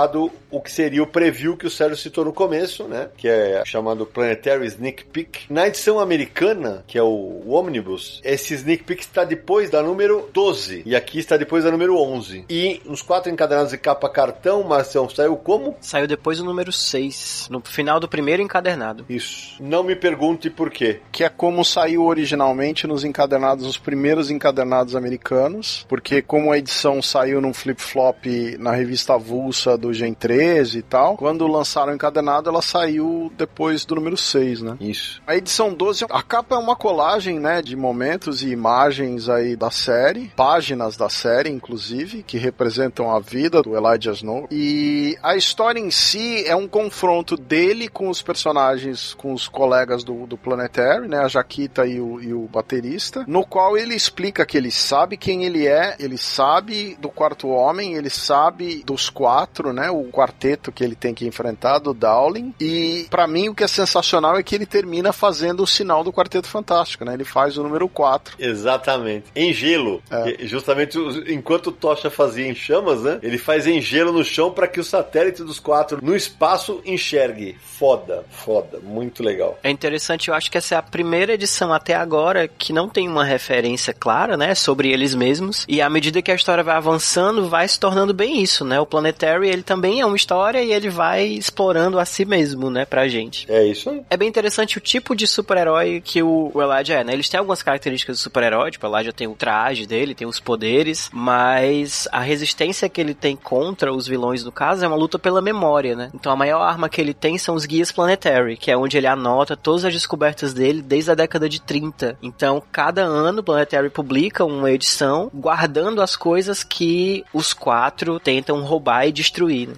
[0.50, 3.08] o que seria o preview que o Sérgio citou no começo, né?
[3.16, 5.46] Que é chamado Planetary Sneak Peek.
[5.50, 10.82] Na edição americana, que é o Omnibus, esse Sneak Peek está depois da número 12.
[10.86, 12.44] E aqui está depois da número 11.
[12.48, 15.76] E nos quatro encadernados de capa cartão, Marcelo, saiu como?
[15.80, 19.04] Saiu depois do número 6, no final do primeiro encadernado.
[19.08, 19.62] Isso.
[19.62, 21.00] Não me pergunte por quê.
[21.10, 27.02] Que é como saiu originalmente nos encadernados, os primeiros encadernados americanos, porque como a edição
[27.02, 32.48] saiu num flip-flop na revista avulsa do Gen 13 e tal, quando lançaram o encadernado,
[32.48, 34.76] ela saiu depois do número 6, né?
[34.80, 35.22] Isso.
[35.26, 39.70] A edição 12, a capa é uma colagem, né, de momentos e imagens aí da
[39.70, 44.48] série, páginas da série, inclusive, que representam a vida do Elijah Snow.
[44.50, 50.02] E a história em si é um confronto dele com os personagens, com os colegas
[50.02, 54.46] do, do Planetary, né, a Jaquita e o, e o baterista, no qual ele explica
[54.46, 59.73] que ele sabe quem ele é, ele sabe do quarto homem, ele sabe dos quatro,
[59.74, 62.54] né, o quarteto que ele tem que enfrentar, do Dowling.
[62.60, 66.12] E pra mim o que é sensacional é que ele termina fazendo o sinal do
[66.12, 67.14] Quarteto Fantástico, né?
[67.14, 68.36] Ele faz o número 4.
[68.38, 69.26] Exatamente.
[69.34, 70.02] Em gelo.
[70.10, 70.46] É.
[70.46, 70.98] Justamente
[71.28, 73.18] enquanto o Tocha fazia em chamas, né?
[73.22, 77.56] Ele faz em gelo no chão para que o satélite dos quatro no espaço enxergue.
[77.60, 78.78] Foda, foda.
[78.82, 79.58] Muito legal.
[79.62, 83.08] É interessante, eu acho que essa é a primeira edição até agora que não tem
[83.08, 85.64] uma referência clara, né, sobre eles mesmos.
[85.68, 88.78] E à medida que a história vai avançando, vai se tornando bem isso, né?
[88.78, 92.84] O Planetary, ele também é uma história e ele vai explorando a si mesmo, né,
[92.84, 93.50] pra gente.
[93.50, 94.02] É isso aí.
[94.10, 97.12] É bem interessante o tipo de super-herói que o o Elijah é, né?
[97.12, 100.40] Eles têm algumas características do super-herói, tipo, o Elijah tem o traje dele, tem os
[100.40, 105.18] poderes, mas a resistência que ele tem contra os vilões, no caso, é uma luta
[105.18, 106.10] pela memória, né?
[106.14, 109.06] Então a maior arma que ele tem são os guias Planetary, que é onde ele
[109.06, 112.18] anota todas as descobertas dele desde a década de 30.
[112.22, 118.62] Então, cada ano o Planetary publica uma edição guardando as coisas que os quatro tentam
[118.62, 119.43] roubar e destruir.
[119.48, 119.74] Né?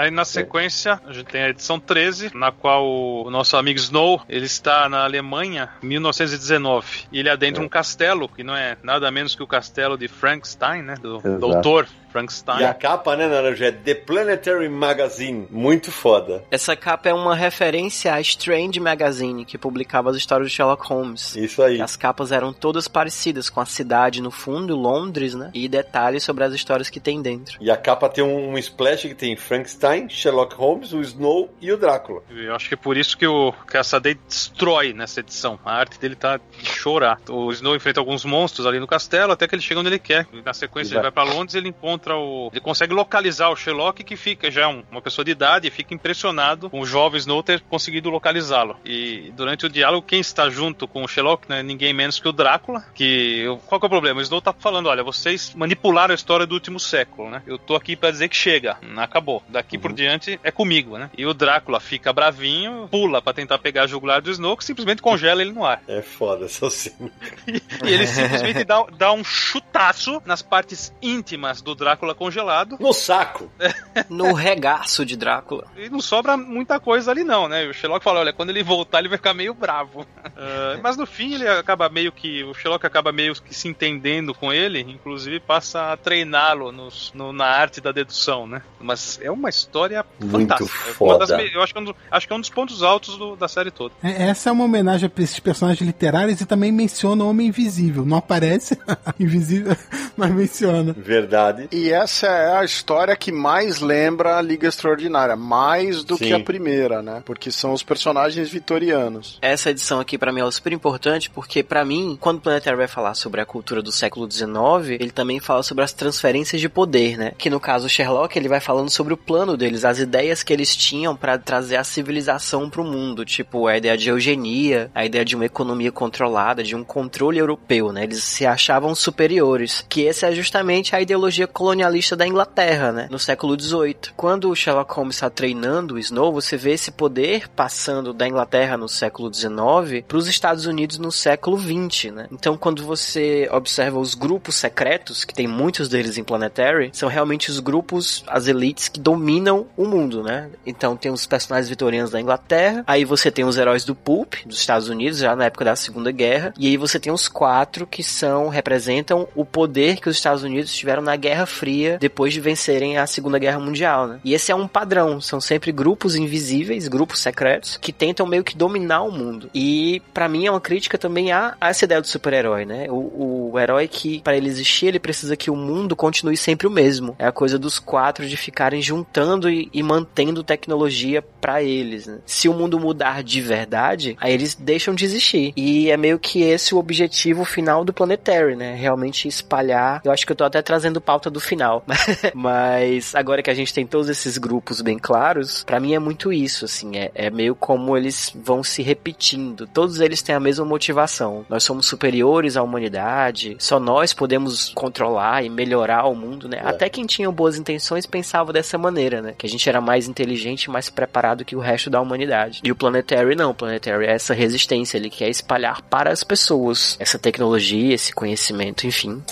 [0.00, 4.22] Aí na sequência, a gente tem a edição 13, na qual o nosso amigo Snow,
[4.30, 7.04] ele está na Alemanha, 1919.
[7.12, 10.80] E ele adentra um castelo, que não é nada menos que o castelo de Frankenstein,
[10.80, 10.94] né?
[10.94, 11.38] Do Exato.
[11.38, 12.60] doutor Frankenstein.
[12.60, 13.64] E a capa, né, Naranjo?
[13.64, 15.46] É The Planetary Magazine.
[15.50, 16.44] Muito foda.
[16.50, 21.36] Essa capa é uma referência à Strange Magazine, que publicava as histórias de Sherlock Holmes.
[21.36, 21.80] Isso aí.
[21.80, 25.50] As capas eram todas parecidas, com a cidade no fundo, Londres, né?
[25.54, 27.58] E detalhes sobre as histórias que tem dentro.
[27.60, 31.72] E a capa tem um, um splash que tem Frankenstein, Sherlock Holmes, o Snow e
[31.72, 32.22] o Drácula.
[32.30, 35.58] Eu acho que é por isso que o Caçadei destrói nessa edição.
[35.64, 37.20] A arte dele tá de chorar.
[37.28, 40.26] O Snow enfrenta alguns monstros ali no castelo, até que ele chega onde ele quer.
[40.44, 42.48] Na sequência, ele vai pra Londres e ele encontra o.
[42.52, 45.92] Ele consegue localizar o Sherlock, que fica já um- uma pessoa de idade e fica
[45.94, 48.76] impressionado com o jovem Snow ter conseguido localizá-lo.
[48.84, 52.28] E durante o diálogo, quem está junto com o Sherlock não é ninguém menos que
[52.28, 52.84] o Drácula.
[52.94, 53.44] Que.
[53.66, 54.18] Qual que é o problema?
[54.20, 57.42] O Snow tá falando: olha, vocês manipularam a história do último século, né?
[57.46, 58.78] Eu tô aqui pra dizer que chega.
[58.96, 59.42] Acabou.
[59.48, 61.10] Daqui por diante é comigo, né?
[61.16, 65.02] E o Drácula fica bravinho, pula pra tentar pegar a jugular do Snow, que simplesmente
[65.02, 65.82] congela ele no ar.
[65.88, 67.10] É foda, essa cena.
[67.46, 72.76] E ele simplesmente dá, dá um chutaço nas partes íntimas do Drácula congelado.
[72.80, 73.50] No saco.
[74.08, 75.66] No regaço de Drácula.
[75.76, 77.66] E não sobra muita coisa ali, não, né?
[77.66, 80.06] O Sherlock fala: olha, quando ele voltar, ele vai ficar meio bravo.
[80.42, 82.42] Ah, mas no fim, ele acaba meio que.
[82.44, 87.44] O Sherlock acaba meio que se entendendo com ele, inclusive passa a treiná-lo no- na
[87.44, 88.62] arte da dedução, né?
[88.80, 90.90] Mas é uma história Muito fantástica.
[90.98, 91.42] É uma das foda.
[91.42, 93.48] me- eu acho que, é um, acho que é um dos pontos altos do- da
[93.48, 93.92] série toda.
[94.02, 98.06] É, Essa é uma homenagem para esses personagens literários e também menciona o Homem Invisível.
[98.06, 98.78] Não aparece
[99.20, 99.76] invisível,
[100.16, 100.94] mas menciona.
[100.96, 101.68] Verdade.
[101.70, 106.24] E essa é a história que mais lembra a Liga Extraordinária, mais do Sim.
[106.24, 107.22] que a primeira, né?
[107.24, 109.38] Porque são os personagens vitorianos.
[109.40, 112.88] Essa edição aqui pra mim é super importante porque pra mim, quando o Planetary vai
[112.88, 117.16] falar sobre a cultura do século XIX, ele também fala sobre as transferências de poder,
[117.16, 117.32] né?
[117.38, 120.52] Que no caso o Sherlock, ele vai falando sobre o plano deles, as ideias que
[120.52, 125.24] eles tinham pra trazer a civilização pro mundo, tipo a ideia de eugenia, a ideia
[125.24, 128.04] de uma economia controlada, de um controle europeu, né?
[128.04, 133.06] Eles se achavam superiores, que essa é justamente a ideologia colonial colonialista da Inglaterra, né?
[133.10, 134.12] No século XVIII.
[134.16, 138.76] Quando o Sherlock Holmes está treinando o Snow, você vê esse poder passando da Inglaterra
[138.76, 142.26] no século XIX para os Estados Unidos no século XX, né?
[142.32, 147.50] Então, quando você observa os grupos secretos, que tem muitos deles em Planetary, são realmente
[147.50, 150.50] os grupos, as elites que dominam o mundo, né?
[150.66, 154.58] Então, tem os personagens vitorianos da Inglaterra, aí você tem os heróis do Pulp, dos
[154.58, 158.02] Estados Unidos, já na época da Segunda Guerra, e aí você tem os quatro que
[158.02, 162.96] são, representam o poder que os Estados Unidos tiveram na Guerra Fria depois de vencerem
[162.96, 164.20] a Segunda Guerra Mundial, né?
[164.24, 168.56] E esse é um padrão, são sempre grupos invisíveis, grupos secretos, que tentam meio que
[168.56, 169.50] dominar o mundo.
[169.54, 172.86] E para mim é uma crítica também a, a essa ideia do super-herói, né?
[172.88, 176.70] O, o herói que, para ele existir, ele precisa que o mundo continue sempre o
[176.70, 177.14] mesmo.
[177.18, 182.20] É a coisa dos quatro de ficarem juntando e, e mantendo tecnologia para eles, né?
[182.24, 185.52] Se o mundo mudar de verdade, aí eles deixam de existir.
[185.56, 188.74] E é meio que esse o objetivo final do Planetary, né?
[188.74, 190.00] Realmente espalhar.
[190.04, 191.84] Eu acho que eu tô até trazendo pauta do final.
[192.32, 196.32] Mas agora que a gente tem todos esses grupos bem claros, para mim é muito
[196.32, 196.96] isso, assim.
[196.96, 199.66] É, é meio como eles vão se repetindo.
[199.66, 201.44] Todos eles têm a mesma motivação.
[201.48, 206.60] Nós somos superiores à humanidade, só nós podemos controlar e melhorar o mundo, né?
[206.62, 206.68] É.
[206.68, 209.34] Até quem tinha boas intenções pensava dessa maneira, né?
[209.36, 212.60] Que a gente era mais inteligente, mais preparado que o resto da humanidade.
[212.62, 213.50] E o Planetary não.
[213.50, 218.86] O Planetary é essa resistência, ele quer espalhar para as pessoas essa tecnologia, esse conhecimento,
[218.86, 219.22] enfim.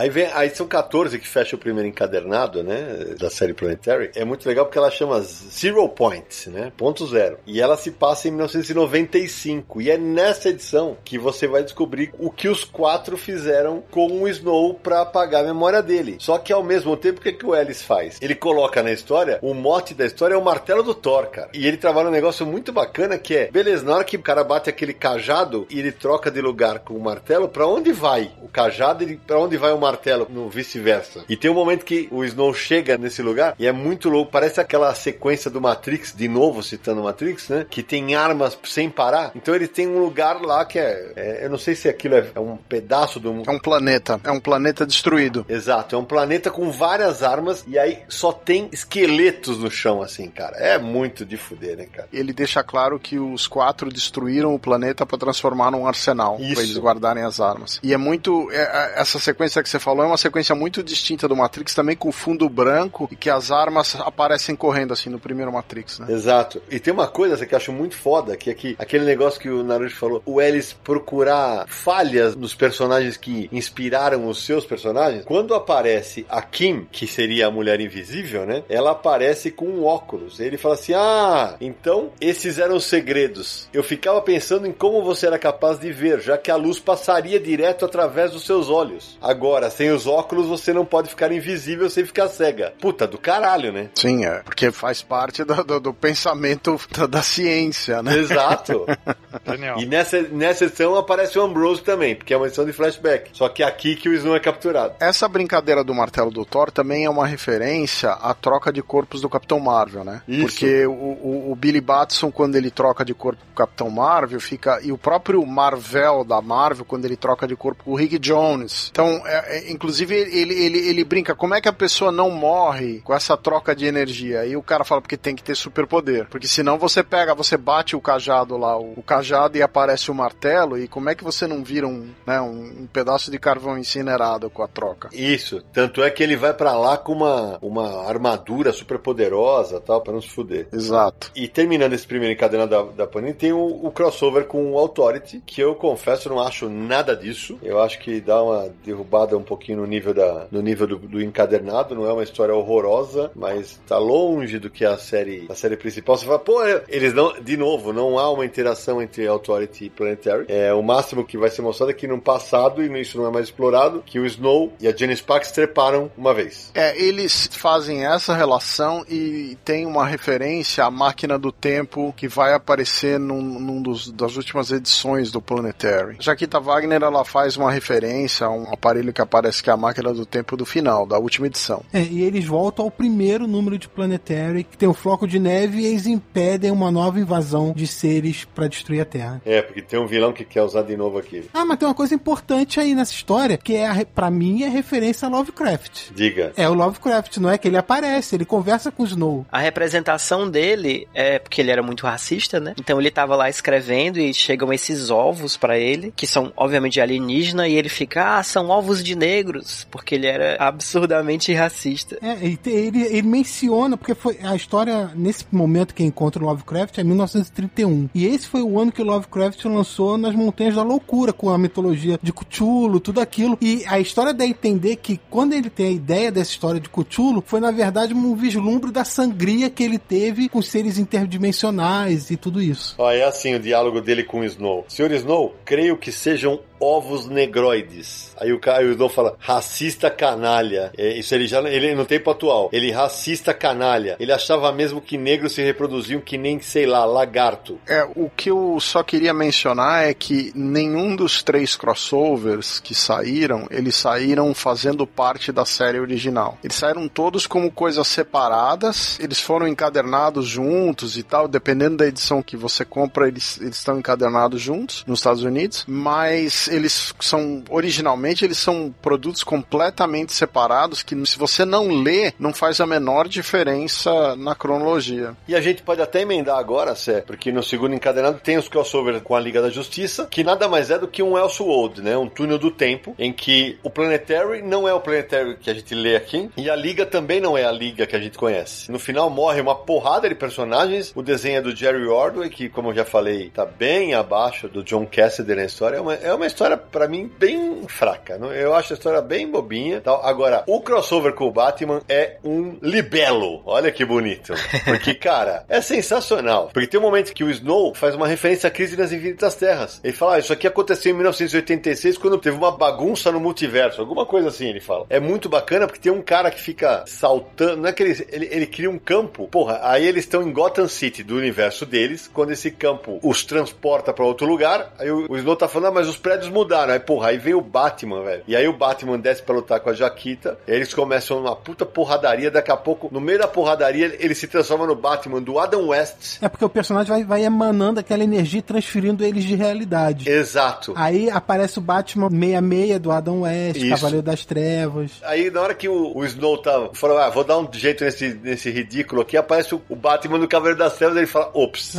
[0.00, 3.14] Aí, vem, aí são 14 que fecha o primeiro encadernado, né?
[3.18, 4.10] Da série Planetary.
[4.14, 6.72] É muito legal porque ela chama Zero Point, né?
[6.74, 7.36] Ponto zero.
[7.46, 9.82] E ela se passa em 1995.
[9.82, 14.26] E é nessa edição que você vai descobrir o que os quatro fizeram com o
[14.26, 16.16] Snow para apagar a memória dele.
[16.18, 18.16] Só que ao mesmo tempo, o que, que o Ellis faz?
[18.22, 21.50] Ele coloca na história, o mote da história é o martelo do Thor, cara.
[21.52, 24.42] E ele trabalha um negócio muito bacana que é, beleza, na hora que o cara
[24.42, 28.48] bate aquele cajado e ele troca de lugar com o martelo, para onde vai o
[28.48, 29.89] cajado e para onde vai o martelo?
[29.90, 31.24] Martelo, no vice-versa.
[31.28, 34.30] E tem um momento que o Snow chega nesse lugar e é muito louco.
[34.30, 37.66] Parece aquela sequência do Matrix, de novo citando Matrix, né?
[37.68, 39.32] Que tem armas sem parar.
[39.34, 41.12] Então ele tem um lugar lá que é.
[41.16, 43.42] é eu não sei se aquilo é, é um pedaço do.
[43.46, 44.20] É um planeta.
[44.22, 45.44] É um planeta destruído.
[45.48, 45.96] Exato.
[45.96, 50.56] É um planeta com várias armas e aí só tem esqueletos no chão, assim, cara.
[50.56, 52.08] É muito de fuder, né, cara?
[52.12, 56.38] Ele deixa claro que os quatro destruíram o planeta para transformar num arsenal.
[56.40, 56.54] Isso.
[56.54, 57.80] Pra eles guardarem as armas.
[57.82, 58.50] E é muito.
[58.52, 58.60] É,
[58.96, 62.10] é essa sequência que você falou é uma sequência muito distinta do Matrix, também com
[62.10, 66.06] fundo branco e que as armas aparecem correndo assim no primeiro Matrix, né?
[66.10, 66.60] Exato.
[66.68, 69.48] E tem uma coisa que eu acho muito foda, que é que aquele negócio que
[69.48, 75.24] o Naruto falou, o Ellis procurar falhas nos personagens que inspiraram os seus personagens.
[75.24, 78.64] Quando aparece a Kim, que seria a mulher invisível, né?
[78.68, 80.40] Ela aparece com um óculos.
[80.40, 83.68] Ele fala assim: "Ah, então esses eram os segredos.
[83.72, 87.38] Eu ficava pensando em como você era capaz de ver, já que a luz passaria
[87.38, 89.16] direto através dos seus olhos.
[89.20, 92.72] Agora sem os óculos você não pode ficar invisível sem ficar cega.
[92.80, 93.90] Puta, do caralho, né?
[93.94, 94.42] Sim, é.
[94.44, 98.16] Porque faz parte do, do, do pensamento da, da, ciência, né?
[98.16, 98.86] Exato.
[99.78, 103.30] e nessa, nessa edição aparece o Ambrose também, porque é uma edição de flashback.
[103.32, 104.94] Só que é aqui que o Snow é capturado.
[105.00, 109.28] Essa brincadeira do martelo do Thor também é uma referência à troca de corpos do
[109.28, 110.22] Capitão Marvel, né?
[110.28, 110.42] Isso.
[110.42, 114.40] Porque o, o, o Billy Batson, quando ele troca de corpo com o Capitão Marvel,
[114.40, 114.80] fica.
[114.82, 118.88] E o próprio Marvel da Marvel, quando ele troca de corpo com o Rick Jones.
[118.90, 123.14] Então, é inclusive, ele, ele, ele brinca, como é que a pessoa não morre com
[123.14, 124.44] essa troca de energia?
[124.46, 126.28] E o cara fala, porque tem que ter superpoder.
[126.28, 130.14] Porque senão você pega, você bate o cajado lá, o, o cajado e aparece o
[130.14, 133.78] martelo, e como é que você não vira um, né, um, um pedaço de carvão
[133.78, 135.08] incinerado com a troca?
[135.12, 135.62] Isso.
[135.72, 140.12] Tanto é que ele vai para lá com uma, uma armadura super poderosa tal, para
[140.12, 140.68] não se fuder.
[140.72, 141.30] Exato.
[141.34, 145.42] E terminando esse primeiro encadenado da, da Panini, tem o, o crossover com o Authority,
[145.44, 147.58] que eu confesso não acho nada disso.
[147.62, 151.22] Eu acho que dá uma derrubada um pouquinho no nível, da, no nível do, do
[151.22, 155.76] encadernado, não é uma história horrorosa, mas tá longe do que a série, a série
[155.76, 156.16] principal.
[156.16, 159.90] Você fala, pô, é, eles não, de novo, não há uma interação entre Authority e
[159.90, 160.46] Planetary.
[160.48, 163.30] É, o máximo que vai ser mostrado é que no passado, e isso não é
[163.30, 166.70] mais explorado, que o Snow e a Janice Pax treparam uma vez.
[166.74, 172.52] É, eles fazem essa relação e tem uma referência à máquina do tempo que vai
[172.52, 176.16] aparecer num, num dos, das últimas edições do Planetary.
[176.20, 180.12] Jaquita Wagner, ela faz uma referência a um aparelho que parece que é a máquina
[180.12, 181.82] do tempo do final, da última edição.
[181.92, 185.80] É, e eles voltam ao primeiro número de Planetary, que tem o floco de neve
[185.80, 189.40] e eles impedem uma nova invasão de seres para destruir a Terra.
[189.44, 191.44] É, porque tem um vilão que quer usar de novo aqui.
[191.54, 194.62] Ah, mas tem uma coisa importante aí nessa história, que é, a re- pra mim,
[194.62, 196.10] é referência a Lovecraft.
[196.14, 196.52] Diga.
[196.56, 199.46] É o Lovecraft, não é que ele aparece, ele conversa com o Snow.
[199.50, 202.74] A representação dele é porque ele era muito racista, né?
[202.78, 207.00] Então ele tava lá escrevendo e chegam esses ovos pra ele, que são obviamente de
[207.00, 212.18] alienígena, e ele fica, ah, são ovos de negros, porque ele era absurdamente racista.
[212.22, 216.98] É, ele, ele, ele menciona, porque foi a história, nesse momento que encontra o Lovecraft,
[216.98, 218.08] é 1931.
[218.14, 221.58] E esse foi o ano que o Lovecraft lançou nas Montanhas da Loucura, com a
[221.58, 223.58] mitologia de Cthulhu, tudo aquilo.
[223.60, 226.88] E a história dá a entender que quando ele tem a ideia dessa história de
[226.88, 232.36] Cthulhu, foi na verdade um vislumbre da sangria que ele teve com seres interdimensionais e
[232.36, 232.94] tudo isso.
[232.96, 234.84] Ó, é assim o diálogo dele com o Snow.
[234.88, 238.34] Senhor Snow, creio que sejam ovos negroides.
[238.40, 240.92] Aí o cara, o Snow fala, racista canalha.
[240.96, 242.70] É, isso ele já ele no tempo atual.
[242.72, 244.16] Ele racista canalha.
[244.18, 247.78] Ele achava mesmo que negros se reproduziam que nem, sei lá, lagarto.
[247.86, 253.66] É, o que eu só queria mencionar é que nenhum dos três crossovers que saíram,
[253.70, 256.58] eles saíram fazendo parte da série original.
[256.64, 262.42] Eles saíram todos como coisas separadas, eles foram encadernados juntos e tal, dependendo da edição
[262.42, 268.44] que você compra, eles, eles estão encadernados juntos nos Estados Unidos, mas eles são, originalmente,
[268.44, 274.36] eles são produtos completamente separados que se você não lê, não faz a menor diferença
[274.36, 275.36] na cronologia.
[275.46, 279.22] E a gente pode até emendar agora, Sé, porque no segundo encadenado tem os crossovers
[279.22, 282.16] com a Liga da Justiça, que nada mais é do que um Elseworld, né?
[282.16, 285.94] Um túnel do tempo, em que o Planetary não é o Planetary que a gente
[285.94, 288.90] lê aqui, e a Liga também não é a Liga que a gente conhece.
[288.90, 292.90] No final morre uma porrada de personagens, o desenho é do Jerry Ordway, que, como
[292.90, 295.96] eu já falei, tá bem abaixo do John Cassidy na história.
[295.96, 298.38] É uma, é uma história, para mim, bem fraca.
[298.38, 300.00] não- Eu acho a história bem bobinha.
[300.00, 300.24] Tal.
[300.24, 303.62] Agora, o crossover com o Batman é um libelo.
[303.64, 304.52] Olha que bonito.
[304.84, 306.70] Porque, cara, é sensacional.
[306.72, 310.00] Porque tem um momento que o Snow faz uma referência à crise nas infinitas terras.
[310.04, 314.00] Ele fala, ah, isso aqui aconteceu em 1986 quando teve uma bagunça no multiverso.
[314.00, 315.06] Alguma coisa assim, ele fala.
[315.08, 317.82] É muito bacana porque tem um cara que fica saltando.
[317.82, 319.48] Não é que ele, ele, ele cria um campo.
[319.48, 322.28] Porra, aí eles estão em Gotham City, do universo deles.
[322.32, 325.94] Quando esse campo os transporta pra outro lugar, aí o, o Snow tá falando, ah,
[325.94, 326.92] mas os prédios mudaram.
[326.92, 328.42] Aí, porra, aí vem o Batman, velho.
[328.46, 330.58] E aí o Batman desce pra lutar com a Jaquita.
[330.66, 332.50] E aí eles começam uma puta porradaria.
[332.50, 336.38] Daqui a pouco, no meio da porradaria, ele se transforma no Batman do Adam West.
[336.42, 340.28] É porque o personagem vai, vai emanando aquela energia e transferindo eles de realidade.
[340.28, 340.92] Exato.
[340.96, 343.90] Aí aparece o Batman 66 do Adam West, Isso.
[343.90, 345.12] Cavaleiro das Trevas.
[345.22, 348.28] Aí na hora que o, o Snow tá falando, ah, vou dar um jeito nesse,
[348.42, 351.96] nesse ridículo aqui, aparece o, o Batman do Cavaleiro das Trevas ele fala, ops.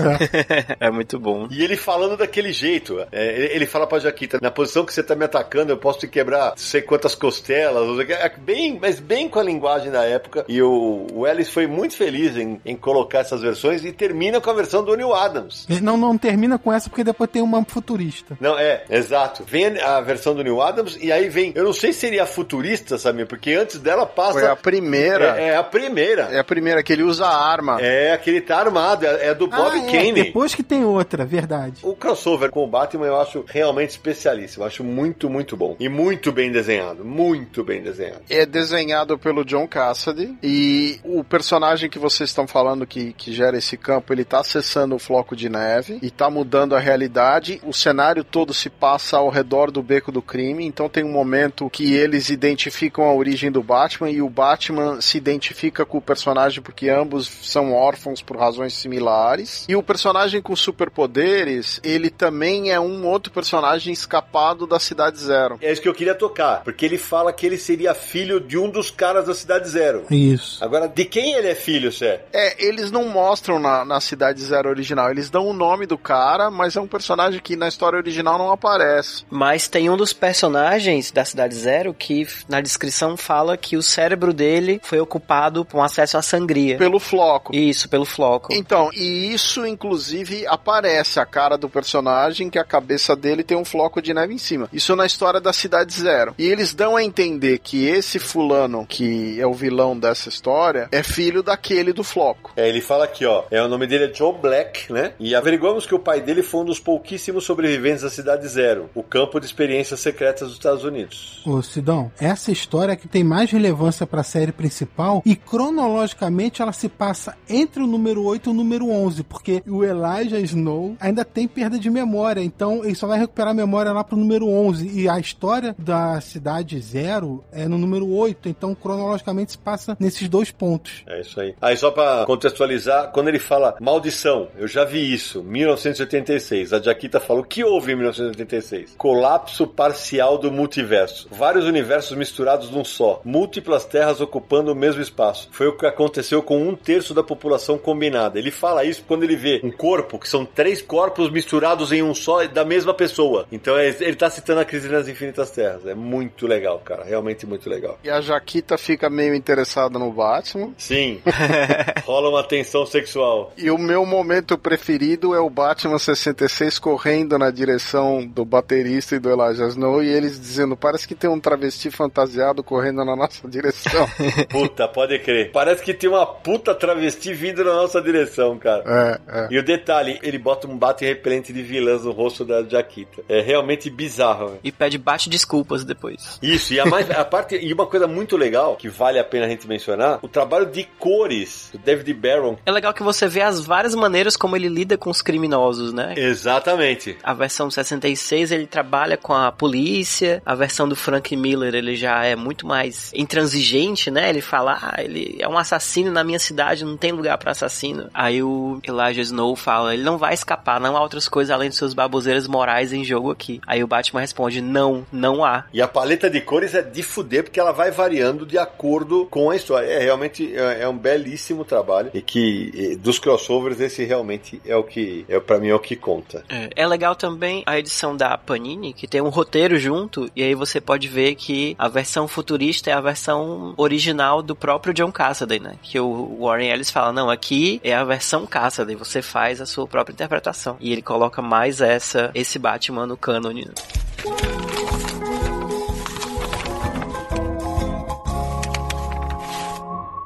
[0.80, 1.48] é muito bom.
[1.50, 5.04] E ele falando daquele jeito, é, ele, ele fala pra Jaquita, na posição que você
[5.04, 8.14] tá me atacando, eu posso te quebrar não sei quantas costelas, não sei o que.
[8.14, 10.44] É bem, mas bem com a linguagem da época.
[10.48, 14.50] E o, o Ellis foi muito feliz em, em colocar essas versões e termina com
[14.50, 15.68] a versão do Neil Adams.
[15.82, 18.36] Não, não termina com essa porque depois tem uma futurista.
[18.40, 19.44] Não, é, exato.
[19.46, 22.26] Vem a, versão do Neil Adams e aí vem, eu não sei se seria a
[22.26, 23.26] futurista, sabe?
[23.26, 24.40] Porque antes dela passa...
[24.40, 25.40] Foi a primeira.
[25.40, 26.30] É, é a primeira.
[26.32, 27.78] É a primeira que ele usa a arma.
[27.80, 30.14] É, aquele tá armado, é, é do Bob Ah, é, Kane.
[30.14, 31.82] depois que tem outra, verdade.
[31.84, 33.92] O crossover com o Batman eu acho realmente
[34.22, 34.64] especialíssimo.
[34.64, 35.76] Acho muito, muito bom.
[35.80, 37.04] E muito bem desenhado.
[37.04, 38.22] Muito bem desenhado.
[38.30, 43.58] É desenhado pelo John Cassidy e o personagem que vocês estão falando que, que gera
[43.58, 47.60] esse campo, ele tá acessando o floco de neve e tá mudando a realidade.
[47.64, 51.70] O cenário todo se passa ao redor do beco do crime, então tem um momento
[51.70, 56.62] que eles identificam a origem do Batman e o Batman se identifica com o personagem
[56.62, 59.66] porque ambos são órfãos por razões similares.
[59.68, 65.58] E o personagem com superpoderes, ele também é um outro personagem escapado da Cidade Zero.
[65.62, 66.64] É isso que eu queria tocar.
[66.64, 70.06] Porque ele fala que ele seria filho de um dos caras da Cidade Zero.
[70.12, 70.62] Isso.
[70.64, 72.26] Agora, de quem ele é filho, Sé?
[72.34, 75.10] É, eles não mostram na, na Cidade Zero original.
[75.10, 78.52] Eles dão o nome do cara, mas é um personagem que na história original não
[78.52, 79.24] aparece.
[79.30, 84.34] Mas tem um dos personagens da Cidade Zero que na descrição fala que o cérebro
[84.34, 86.78] dele foi ocupado com acesso à sangria.
[86.78, 87.56] Pelo floco.
[87.56, 88.54] Isso, pelo floco.
[88.54, 93.64] Então, e isso inclusive aparece a cara do personagem que a cabeça dele tem um
[93.64, 94.70] floco de neve em cima.
[94.74, 96.34] Isso na história da Cidade Zero.
[96.38, 101.04] E eles dão a entender que esse fulano, que é o vilão dessa história, é
[101.04, 102.52] filho daquele do floco.
[102.56, 103.44] É, ele fala aqui, ó.
[103.52, 105.14] É, o nome dele é Joe Black, né?
[105.20, 109.04] E averiguamos que o pai dele foi um dos pouquíssimos sobreviventes da Cidade Zero, o
[109.04, 111.42] campo de experiências secretas dos Estados Unidos.
[111.46, 116.74] Ô Sidão, essa história é que tem mais relevância pra série principal e cronologicamente ela
[116.74, 121.24] se passa entre o número 8 e o número 11, porque o Elijah Snow ainda
[121.26, 125.00] tem perda de memória, então ele só vai recuperar a memória lá pro número 11
[125.00, 130.28] e a história da cidade zero é no número 8, então cronologicamente se passa nesses
[130.28, 131.04] dois pontos.
[131.08, 131.56] É isso aí.
[131.62, 136.74] Aí só pra contextualizar, quando ele fala maldição, eu já vi isso, 1986.
[136.74, 138.96] A Jaquita falou, que houve em 1986?
[138.98, 141.28] Colapso parcial do multiverso.
[141.32, 143.22] Vários universos misturados num só.
[143.24, 145.50] Múltiplas terras ocupando o mesmo espaço.
[145.52, 148.38] Foi o que aconteceu com um terço da população combinada.
[148.40, 152.14] Ele fala isso quando ele vê um corpo, que são três corpos misturados em um
[152.14, 153.46] só da mesma pessoa.
[153.52, 155.86] Então é- ele tá citando a crise nas infinitas terras.
[155.86, 157.04] É muito legal, cara.
[157.04, 157.98] Realmente muito legal.
[158.04, 160.72] E a Jaquita fica meio interessada no Batman.
[160.78, 161.22] Sim.
[162.06, 163.54] Rola uma tensão sexual.
[163.58, 169.20] E o meu momento preferido é o Batman 66 correndo na direção do baterista e
[169.20, 173.48] do Elijah Snow e eles dizendo: parece que tem um travesti fantasiado correndo na nossa
[173.48, 174.08] direção.
[174.50, 175.52] Puta, pode crer.
[175.52, 178.84] Parece que tem uma puta travesti vindo na nossa direção, cara.
[178.86, 179.48] é, é.
[179.52, 183.22] E o detalhe, ele bota um bate repelente de vilãs no rosto da Jaquita.
[183.30, 184.60] É realmente bizarro, velho.
[184.64, 186.40] E pede bate desculpas depois.
[186.42, 189.46] Isso, e a, mais, a parte e uma coisa muito legal que vale a pena
[189.46, 192.58] a gente mencionar, o trabalho de cores do David Barron.
[192.66, 196.14] É legal que você vê as várias maneiras como ele lida com os criminosos, né?
[196.18, 197.18] Exatamente.
[197.24, 202.26] A versão 66 ele trabalha com a polícia, a versão do Frank Miller ele já
[202.26, 204.30] é muito mais intransigente, né?
[204.30, 208.10] Ele fala, ah, ele é um assassino na minha cidade, não tem lugar pra assassino.
[208.14, 211.76] Aí o Elijah Snow fala, ele não vai escapar, não há outras coisas além de
[211.76, 213.61] seus baboseiras morais em jogo aqui.
[213.66, 215.66] Aí o Batman responde, não, não há.
[215.74, 219.50] E a paleta de cores é de fuder, porque ela vai variando de acordo com
[219.50, 219.88] a história.
[219.88, 222.12] É realmente é, é um belíssimo trabalho.
[222.14, 225.80] E que e, dos crossovers, esse realmente é o que, é, para mim, é o
[225.80, 226.44] que conta.
[226.50, 226.70] É.
[226.76, 230.82] É legal também a edição da Panini, que tem um roteiro junto, e aí você
[230.82, 235.76] pode ver que a versão futurista é a versão original do próprio John Cassaday, né?
[235.82, 239.88] Que o Warren Ellis fala, não, aqui é a versão Cassaday, você faz a sua
[239.88, 240.78] própria interpretação.
[240.80, 243.51] E ele coloca mais essa, esse Batman no cânone.
[243.54, 245.11] Né?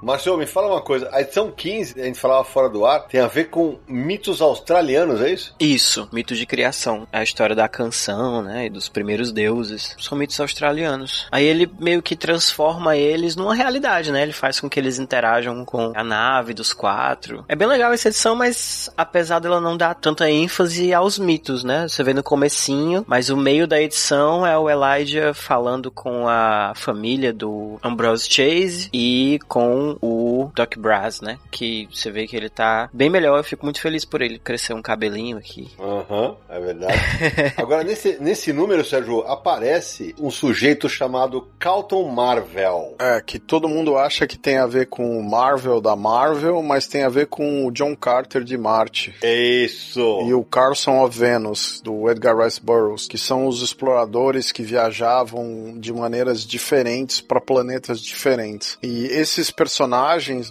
[0.05, 1.09] Marcelo, me fala uma coisa.
[1.11, 5.19] A edição 15, a gente falava fora do ar, tem a ver com mitos australianos,
[5.19, 5.55] é isso?
[5.59, 7.07] Isso, mitos de criação.
[7.11, 8.67] A história da canção, né?
[8.67, 9.95] E dos primeiros deuses.
[9.99, 11.27] São mitos australianos.
[11.31, 14.21] Aí ele meio que transforma eles numa realidade, né?
[14.21, 17.43] Ele faz com que eles interajam com a nave dos quatro.
[17.47, 21.87] É bem legal essa edição, mas apesar dela não dar tanta ênfase aos mitos, né?
[21.87, 26.73] Você vê no comecinho, mas o meio da edição é o Elijah falando com a
[26.75, 31.37] família do Ambrose Chase e com o Doc Brass, né?
[31.51, 33.37] Que você vê que ele tá bem melhor.
[33.37, 35.69] Eu fico muito feliz por ele crescer um cabelinho aqui.
[35.79, 36.93] Aham, é verdade.
[37.57, 42.95] Agora, nesse, nesse número, Sérgio, aparece um sujeito chamado Calton Marvel.
[42.99, 46.87] É, que todo mundo acha que tem a ver com o Marvel da Marvel, mas
[46.87, 49.15] tem a ver com o John Carter de Marte.
[49.23, 50.21] Isso!
[50.27, 55.75] E o Carson of Venus, do Edgar Rice Burroughs, que são os exploradores que viajavam
[55.77, 58.77] de maneiras diferentes para planetas diferentes.
[58.81, 59.84] E esses personagens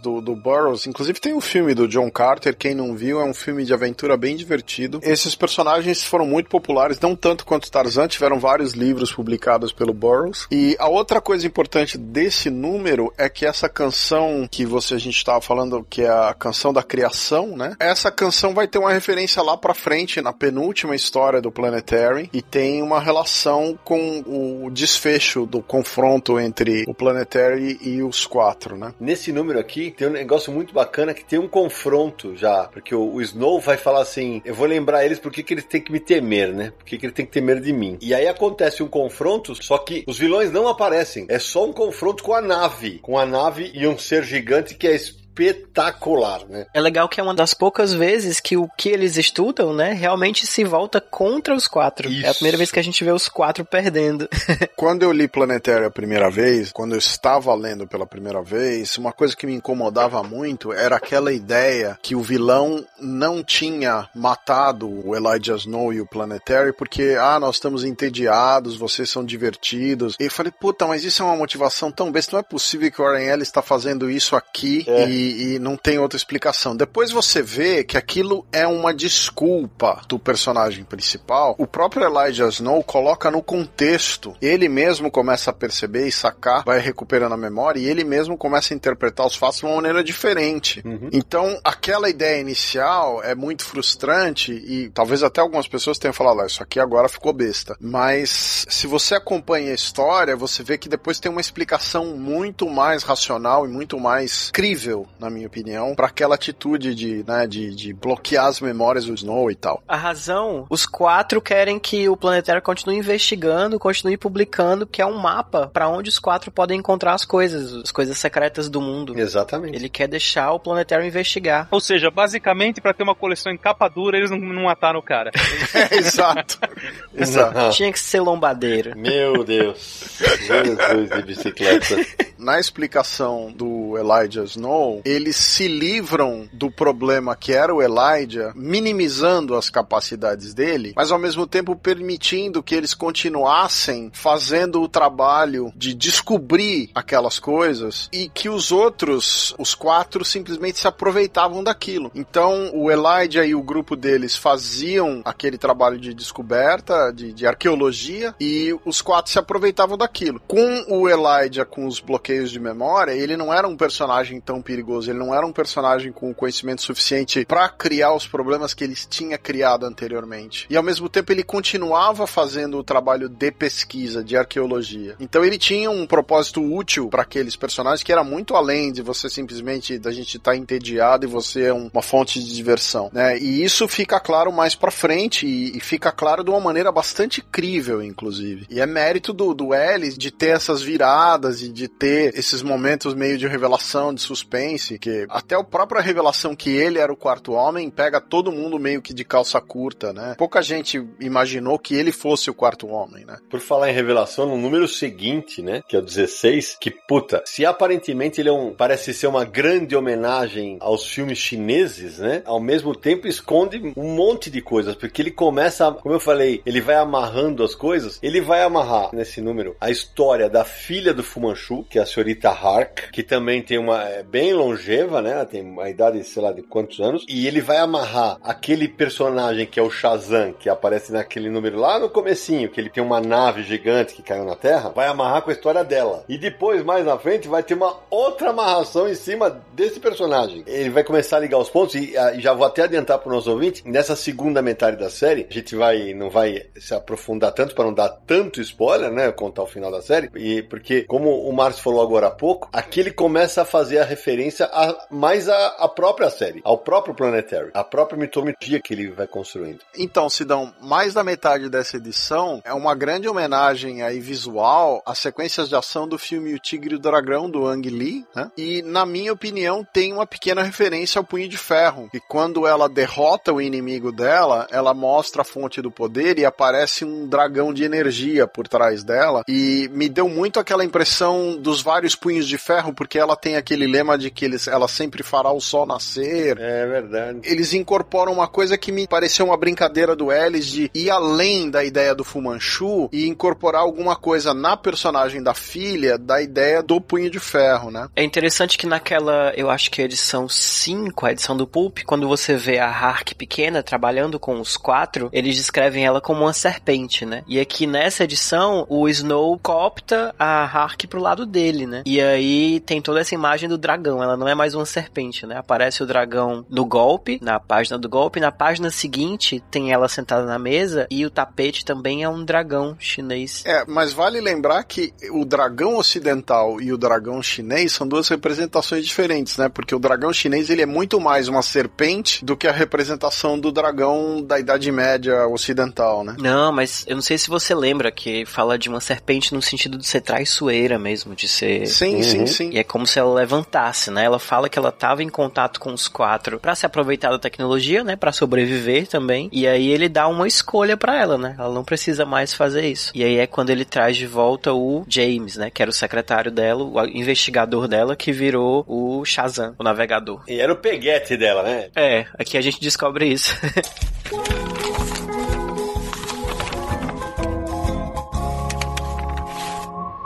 [0.00, 3.34] do, do Burroughs, inclusive tem um filme do John Carter, quem não viu, é um
[3.34, 5.00] filme de aventura bem divertido.
[5.02, 10.46] Esses personagens foram muito populares, não tanto quanto Tarzan, tiveram vários livros publicados pelo Burroughs.
[10.50, 15.16] E a outra coisa importante desse número é que essa canção que você a gente
[15.16, 17.74] estava falando, que é a canção da criação, né?
[17.80, 22.40] Essa canção vai ter uma referência lá pra frente na penúltima história do Planetary e
[22.40, 28.94] tem uma relação com o desfecho do confronto entre o Planetary e os quatro, né?
[29.00, 32.64] Nesse número aqui, tem um negócio muito bacana que tem um confronto já.
[32.64, 35.80] Porque o, o Snow vai falar assim: eu vou lembrar eles porque que eles têm
[35.80, 36.72] que me temer, né?
[36.78, 37.98] Porque que ele tem que temer de mim.
[38.00, 41.26] E aí acontece um confronto, só que os vilões não aparecem.
[41.28, 42.98] É só um confronto com a nave.
[43.00, 44.94] Com a nave e um ser gigante que é
[45.34, 46.66] espetacular, né?
[46.72, 50.46] É legal que é uma das poucas vezes que o que eles estudam, né, realmente
[50.46, 52.08] se volta contra os quatro.
[52.08, 52.26] Isso.
[52.26, 54.28] É a primeira vez que a gente vê os quatro perdendo.
[54.76, 59.12] Quando eu li Planetário a primeira vez, quando eu estava lendo pela primeira vez, uma
[59.12, 65.14] coisa que me incomodava muito era aquela ideia que o vilão não tinha matado o
[65.16, 70.16] Elijah Snow e o Planetário porque, ah, nós estamos entediados, vocês são divertidos.
[70.20, 73.00] E eu falei, puta, mas isso é uma motivação tão besta, não é possível que
[73.00, 75.08] o Warren Ellis está fazendo isso aqui É.
[75.08, 76.76] e, e não tem outra explicação.
[76.76, 81.54] Depois você vê que aquilo é uma desculpa do personagem principal.
[81.58, 84.34] O próprio Elijah Snow coloca no contexto.
[84.40, 88.72] Ele mesmo começa a perceber e sacar, vai recuperando a memória e ele mesmo começa
[88.72, 90.82] a interpretar os fatos de uma maneira diferente.
[91.12, 96.46] Então, aquela ideia inicial é muito frustrante e talvez até algumas pessoas tenham falado, ah,
[96.46, 97.76] isso aqui agora ficou besta.
[97.80, 103.02] Mas se você acompanha a história, você vê que depois tem uma explicação muito mais
[103.02, 107.92] racional e muito mais crível, na minha opinião, para aquela atitude de, né, de, de
[107.92, 109.82] bloquear as memórias do Snow e tal.
[109.88, 115.16] A razão, os quatro querem que o planetário continue investigando, continue publicando, que é um
[115.16, 119.18] mapa para onde os quatro podem encontrar as coisas, as coisas secretas do mundo.
[119.18, 119.76] Exatamente.
[119.76, 121.68] Ele quer deixar o planetário investigar.
[121.70, 125.02] Ou seja, basicamente, pra ter uma coleção em capa dura, eles não, não mataram o
[125.02, 125.30] cara.
[125.74, 126.58] É, exato.
[127.14, 127.70] Exato.
[127.74, 128.96] Tinha que ser lombadeiro.
[128.96, 130.18] Meu Deus.
[130.46, 131.96] Jesus de bicicleta.
[132.38, 139.54] Na explicação do Elijah Snow, eles se livram do problema que era o Elijah, minimizando
[139.54, 145.94] as capacidades dele, mas ao mesmo tempo permitindo que eles continuassem fazendo o trabalho de
[145.94, 152.10] descobrir aquelas coisas e que os outros, os quatro, simplesmente se aproveitavam daquilo.
[152.14, 158.34] Então o Elijah e o grupo deles faziam aquele trabalho de descoberta, de, de arqueologia,
[158.40, 160.40] e os quatro se aproveitavam daquilo.
[160.46, 164.93] Com o Elijah com os bloqueios de memória, ele não era um personagem tão perigoso,
[165.02, 169.36] ele não era um personagem com conhecimento suficiente para criar os problemas que ele tinha
[169.38, 170.66] criado anteriormente.
[170.70, 175.16] E ao mesmo tempo ele continuava fazendo o trabalho de pesquisa, de arqueologia.
[175.20, 179.28] Então ele tinha um propósito útil para aqueles personagens que era muito além de você
[179.28, 183.38] simplesmente da gente estar entediado e você é um- uma fonte de diversão, né?
[183.38, 187.40] E isso fica claro mais pra frente e, e fica claro de uma maneira bastante
[187.40, 188.66] crível, inclusive.
[188.70, 193.14] E é mérito do, do Ellis de ter essas viradas e de ter esses momentos
[193.14, 197.52] meio de revelação, de suspense, que até a própria revelação que ele era o quarto
[197.52, 200.34] homem pega todo mundo meio que de calça curta, né?
[200.38, 203.38] Pouca gente imaginou que ele fosse o quarto homem, né?
[203.48, 207.64] Por falar em revelação, no número seguinte, né, que é o 16, que puta, se
[207.64, 212.94] aparentemente ele é um, parece ser uma grande homenagem aos filmes chineses, né, ao mesmo
[212.94, 217.62] tempo esconde um monte de coisas, porque ele começa, como eu falei, ele vai amarrando
[217.62, 221.98] as coisas, ele vai amarrar nesse número a história da filha do Fu Manchu, que
[221.98, 225.88] é a senhorita Hark, que também tem uma, é bem longeva, né, ela tem uma
[225.88, 229.90] idade, sei lá, de quantos anos, e ele vai amarrar aquele personagem que é o
[229.90, 234.22] Shazam, que aparece naquele número lá no comecinho, que ele tem uma nave gigante que
[234.22, 236.24] caiu na Terra, vai amarrar com a história dela.
[236.28, 240.64] E depois, mais na frente, vai ter uma outra amarração em cima desse personagem.
[240.66, 243.34] Ele vai começar a ligar os pontos e, ah, já vou até adiantar para o
[243.34, 247.74] nosso ouvinte, nessa segunda metade da série, a gente vai não vai se aprofundar tanto
[247.74, 251.52] para não dar tanto spoiler, né, contar o final da série, e porque como o
[251.52, 255.88] Márcio falou agora há pouco, aqui ele começa a fazer a referência a mais a
[255.88, 259.80] própria série, ao próprio Planetary, a própria mitologia que ele vai construindo.
[259.96, 265.68] Então, Sidão, mais da metade dessa edição é uma grande homenagem aí visual às sequências
[265.68, 268.50] de ação do filme O Tigre e o Dragão, do Ang Lee, né?
[268.56, 272.08] E, na minha opinião, tem uma pequena referência ao Punho de Ferro.
[272.12, 277.04] E quando ela derrota o inimigo dela, ela mostra a fonte do poder e aparece
[277.04, 279.42] um dragão de energia por trás dela.
[279.48, 283.86] E me deu muito aquela impressão dos vários punhos de ferro, porque ela tem aquele
[283.86, 287.40] lema de que eles, ela sempre fará o sol nascer, É verdade.
[287.44, 291.84] eles incorporam uma coisa que me pareceu uma brincadeira do Ellis de ir além da
[291.84, 297.00] ideia do Fu Manchu e incorporar alguma coisa na personagem da filha da ideia do
[297.00, 298.08] punho de ferro, né?
[298.14, 301.98] É interessante que naquela, eu acho que é a edição 5, a edição do Pulp,
[302.06, 306.52] quando você vê a Hark pequena trabalhando com os quatro, eles descrevem ela como uma
[306.52, 307.42] serpente, né?
[307.46, 312.02] E aqui nessa edição, o Snow copta a Hark pro lado dele, né?
[312.06, 315.56] E aí tem toda essa imagem do dragão, ela não é mais uma serpente, né?
[315.56, 320.44] Aparece o dragão no golpe, na página do golpe, na página seguinte tem ela sentada
[320.44, 323.62] na mesa e o tapete também é um dragão chinês.
[323.66, 329.04] É, mas vale lembrar que o dragão ocidental e o dragão chinês são duas representações
[329.04, 329.68] diferentes, né?
[329.68, 333.72] Porque o dragão chinês ele é muito mais uma serpente do que a representação do
[333.72, 336.36] dragão da Idade Média ocidental, né?
[336.38, 339.98] Não, mas eu não sei se você lembra que fala de uma serpente no sentido
[339.98, 341.86] de ser traiçoeira mesmo, de ser.
[341.86, 342.70] Sim, sim, sim.
[342.70, 344.24] E é como se ela levantasse, né?
[344.24, 348.04] Ela fala que ela tava em contato com os quatro pra se aproveitar da tecnologia,
[348.04, 348.16] né?
[348.16, 349.48] Pra sobreviver também.
[349.52, 351.54] E aí ele dá uma escolha pra ela, né?
[351.58, 353.12] Ela não precisa mais fazer isso.
[353.14, 355.70] E aí é quando ele traz de volta o James, né?
[355.70, 360.42] Que era o secretário dela, o investigador dela, que virou o Shazam, o navegador.
[360.48, 361.88] E era o peguete dela, né?
[361.94, 363.54] É, aqui a gente descobre isso.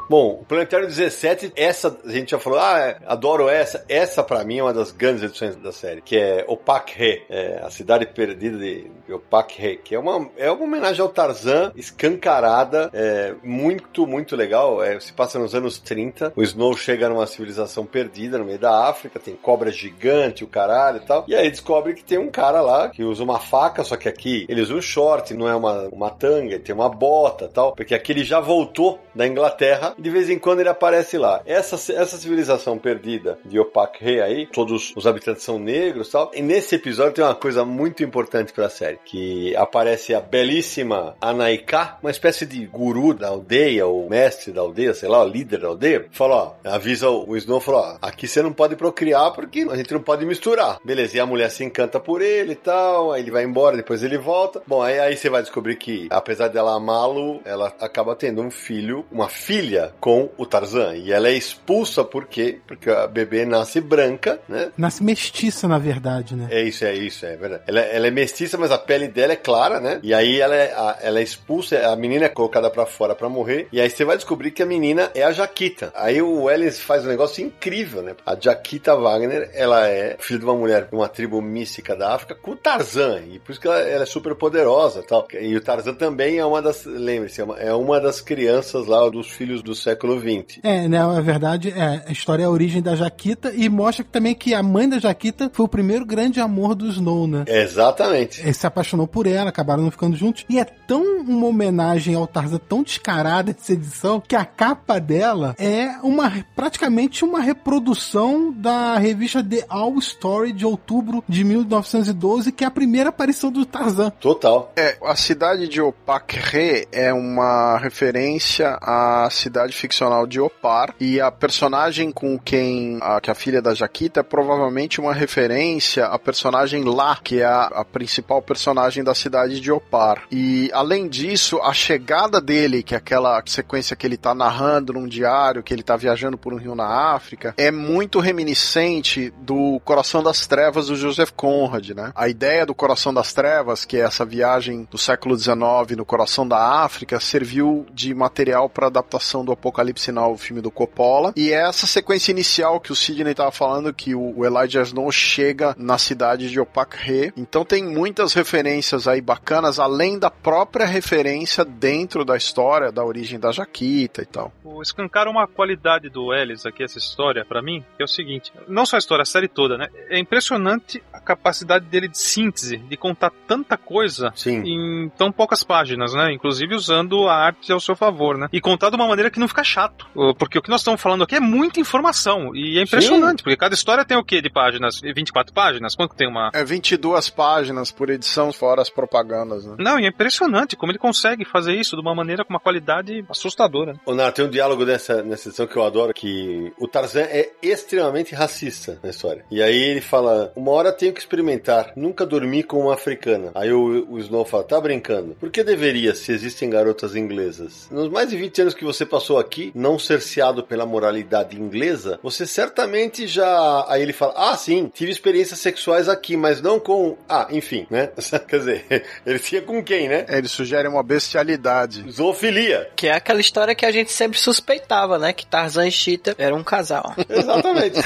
[0.09, 3.85] Bom, o Planetário 17, essa a gente já falou, ah, adoro essa.
[3.89, 7.69] Essa pra mim é uma das grandes edições da série, que é Opak-He, é, a
[7.69, 14.07] cidade perdida de, Opak-He, que é uma, é uma homenagem ao Tarzan, escancarada, é, muito,
[14.07, 14.83] muito legal.
[14.83, 18.89] É, se passa nos anos 30, o Snow chega numa civilização perdida no meio da
[18.89, 21.25] África, tem cobra gigante, o caralho e tal.
[21.29, 24.47] E aí descobre que tem um cara lá que usa uma faca, só que aqui
[24.49, 28.13] ele usa um short, não é uma, uma tanga, tem uma bota tal, porque aqui
[28.13, 31.43] ele já voltou da Inglaterra e de vez em quando ele aparece lá.
[31.45, 36.31] Essa, essa civilização perdida de Opak He aí, todos os habitantes são negros e tal.
[36.33, 41.99] E nesse episódio tem uma coisa muito importante pra série, que aparece a belíssima Anaika,
[42.01, 45.69] uma espécie de guru da aldeia, ou mestre da aldeia, sei lá, o líder da
[45.69, 49.77] aldeia, fala, ó, avisa o Snow, falou, ó, aqui você não pode procriar porque a
[49.77, 50.79] gente não pode misturar.
[50.85, 54.03] Beleza, e a mulher se encanta por ele e tal, aí ele vai embora, depois
[54.03, 54.63] ele volta.
[54.67, 59.05] Bom, aí, aí você vai descobrir que, apesar dela amá-lo, ela acaba tendo um filho,
[59.11, 60.97] uma filha com o Tarzan.
[60.97, 62.59] E ela é expulsa por quê?
[62.67, 64.71] Porque a bebê nasce branca, né?
[64.77, 66.49] Nasce mestiça, na verdade, né?
[66.51, 67.63] É isso, é isso, é verdade.
[67.67, 70.01] Ela, ela é mestiça, mas a pele dela é clara, né?
[70.03, 73.29] E aí ela é, a- ela é expulsa, a menina é colocada pra fora pra
[73.29, 73.69] morrer.
[73.73, 75.93] E aí você vai descobrir que a menina é a Jaquita.
[75.95, 78.15] Aí o Ellis faz um negócio incrível, né?
[78.25, 82.35] A Jaquita Wagner, ela é filha de uma mulher de uma tribo mística da África
[82.35, 83.21] com o Tarzan.
[83.31, 85.27] E por isso que ela, ela é super poderosa e tal.
[85.41, 89.29] E o Tarzan também é uma das, lembre-se, é uma, é das crianças lá dos
[89.31, 90.59] filhos do século XX.
[90.63, 90.99] É, né?
[90.99, 94.63] Na verdade, é, a história é a origem da Jaquita e mostra também que a
[94.63, 97.45] mãe da Jaquita foi o primeiro grande amor do Snow, né?
[97.47, 98.41] Exatamente.
[98.41, 100.45] Ele se apaixonou por ela, acabaram não ficando juntos.
[100.49, 105.55] E é tão uma homenagem ao Tarzan, tão descarada essa edição, que a capa dela
[105.59, 112.65] é uma praticamente uma reprodução da revista The All Story de outubro de 1912, que
[112.65, 114.11] é a primeira aparição do Tarzan.
[114.11, 114.73] Total.
[114.77, 121.31] É, a cidade de Opakre é uma referência à cidade ficcional de Opar e a
[121.31, 126.85] personagem com quem a, que a filha da Jaquita é provavelmente uma referência à personagem
[126.85, 130.23] lá, que é a, a principal personagem da cidade de Opar.
[130.31, 135.07] E além disso, a chegada dele, que é aquela sequência que ele tá narrando num
[135.07, 140.23] diário, que ele tá viajando por um rio na África, é muito reminiscente do Coração
[140.23, 142.13] das Trevas do Joseph Conrad, né?
[142.15, 146.47] A ideia do Coração das Trevas, que é essa viagem do século XIX no coração
[146.47, 151.33] da África, serviu de material para adaptação do Apocalipse Now, o filme do Coppola.
[151.37, 155.11] E é essa sequência inicial que o Sidney tava falando, que o o Elijah Snow
[155.11, 157.33] chega na cidade de Opakre.
[157.37, 163.39] Então tem muitas referências aí bacanas, além da própria referência dentro da história, da origem
[163.39, 164.53] da Jaquita e tal.
[164.63, 168.53] O escancar uma qualidade do Ellis aqui, essa história, pra mim, que é o seguinte:
[168.69, 169.89] não só a história, a série toda, né?
[170.09, 174.63] É impressionante a capacidade dele de síntese, de contar tanta coisa Sim.
[174.65, 176.33] em tão poucas páginas, né?
[176.33, 178.49] Inclusive usando a arte ao seu favor, né?
[178.53, 180.07] E contar de uma maneira que não fica chato.
[180.39, 182.55] Porque o que nós estamos falando aqui é muita informação.
[182.55, 185.01] E é impressionante, porque cada história tem o quê de páginas?
[185.01, 185.95] 24 páginas?
[185.95, 186.51] Quanto tem uma.
[186.53, 189.77] É 22 páginas por edição, fora as propagandas, né?
[189.79, 193.25] Não, e é impressionante como ele consegue fazer isso de uma maneira com uma qualidade
[193.29, 193.99] assustadora.
[194.05, 197.53] Ô, Nara, tem um diálogo nessa, nessa edição que eu adoro, que o Tarzan é
[197.63, 199.45] extremamente racista na história.
[199.51, 203.51] E aí ele fala, uma hora tenho que experimentar, nunca dormi com uma africana.
[203.55, 205.35] Aí o, o Snow fala, tá brincando?
[205.35, 207.89] Por que deveria, se existem garotas inglesas?
[207.91, 212.47] Nos mais de 20 anos que você passou aqui, não cerceado pela moralidade inglesa, você
[212.47, 213.85] certamente já...
[213.89, 217.17] Aí ele fala, ah, sim, tive experiências sexuais aqui, mas não com...
[217.29, 218.11] Ah, enfim, né?
[218.49, 220.25] Quer dizer, ele tinha com quem, né?
[220.29, 222.11] É, ele sugere uma bestialidade.
[222.11, 222.91] Zoofilia.
[222.97, 225.33] Que é aquela história que a gente sempre suspeitava, né?
[225.33, 227.15] Que Tarzan e Cheetah eram um casal.
[227.29, 228.01] Exatamente.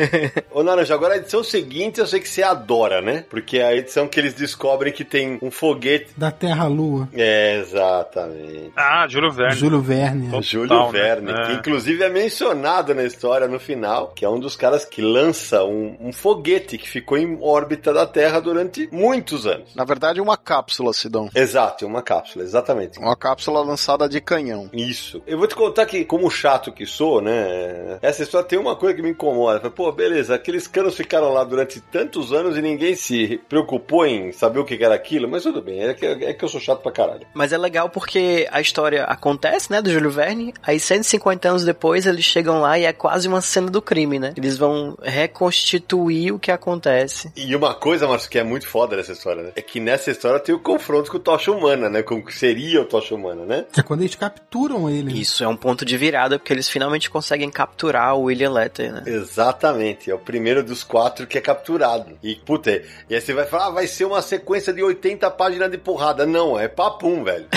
[0.50, 3.24] Ô Naranja, agora a edição seguinte eu sei que você adora, né?
[3.28, 6.08] Porque é a edição que eles descobrem que tem um foguete.
[6.16, 7.08] Da Terra à Lua.
[7.12, 8.72] É, exatamente.
[8.76, 9.56] Ah, Júlio Verne.
[9.56, 10.26] Júlio Verne.
[10.26, 10.98] Total, Júlio né?
[10.98, 11.46] Verne, É.
[11.46, 15.64] que inclusive é mencionado na história no final, que é um dos caras que lança
[15.64, 19.74] um, um foguete que ficou em órbita da Terra durante muitos anos.
[19.74, 21.28] Na verdade, uma cápsula, Sidão.
[21.34, 22.98] Exato, é uma cápsula, exatamente.
[22.98, 24.68] Uma cápsula lançada de canhão.
[24.72, 25.22] Isso.
[25.26, 27.98] Eu vou te contar que, como chato que sou, né?
[28.02, 29.70] Essa história tem uma coisa que me incomoda.
[29.70, 34.58] Pô, beleza, aqueles canos ficaram lá durante tantos anos e ninguém se preocupou em saber
[34.58, 36.92] o que era aquilo, mas tudo bem, é que, é que eu sou chato pra
[36.92, 37.26] caralho.
[37.34, 42.06] Mas é legal porque a história acontece, né, do Júlio Verne, aí 150 anos depois
[42.06, 44.32] eles chegam lá e é quase uma cena do crime, né?
[44.36, 47.30] Eles vão reconstituir o que acontece.
[47.36, 49.52] E uma coisa, Marcos, que é muito foda nessa história, né?
[49.56, 52.02] É que nessa história tem o confronto com o Tocha Humana, né?
[52.02, 53.64] Como que seria o Tocha Humana, né?
[53.76, 55.12] É quando eles capturam ele.
[55.12, 55.18] né?
[55.20, 59.02] Isso é um ponto de virada porque eles finalmente conseguem capturar o William Letter, né?
[59.06, 62.18] Exatamente, é o primeiro dos quatro que é capturado.
[62.22, 65.70] E, puta, e aí você vai falar, ah, vai ser uma sequência de 80 páginas
[65.70, 66.24] de porrada.
[66.26, 67.46] Não, é papum, velho.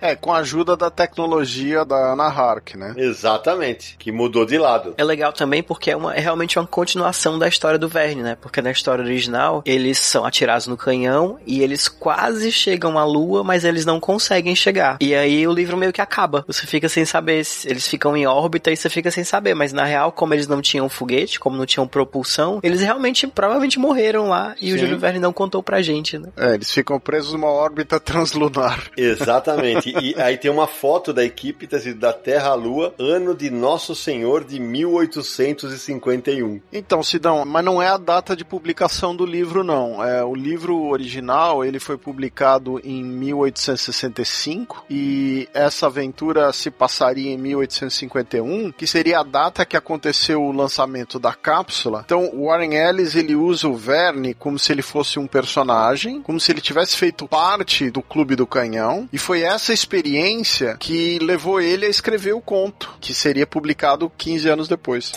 [0.00, 2.94] É, com a ajuda da tecnologia da Ana Hark, né?
[2.96, 4.94] Exatamente, que mudou de lado.
[4.96, 8.36] É legal também porque é, uma, é realmente uma continuação da história do Verne, né?
[8.40, 13.42] Porque na história original eles são atirados no canhão e eles quase chegam à lua,
[13.42, 14.98] mas eles não conseguem chegar.
[15.00, 16.44] E aí o livro meio que acaba.
[16.46, 19.54] Você fica sem saber, se eles ficam em órbita e você fica sem saber.
[19.54, 23.78] Mas na real, como eles não tinham foguete, como não tinham propulsão, eles realmente provavelmente
[23.78, 24.80] morreram lá e o Sim.
[24.80, 26.28] Júlio Verne não contou pra gente, né?
[26.36, 28.84] É, eles ficam presos numa órbita translunar.
[28.96, 29.94] Exatamente.
[30.00, 33.48] e aí tem uma foto da equipe, tá escrito, da Terra à Lua, ano de
[33.48, 36.60] Nosso Senhor de 1851.
[36.72, 40.04] Então, Sidão, mas não é a data de publicação do livro, não.
[40.04, 47.38] É, o livro original, ele foi publicado em 1865 e essa aventura se passaria em
[47.38, 52.02] 1851, que seria a data que aconteceu o lançamento da cápsula.
[52.04, 56.50] Então, Warren Ellis, ele usa o Verne como se ele fosse um personagem, como se
[56.50, 61.86] ele tivesse feito parte do Clube do Canhão, e foi essa experiência que levou ele
[61.86, 65.12] a escrever o conto, que seria publicado 15 anos depois.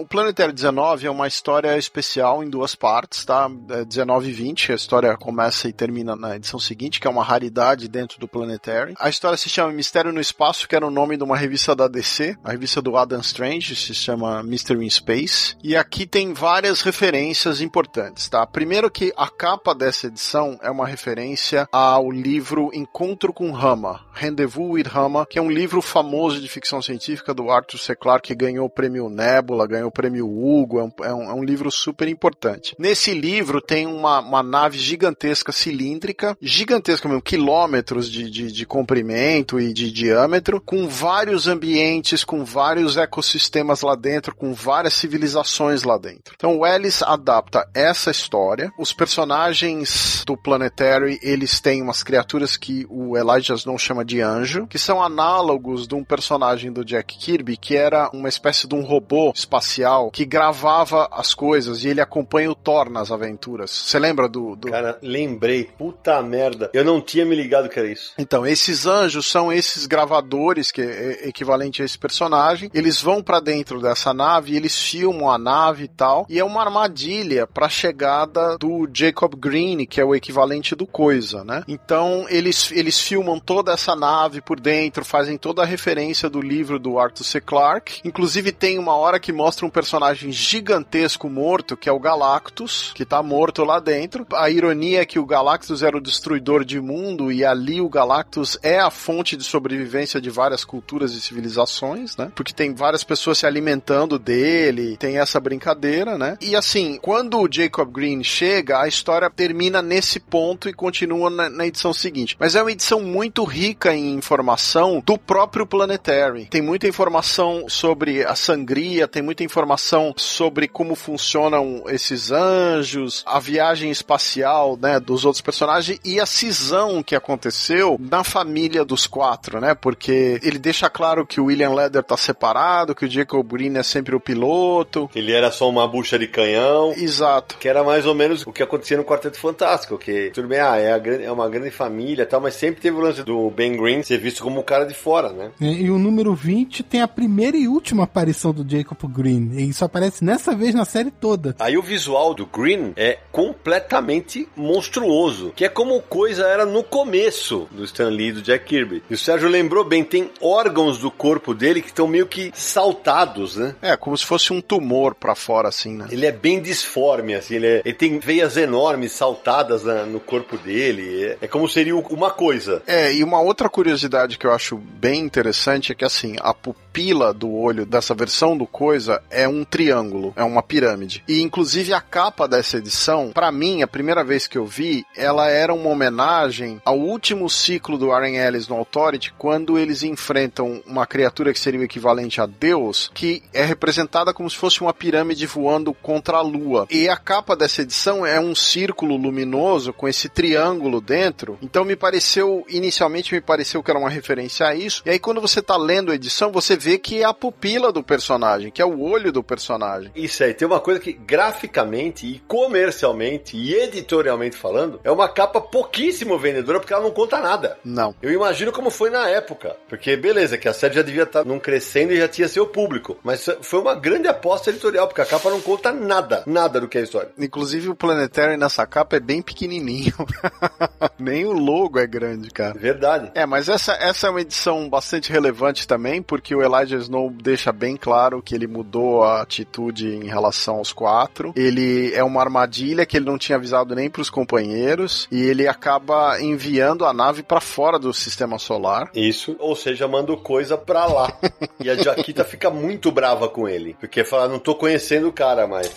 [0.00, 3.50] O Planetário 19 é uma história especial em duas partes, tá?
[3.68, 7.22] É 19 e 20, a história começa e termina na edição seguinte, que é uma
[7.22, 8.94] raridade dentro do Planetary.
[8.98, 11.86] A história se chama Mistério no Espaço, que era o nome de uma revista da
[11.86, 15.54] DC, a revista do Adam Strange, se chama Mystery in Space.
[15.62, 18.46] E aqui tem várias referências importantes, tá?
[18.46, 24.72] Primeiro que a capa dessa edição é uma referência ao livro Encontro com Rama, Rendezvous
[24.72, 27.94] with Rama, que é um livro famoso de ficção científica do Arthur C.
[27.94, 31.34] Clarke, que ganhou o prêmio Nebula, ganhou o prêmio Hugo, é um, é um, é
[31.34, 32.74] um livro super importante.
[32.78, 39.60] Nesse livro tem uma, uma nave gigantesca cilíndrica, gigantesca mesmo, quilômetros de, de, de comprimento
[39.60, 45.98] e de diâmetro, com vários ambientes, com vários ecossistemas lá dentro, com várias civilizações lá
[45.98, 46.34] dentro.
[46.36, 48.72] Então o Ellis adapta essa história.
[48.78, 54.66] Os personagens do Planetary, eles têm umas criaturas que o Elijah Snow chama de anjo,
[54.66, 58.82] que são análogos de um personagem do Jack Kirby, que era uma espécie de um
[58.82, 59.69] robô espacial
[60.12, 63.70] que gravava as coisas e ele acompanha o Thor nas aventuras.
[63.70, 65.64] Você lembra do, do, Cara, lembrei.
[65.78, 66.70] Puta merda.
[66.72, 68.12] Eu não tinha me ligado que era isso.
[68.18, 72.70] Então, esses anjos são esses gravadores, que é equivalente a esse personagem.
[72.72, 76.26] Eles vão para dentro dessa nave, eles filmam a nave e tal.
[76.28, 81.44] E é uma armadilha pra chegada do Jacob Green, que é o equivalente do Coisa,
[81.44, 81.62] né?
[81.68, 86.78] Então, eles, eles filmam toda essa nave por dentro, fazem toda a referência do livro
[86.78, 87.40] do Arthur C.
[87.40, 88.00] Clarke.
[88.04, 93.04] Inclusive, tem uma hora que mostra um personagem gigantesco morto, que é o Galactus, que
[93.04, 94.26] tá morto lá dentro.
[94.32, 98.58] A ironia é que o Galactus era o destruidor de mundo e ali o Galactus
[98.62, 102.30] é a fonte de sobrevivência de várias culturas e civilizações, né?
[102.34, 106.36] Porque tem várias pessoas se alimentando dele, tem essa brincadeira, né?
[106.40, 111.48] E assim, quando o Jacob Green chega, a história termina nesse ponto e continua na,
[111.48, 112.36] na edição seguinte.
[112.38, 116.46] Mas é uma edição muito rica em informação do próprio Planetary.
[116.46, 123.40] Tem muita informação sobre a sangria, tem muita informação sobre como funcionam esses anjos, a
[123.40, 129.60] viagem espacial, né, dos outros personagens e a cisão que aconteceu na família dos quatro,
[129.60, 129.74] né?
[129.74, 133.82] Porque ele deixa claro que o William Leder tá separado, que o Jacob Green é
[133.82, 135.10] sempre o piloto.
[135.14, 136.92] Ele era só uma bucha de canhão.
[136.96, 137.56] Exato.
[137.58, 140.76] Que era mais ou menos o que acontecia no Quarteto Fantástico, que tudo bem, ah,
[140.76, 143.76] é, grande, é uma grande família e tal, mas sempre teve o lance do Ben
[143.76, 145.50] Green ser visto como o cara de fora, né?
[145.60, 149.39] É, e o número 20 tem a primeira e última aparição do Jacob Green.
[149.52, 151.54] E isso aparece nessa vez na série toda.
[151.58, 157.68] Aí o visual do Green é completamente monstruoso, que é como coisa era no começo
[157.70, 159.02] do Stan Lee e do Jack Kirby.
[159.08, 163.56] E o Sérgio lembrou bem, tem órgãos do corpo dele que estão meio que saltados,
[163.56, 163.74] né?
[163.82, 166.06] É, como se fosse um tumor pra fora, assim, né?
[166.10, 170.56] Ele é bem disforme, assim, ele, é, ele tem veias enormes saltadas na, no corpo
[170.56, 171.24] dele.
[171.24, 172.82] É, é como seria uma coisa.
[172.86, 177.32] É, e uma outra curiosidade que eu acho bem interessante é que, assim, a pupila
[177.32, 181.22] do olho dessa versão do coisa é um triângulo, é uma pirâmide.
[181.26, 185.48] E inclusive a capa dessa edição, para mim, a primeira vez que eu vi, ela
[185.48, 191.06] era uma homenagem ao último ciclo do Warren Ellis no Authority, quando eles enfrentam uma
[191.06, 195.46] criatura que seria o equivalente a Deus, que é representada como se fosse uma pirâmide
[195.46, 196.86] voando contra a lua.
[196.90, 201.58] E a capa dessa edição é um círculo luminoso com esse triângulo dentro.
[201.62, 205.02] Então me pareceu, inicialmente me pareceu que era uma referência a isso.
[205.06, 208.02] E aí quando você tá lendo a edição, você vê que é a pupila do
[208.02, 210.10] personagem, que é o olho do personagem.
[210.14, 215.60] Isso aí, tem uma coisa que graficamente e comercialmente e editorialmente falando, é uma capa
[215.60, 217.78] pouquíssimo vendedora porque ela não conta nada.
[217.84, 218.14] Não.
[218.22, 221.58] Eu imagino como foi na época, porque beleza, que a série já devia estar num
[221.58, 225.50] crescendo e já tinha seu público, mas foi uma grande aposta editorial, porque a capa
[225.50, 227.30] não conta nada, nada do que é a história.
[227.38, 230.14] Inclusive o Planetary nessa capa é bem pequenininho.
[231.20, 232.78] Nem o logo é grande, cara.
[232.78, 233.30] Verdade.
[233.34, 237.72] É, mas essa, essa é uma edição bastante relevante também, porque o Elijah Snow deixa
[237.72, 241.52] bem claro que ele mudou a atitude em relação aos quatro.
[241.56, 245.66] Ele é uma armadilha que ele não tinha avisado nem para os companheiros e ele
[245.68, 249.10] acaba enviando a nave para fora do sistema solar.
[249.14, 251.32] Isso, ou seja, manda coisa pra lá.
[251.82, 255.66] e a Jaquita fica muito brava com ele, porque fala, não tô conhecendo o cara
[255.66, 255.90] mais.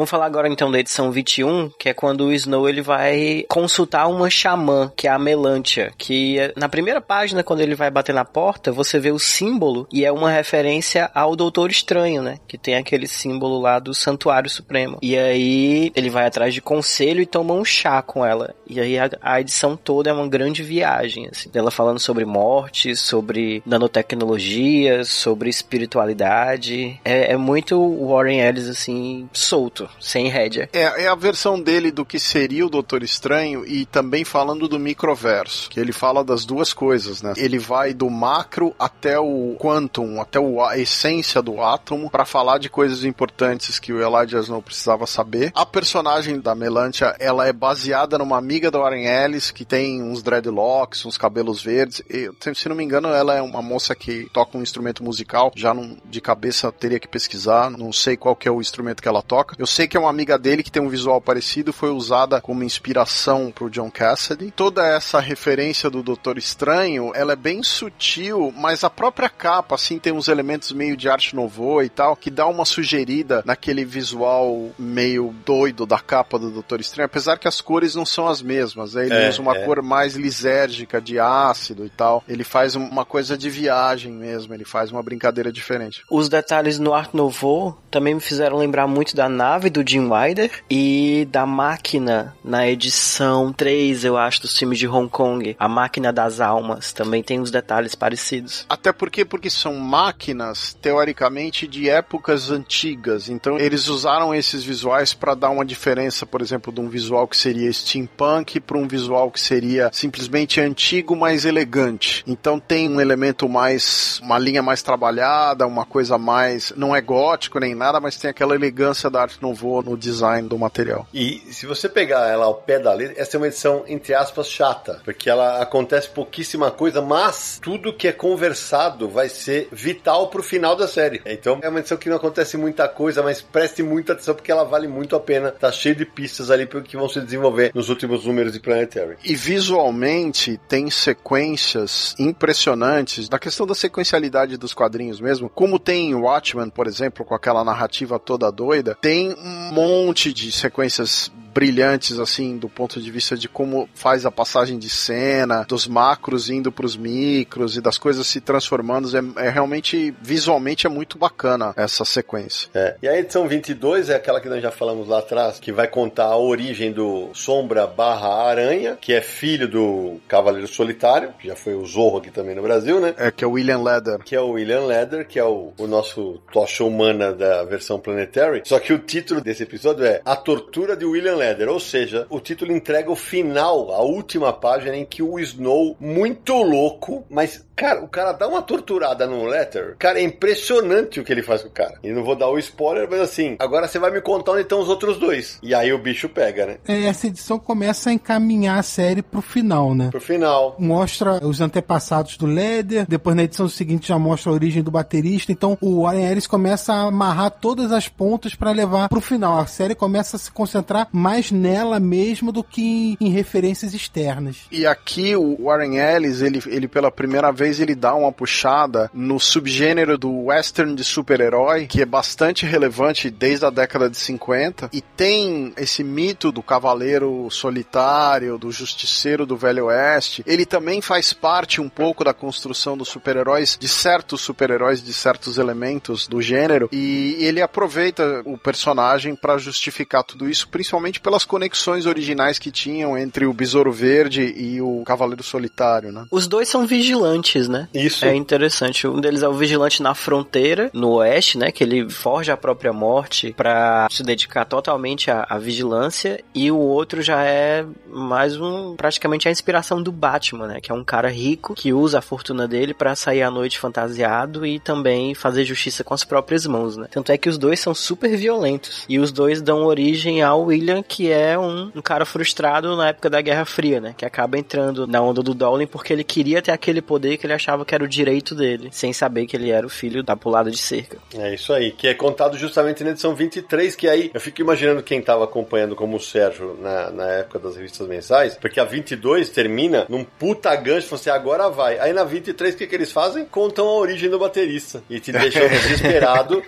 [0.00, 4.08] Vamos falar agora então da edição 21, que é quando o Snow ele vai consultar
[4.08, 8.14] uma xamã, que é a Melantia, que é- na primeira página, quando ele vai bater
[8.14, 12.38] na porta, você vê o símbolo e é uma referência ao Doutor Estranho, né?
[12.48, 14.96] Que tem aquele símbolo lá do Santuário Supremo.
[15.02, 18.54] E aí ele vai atrás de conselho e toma um chá com ela.
[18.66, 22.96] E aí a, a edição toda é uma grande viagem, assim, dela falando sobre morte,
[22.96, 26.98] sobre nanotecnologia, sobre espiritualidade.
[27.04, 30.68] É, é muito Warren Ellis, assim, solto, sem rédea.
[30.72, 34.78] É, é a versão dele do que seria o Doutor Estranho e também falando do
[34.78, 37.34] microverso, que ele fala das duas coisas, né?
[37.36, 42.68] Ele vai do macro até o quantum, até a essência do átomo, para falar de
[42.68, 45.52] coisas importantes que o Elijah Snow precisava saber.
[45.54, 50.22] A personagem da Melantia, ela é baseada numa amiga da Warren Ellis, que tem uns
[50.22, 52.02] dreadlocks, uns cabelos verdes.
[52.08, 55.72] E, se não me engano, ela é uma moça que toca um instrumento musical, já
[55.74, 59.22] não, de cabeça teria que pesquisar, não sei qual que é o instrumento que ela
[59.22, 59.56] toca.
[59.58, 62.62] Eu sei que é uma amiga dele que tem um visual parecido, foi usada como
[62.64, 64.50] inspiração pro John Cassidy.
[64.50, 69.98] Toda essa referência do Doutor Estranho, ela é bem sutil, mas a própria capa, assim,
[69.98, 74.70] tem uns elementos meio de arte novo e tal, que dá uma sugerida naquele visual
[74.78, 78.94] meio doido da capa do Doutor Estranho, apesar que as cores não são as mesmas,
[78.94, 79.06] né?
[79.06, 79.64] Ele É, usa uma é.
[79.64, 82.24] cor mais lisérgica, de ácido e tal.
[82.28, 86.02] Ele faz um- uma coisa de viagem mesmo, ele faz uma brincadeira diferente.
[86.10, 90.50] Os detalhes no Art Nouveau também me fizeram lembrar muito da nave do Jim Wilder
[90.70, 95.56] e da máquina na edição 3, eu acho, dos filmes de Hong Kong.
[95.58, 98.64] A máquina das almas também tem uns detalhes parecidos.
[98.68, 103.28] Até porque porque são máquinas teoricamente de épocas antigas.
[103.28, 107.36] Então eles usaram esses visuais para dar uma diferença, por exemplo, de um visual que
[107.36, 112.22] seria steampunk para um visual que seria simplesmente antigo, mas elegante.
[112.26, 117.58] Então tem um elemento mais uma linha mais trabalhada, uma coisa mais não é gótico
[117.58, 121.06] nem nada, mas tem aquela elegância da arte nouveau no design do material.
[121.12, 124.48] E se você pegar ela ao pé da letra, essa é uma edição, entre aspas,
[124.48, 125.00] chata.
[125.04, 130.76] Porque ela acontece pouquíssima coisa, mas tudo que é conversado vai ser vital pro final
[130.76, 131.20] da série.
[131.26, 134.64] Então é uma edição que não acontece muita coisa, mas preste muita atenção porque ela
[134.64, 135.50] vale muito a pena.
[135.50, 139.16] Tá cheio de pistas ali que vão se desenvolver nos últimos números de Planetary.
[139.24, 146.14] E visualmente tem sequências impressionantes da questão da sequencialidade dos quadrinhos mesmo, como tem em
[146.14, 152.56] Watchmen, por exemplo, com aquela narrativa toda doida, tem um monte de sequências brilhantes assim
[152.56, 156.86] do ponto de vista de como faz a passagem de cena, dos macros indo para
[156.86, 162.04] os micros e das coisas se transformando, é, é realmente visualmente é muito bacana essa
[162.04, 162.68] sequência.
[162.74, 162.96] É.
[163.02, 166.26] E a edição 22 é aquela que nós já falamos lá atrás, que vai contar
[166.26, 171.74] a origem do Sombra barra Aranha, que é filho do Cavaleiro Solitário, que já foi
[171.74, 173.14] o Zorro aqui também no Brasil, né?
[173.16, 174.18] É que é o William Leder.
[174.24, 178.62] Que é o William Leder, que é o, o nosso tocha humana da versão Planetary.
[178.64, 181.36] Só que o título desse episódio é A Tortura de William
[181.72, 186.54] Ou seja, o título entrega o final, a última página em que o Snow, muito
[186.54, 189.96] louco, mas Cara, o cara dá uma torturada no Letter.
[189.98, 191.94] Cara, é impressionante o que ele faz com o cara.
[192.04, 194.82] E não vou dar o spoiler, mas assim, agora você vai me contar onde estão
[194.82, 195.58] os outros dois.
[195.62, 196.76] E aí o bicho pega, né?
[196.86, 200.10] É, Essa edição começa a encaminhar a série pro final, né?
[200.10, 200.76] Pro final.
[200.78, 205.50] Mostra os antepassados do Leder, depois na edição seguinte já mostra a origem do baterista.
[205.50, 209.58] Então o Warren Ellis começa a amarrar todas as pontas para levar pro final.
[209.58, 214.66] A série começa a se concentrar mais nela mesmo do que em referências externas.
[214.70, 219.38] E aqui o Warren Ellis, ele, ele pela primeira vez ele dá uma puxada no
[219.38, 225.00] subgênero do western de super-herói, que é bastante relevante desde a década de 50, e
[225.00, 230.42] tem esse mito do cavaleiro solitário, do justiceiro do Velho Oeste.
[230.46, 235.58] Ele também faz parte um pouco da construção dos super-heróis, de certos super-heróis, de certos
[235.58, 242.06] elementos do gênero, e ele aproveita o personagem para justificar tudo isso, principalmente pelas conexões
[242.06, 246.26] originais que tinham entre o Besouro Verde e o Cavaleiro Solitário, né?
[246.30, 247.88] Os dois são vigilantes, né?
[247.94, 248.24] Isso.
[248.24, 249.06] É interessante.
[249.06, 251.70] Um deles é o vigilante na fronteira, no oeste, né?
[251.70, 256.42] Que ele forja a própria morte pra se dedicar totalmente à, à vigilância.
[256.54, 258.96] E o outro já é mais um.
[258.96, 260.80] praticamente a inspiração do Batman, né?
[260.80, 264.66] Que é um cara rico que usa a fortuna dele pra sair à noite fantasiado
[264.66, 267.06] e também fazer justiça com as próprias mãos, né?
[267.10, 269.04] Tanto é que os dois são super violentos.
[269.08, 273.30] E os dois dão origem ao William, que é um, um cara frustrado na época
[273.30, 274.14] da Guerra Fria, né?
[274.16, 277.54] Que acaba entrando na onda do Dowling porque ele queria ter aquele poder que ele
[277.54, 280.70] achava que era o direito dele, sem saber que ele era o filho da pulada
[280.70, 281.16] de cerca.
[281.34, 285.02] É isso aí, que é contado justamente na edição 23, que aí eu fico imaginando
[285.02, 289.50] quem tava acompanhando como o Sérgio na, na época das revistas mensais, porque a 22
[289.50, 291.98] termina num puta gancho, você agora vai.
[291.98, 293.44] Aí na 23 o que, que eles fazem?
[293.44, 296.62] Contam a origem do baterista e te deixam desesperado.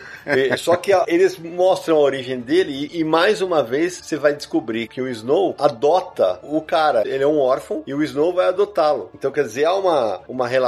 [0.56, 4.32] Só que a- eles mostram a origem dele e, e mais uma vez você vai
[4.34, 7.02] descobrir que o Snow adota o cara.
[7.06, 9.10] Ele é um órfão e o Snow vai adotá-lo.
[9.14, 10.61] Então quer dizer, há uma, uma relação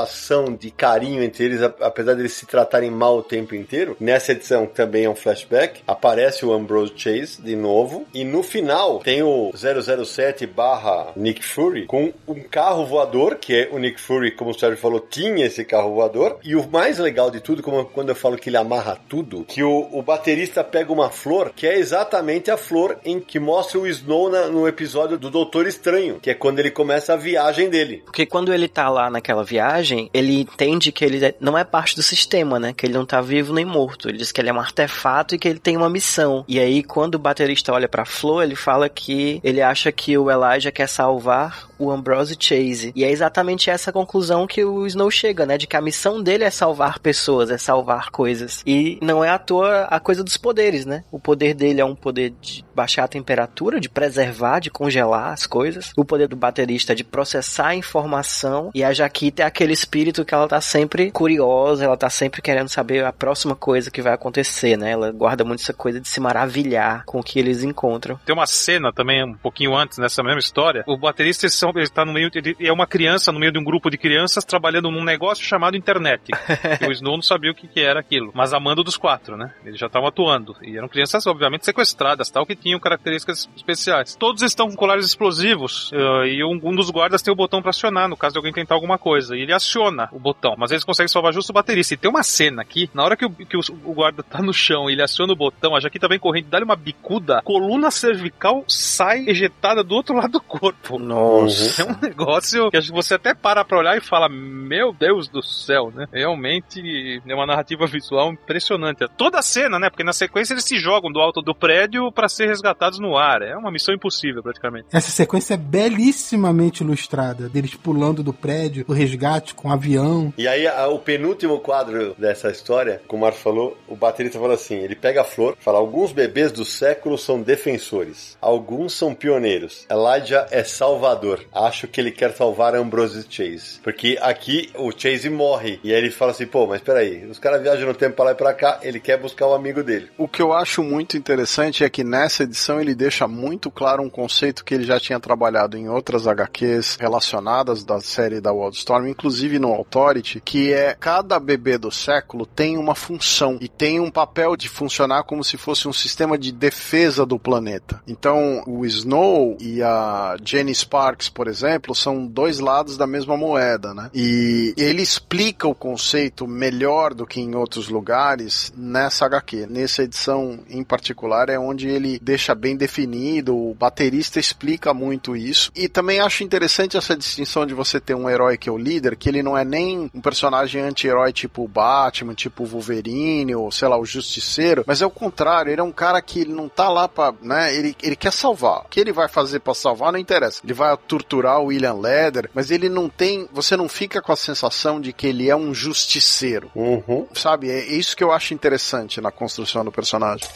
[0.58, 3.96] de carinho entre eles, apesar de eles se tratarem mal o tempo inteiro.
[4.00, 5.82] Nessa edição também é um flashback.
[5.86, 11.86] Aparece o Ambrose Chase de novo e no final tem o 007 barra Nick Fury
[11.86, 15.64] com um carro voador, que é o Nick Fury, como o Sérgio falou, tinha esse
[15.64, 16.38] carro voador.
[16.42, 19.62] E o mais legal de tudo, como quando eu falo que ele amarra tudo, que
[19.62, 23.86] o, o baterista pega uma flor, que é exatamente a flor em que mostra o
[23.86, 28.02] Snow na- no episódio do Doutor Estranho, que é quando ele começa a viagem dele.
[28.04, 29.64] Porque quando ele tá lá naquela viagem,
[30.12, 32.72] ele entende que ele é- não é parte do sistema, né?
[32.72, 34.08] Que ele não tá vivo nem morto.
[34.08, 36.44] Ele diz que ele é um artefato e que ele tem uma missão.
[36.48, 40.30] E aí, quando o baterista olha pra Flor, ele fala que ele acha que o
[40.30, 42.92] Elijah quer salvar o Ambrose Chase.
[42.94, 45.58] E é exatamente essa conclusão que o Snow chega, né?
[45.58, 48.62] De que a missão dele é salvar pessoas, é salvar coisas.
[48.66, 51.04] E não é à toa a coisa dos poderes, né?
[51.10, 55.46] O poder dele é um poder de baixar a temperatura, de preservar, de congelar as
[55.46, 55.92] coisas.
[55.96, 58.70] O poder do baterista é de processar a informação.
[58.74, 62.68] E a Jaquita é aquele espírito que ela tá sempre curiosa, ela tá sempre querendo
[62.68, 64.92] saber a próxima coisa que vai acontecer, né?
[64.92, 68.18] Ela guarda muito essa coisa de se maravilhar com o que eles encontram.
[68.24, 70.84] Tem uma cena também, um pouquinho antes, nessa mesma história.
[70.86, 72.30] O baterista são- ele tá no meio.
[72.34, 75.76] Ele é uma criança no meio de um grupo de crianças trabalhando num negócio chamado
[75.76, 76.22] internet.
[76.80, 78.30] E o Snow não sabia o que, que era aquilo.
[78.34, 79.52] Mas amando dos quatro, né?
[79.64, 80.56] Eles já estavam atuando.
[80.62, 84.14] E eram crianças, obviamente, sequestradas, tal, que tinham características especiais.
[84.16, 85.90] Todos estão com colares explosivos.
[85.92, 88.52] eh, e um, um dos guardas tem o botão pra acionar, no caso de alguém
[88.52, 89.36] tentar alguma coisa.
[89.36, 90.54] E ele aciona o botão.
[90.58, 91.94] Mas eles conseguem salvar justo o baterista.
[91.94, 94.52] E tem uma cena aqui, na hora que o, que o, o guarda tá no
[94.52, 98.64] chão e ele aciona o botão, a Jaquita vem correndo, dá-lhe uma bicuda, coluna cervical
[98.68, 100.98] sai ejetada do outro lado do corpo.
[100.98, 101.53] Nossa.
[101.78, 105.28] É um negócio que acho que você até para pra olhar e fala, meu Deus
[105.28, 106.06] do céu, né?
[106.12, 109.06] Realmente é uma narrativa visual impressionante.
[109.16, 109.90] Toda a cena, né?
[109.90, 113.42] Porque na sequência eles se jogam do alto do prédio pra ser resgatados no ar.
[113.42, 114.88] É uma missão impossível, praticamente.
[114.92, 120.32] Essa sequência é belíssimamente ilustrada, deles pulando do prédio, o resgate com o avião.
[120.36, 124.76] E aí, o penúltimo quadro dessa história, como o Marco falou, o baterista fala assim:
[124.76, 129.86] ele pega a flor, fala, alguns bebês do século são defensores, alguns são pioneiros.
[129.90, 131.43] Elijah é salvador.
[131.52, 133.80] Acho que ele quer salvar Ambrose Chase.
[133.82, 135.80] Porque aqui o Chase morre.
[135.82, 138.32] E aí ele fala assim: pô, mas peraí, os caras viajam no tempo pra lá
[138.32, 140.10] e pra cá, ele quer buscar o amigo dele.
[140.18, 144.10] O que eu acho muito interessante é que nessa edição ele deixa muito claro um
[144.10, 149.58] conceito que ele já tinha trabalhado em outras HQs relacionadas da série da Wildstorm, inclusive
[149.58, 154.56] no Authority, que é cada bebê do século tem uma função e tem um papel
[154.56, 158.02] de funcionar como se fosse um sistema de defesa do planeta.
[158.06, 163.92] Então, o Snow e a Jenny Sparks, por exemplo, são dois lados da mesma moeda,
[163.92, 164.10] né?
[164.14, 169.66] E ele explica o conceito melhor do que em outros lugares nessa HQ.
[169.68, 175.70] Nessa edição em particular é onde ele deixa bem definido, o baterista explica muito isso.
[175.74, 179.16] E também acho interessante essa distinção de você ter um herói que é o líder,
[179.16, 183.98] que ele não é nem um personagem anti-herói tipo Batman, tipo Wolverine, ou sei lá,
[183.98, 187.08] o Justiceiro, mas é o contrário, ele é um cara que ele não tá lá
[187.08, 188.82] pra, né, ele, ele quer salvar.
[188.82, 190.60] O que ele vai fazer pra salvar não interessa.
[190.62, 190.92] Ele vai
[191.24, 195.12] torturar o William Leder, mas ele não tem, você não fica com a sensação de
[195.12, 196.70] que ele é um justiceiro.
[196.74, 197.26] Uhum.
[197.34, 200.46] Sabe, é isso que eu acho interessante na construção do personagem.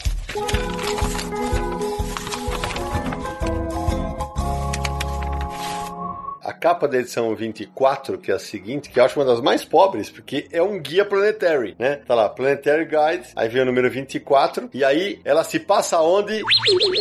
[6.59, 10.09] Capa da edição 24, que é a seguinte, que eu acho uma das mais pobres,
[10.09, 12.01] porque é um guia planetary, né?
[12.05, 16.41] Tá lá, Planetary Guide, aí vem o número 24, e aí ela se passa onde?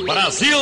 [0.05, 0.59] Brasil!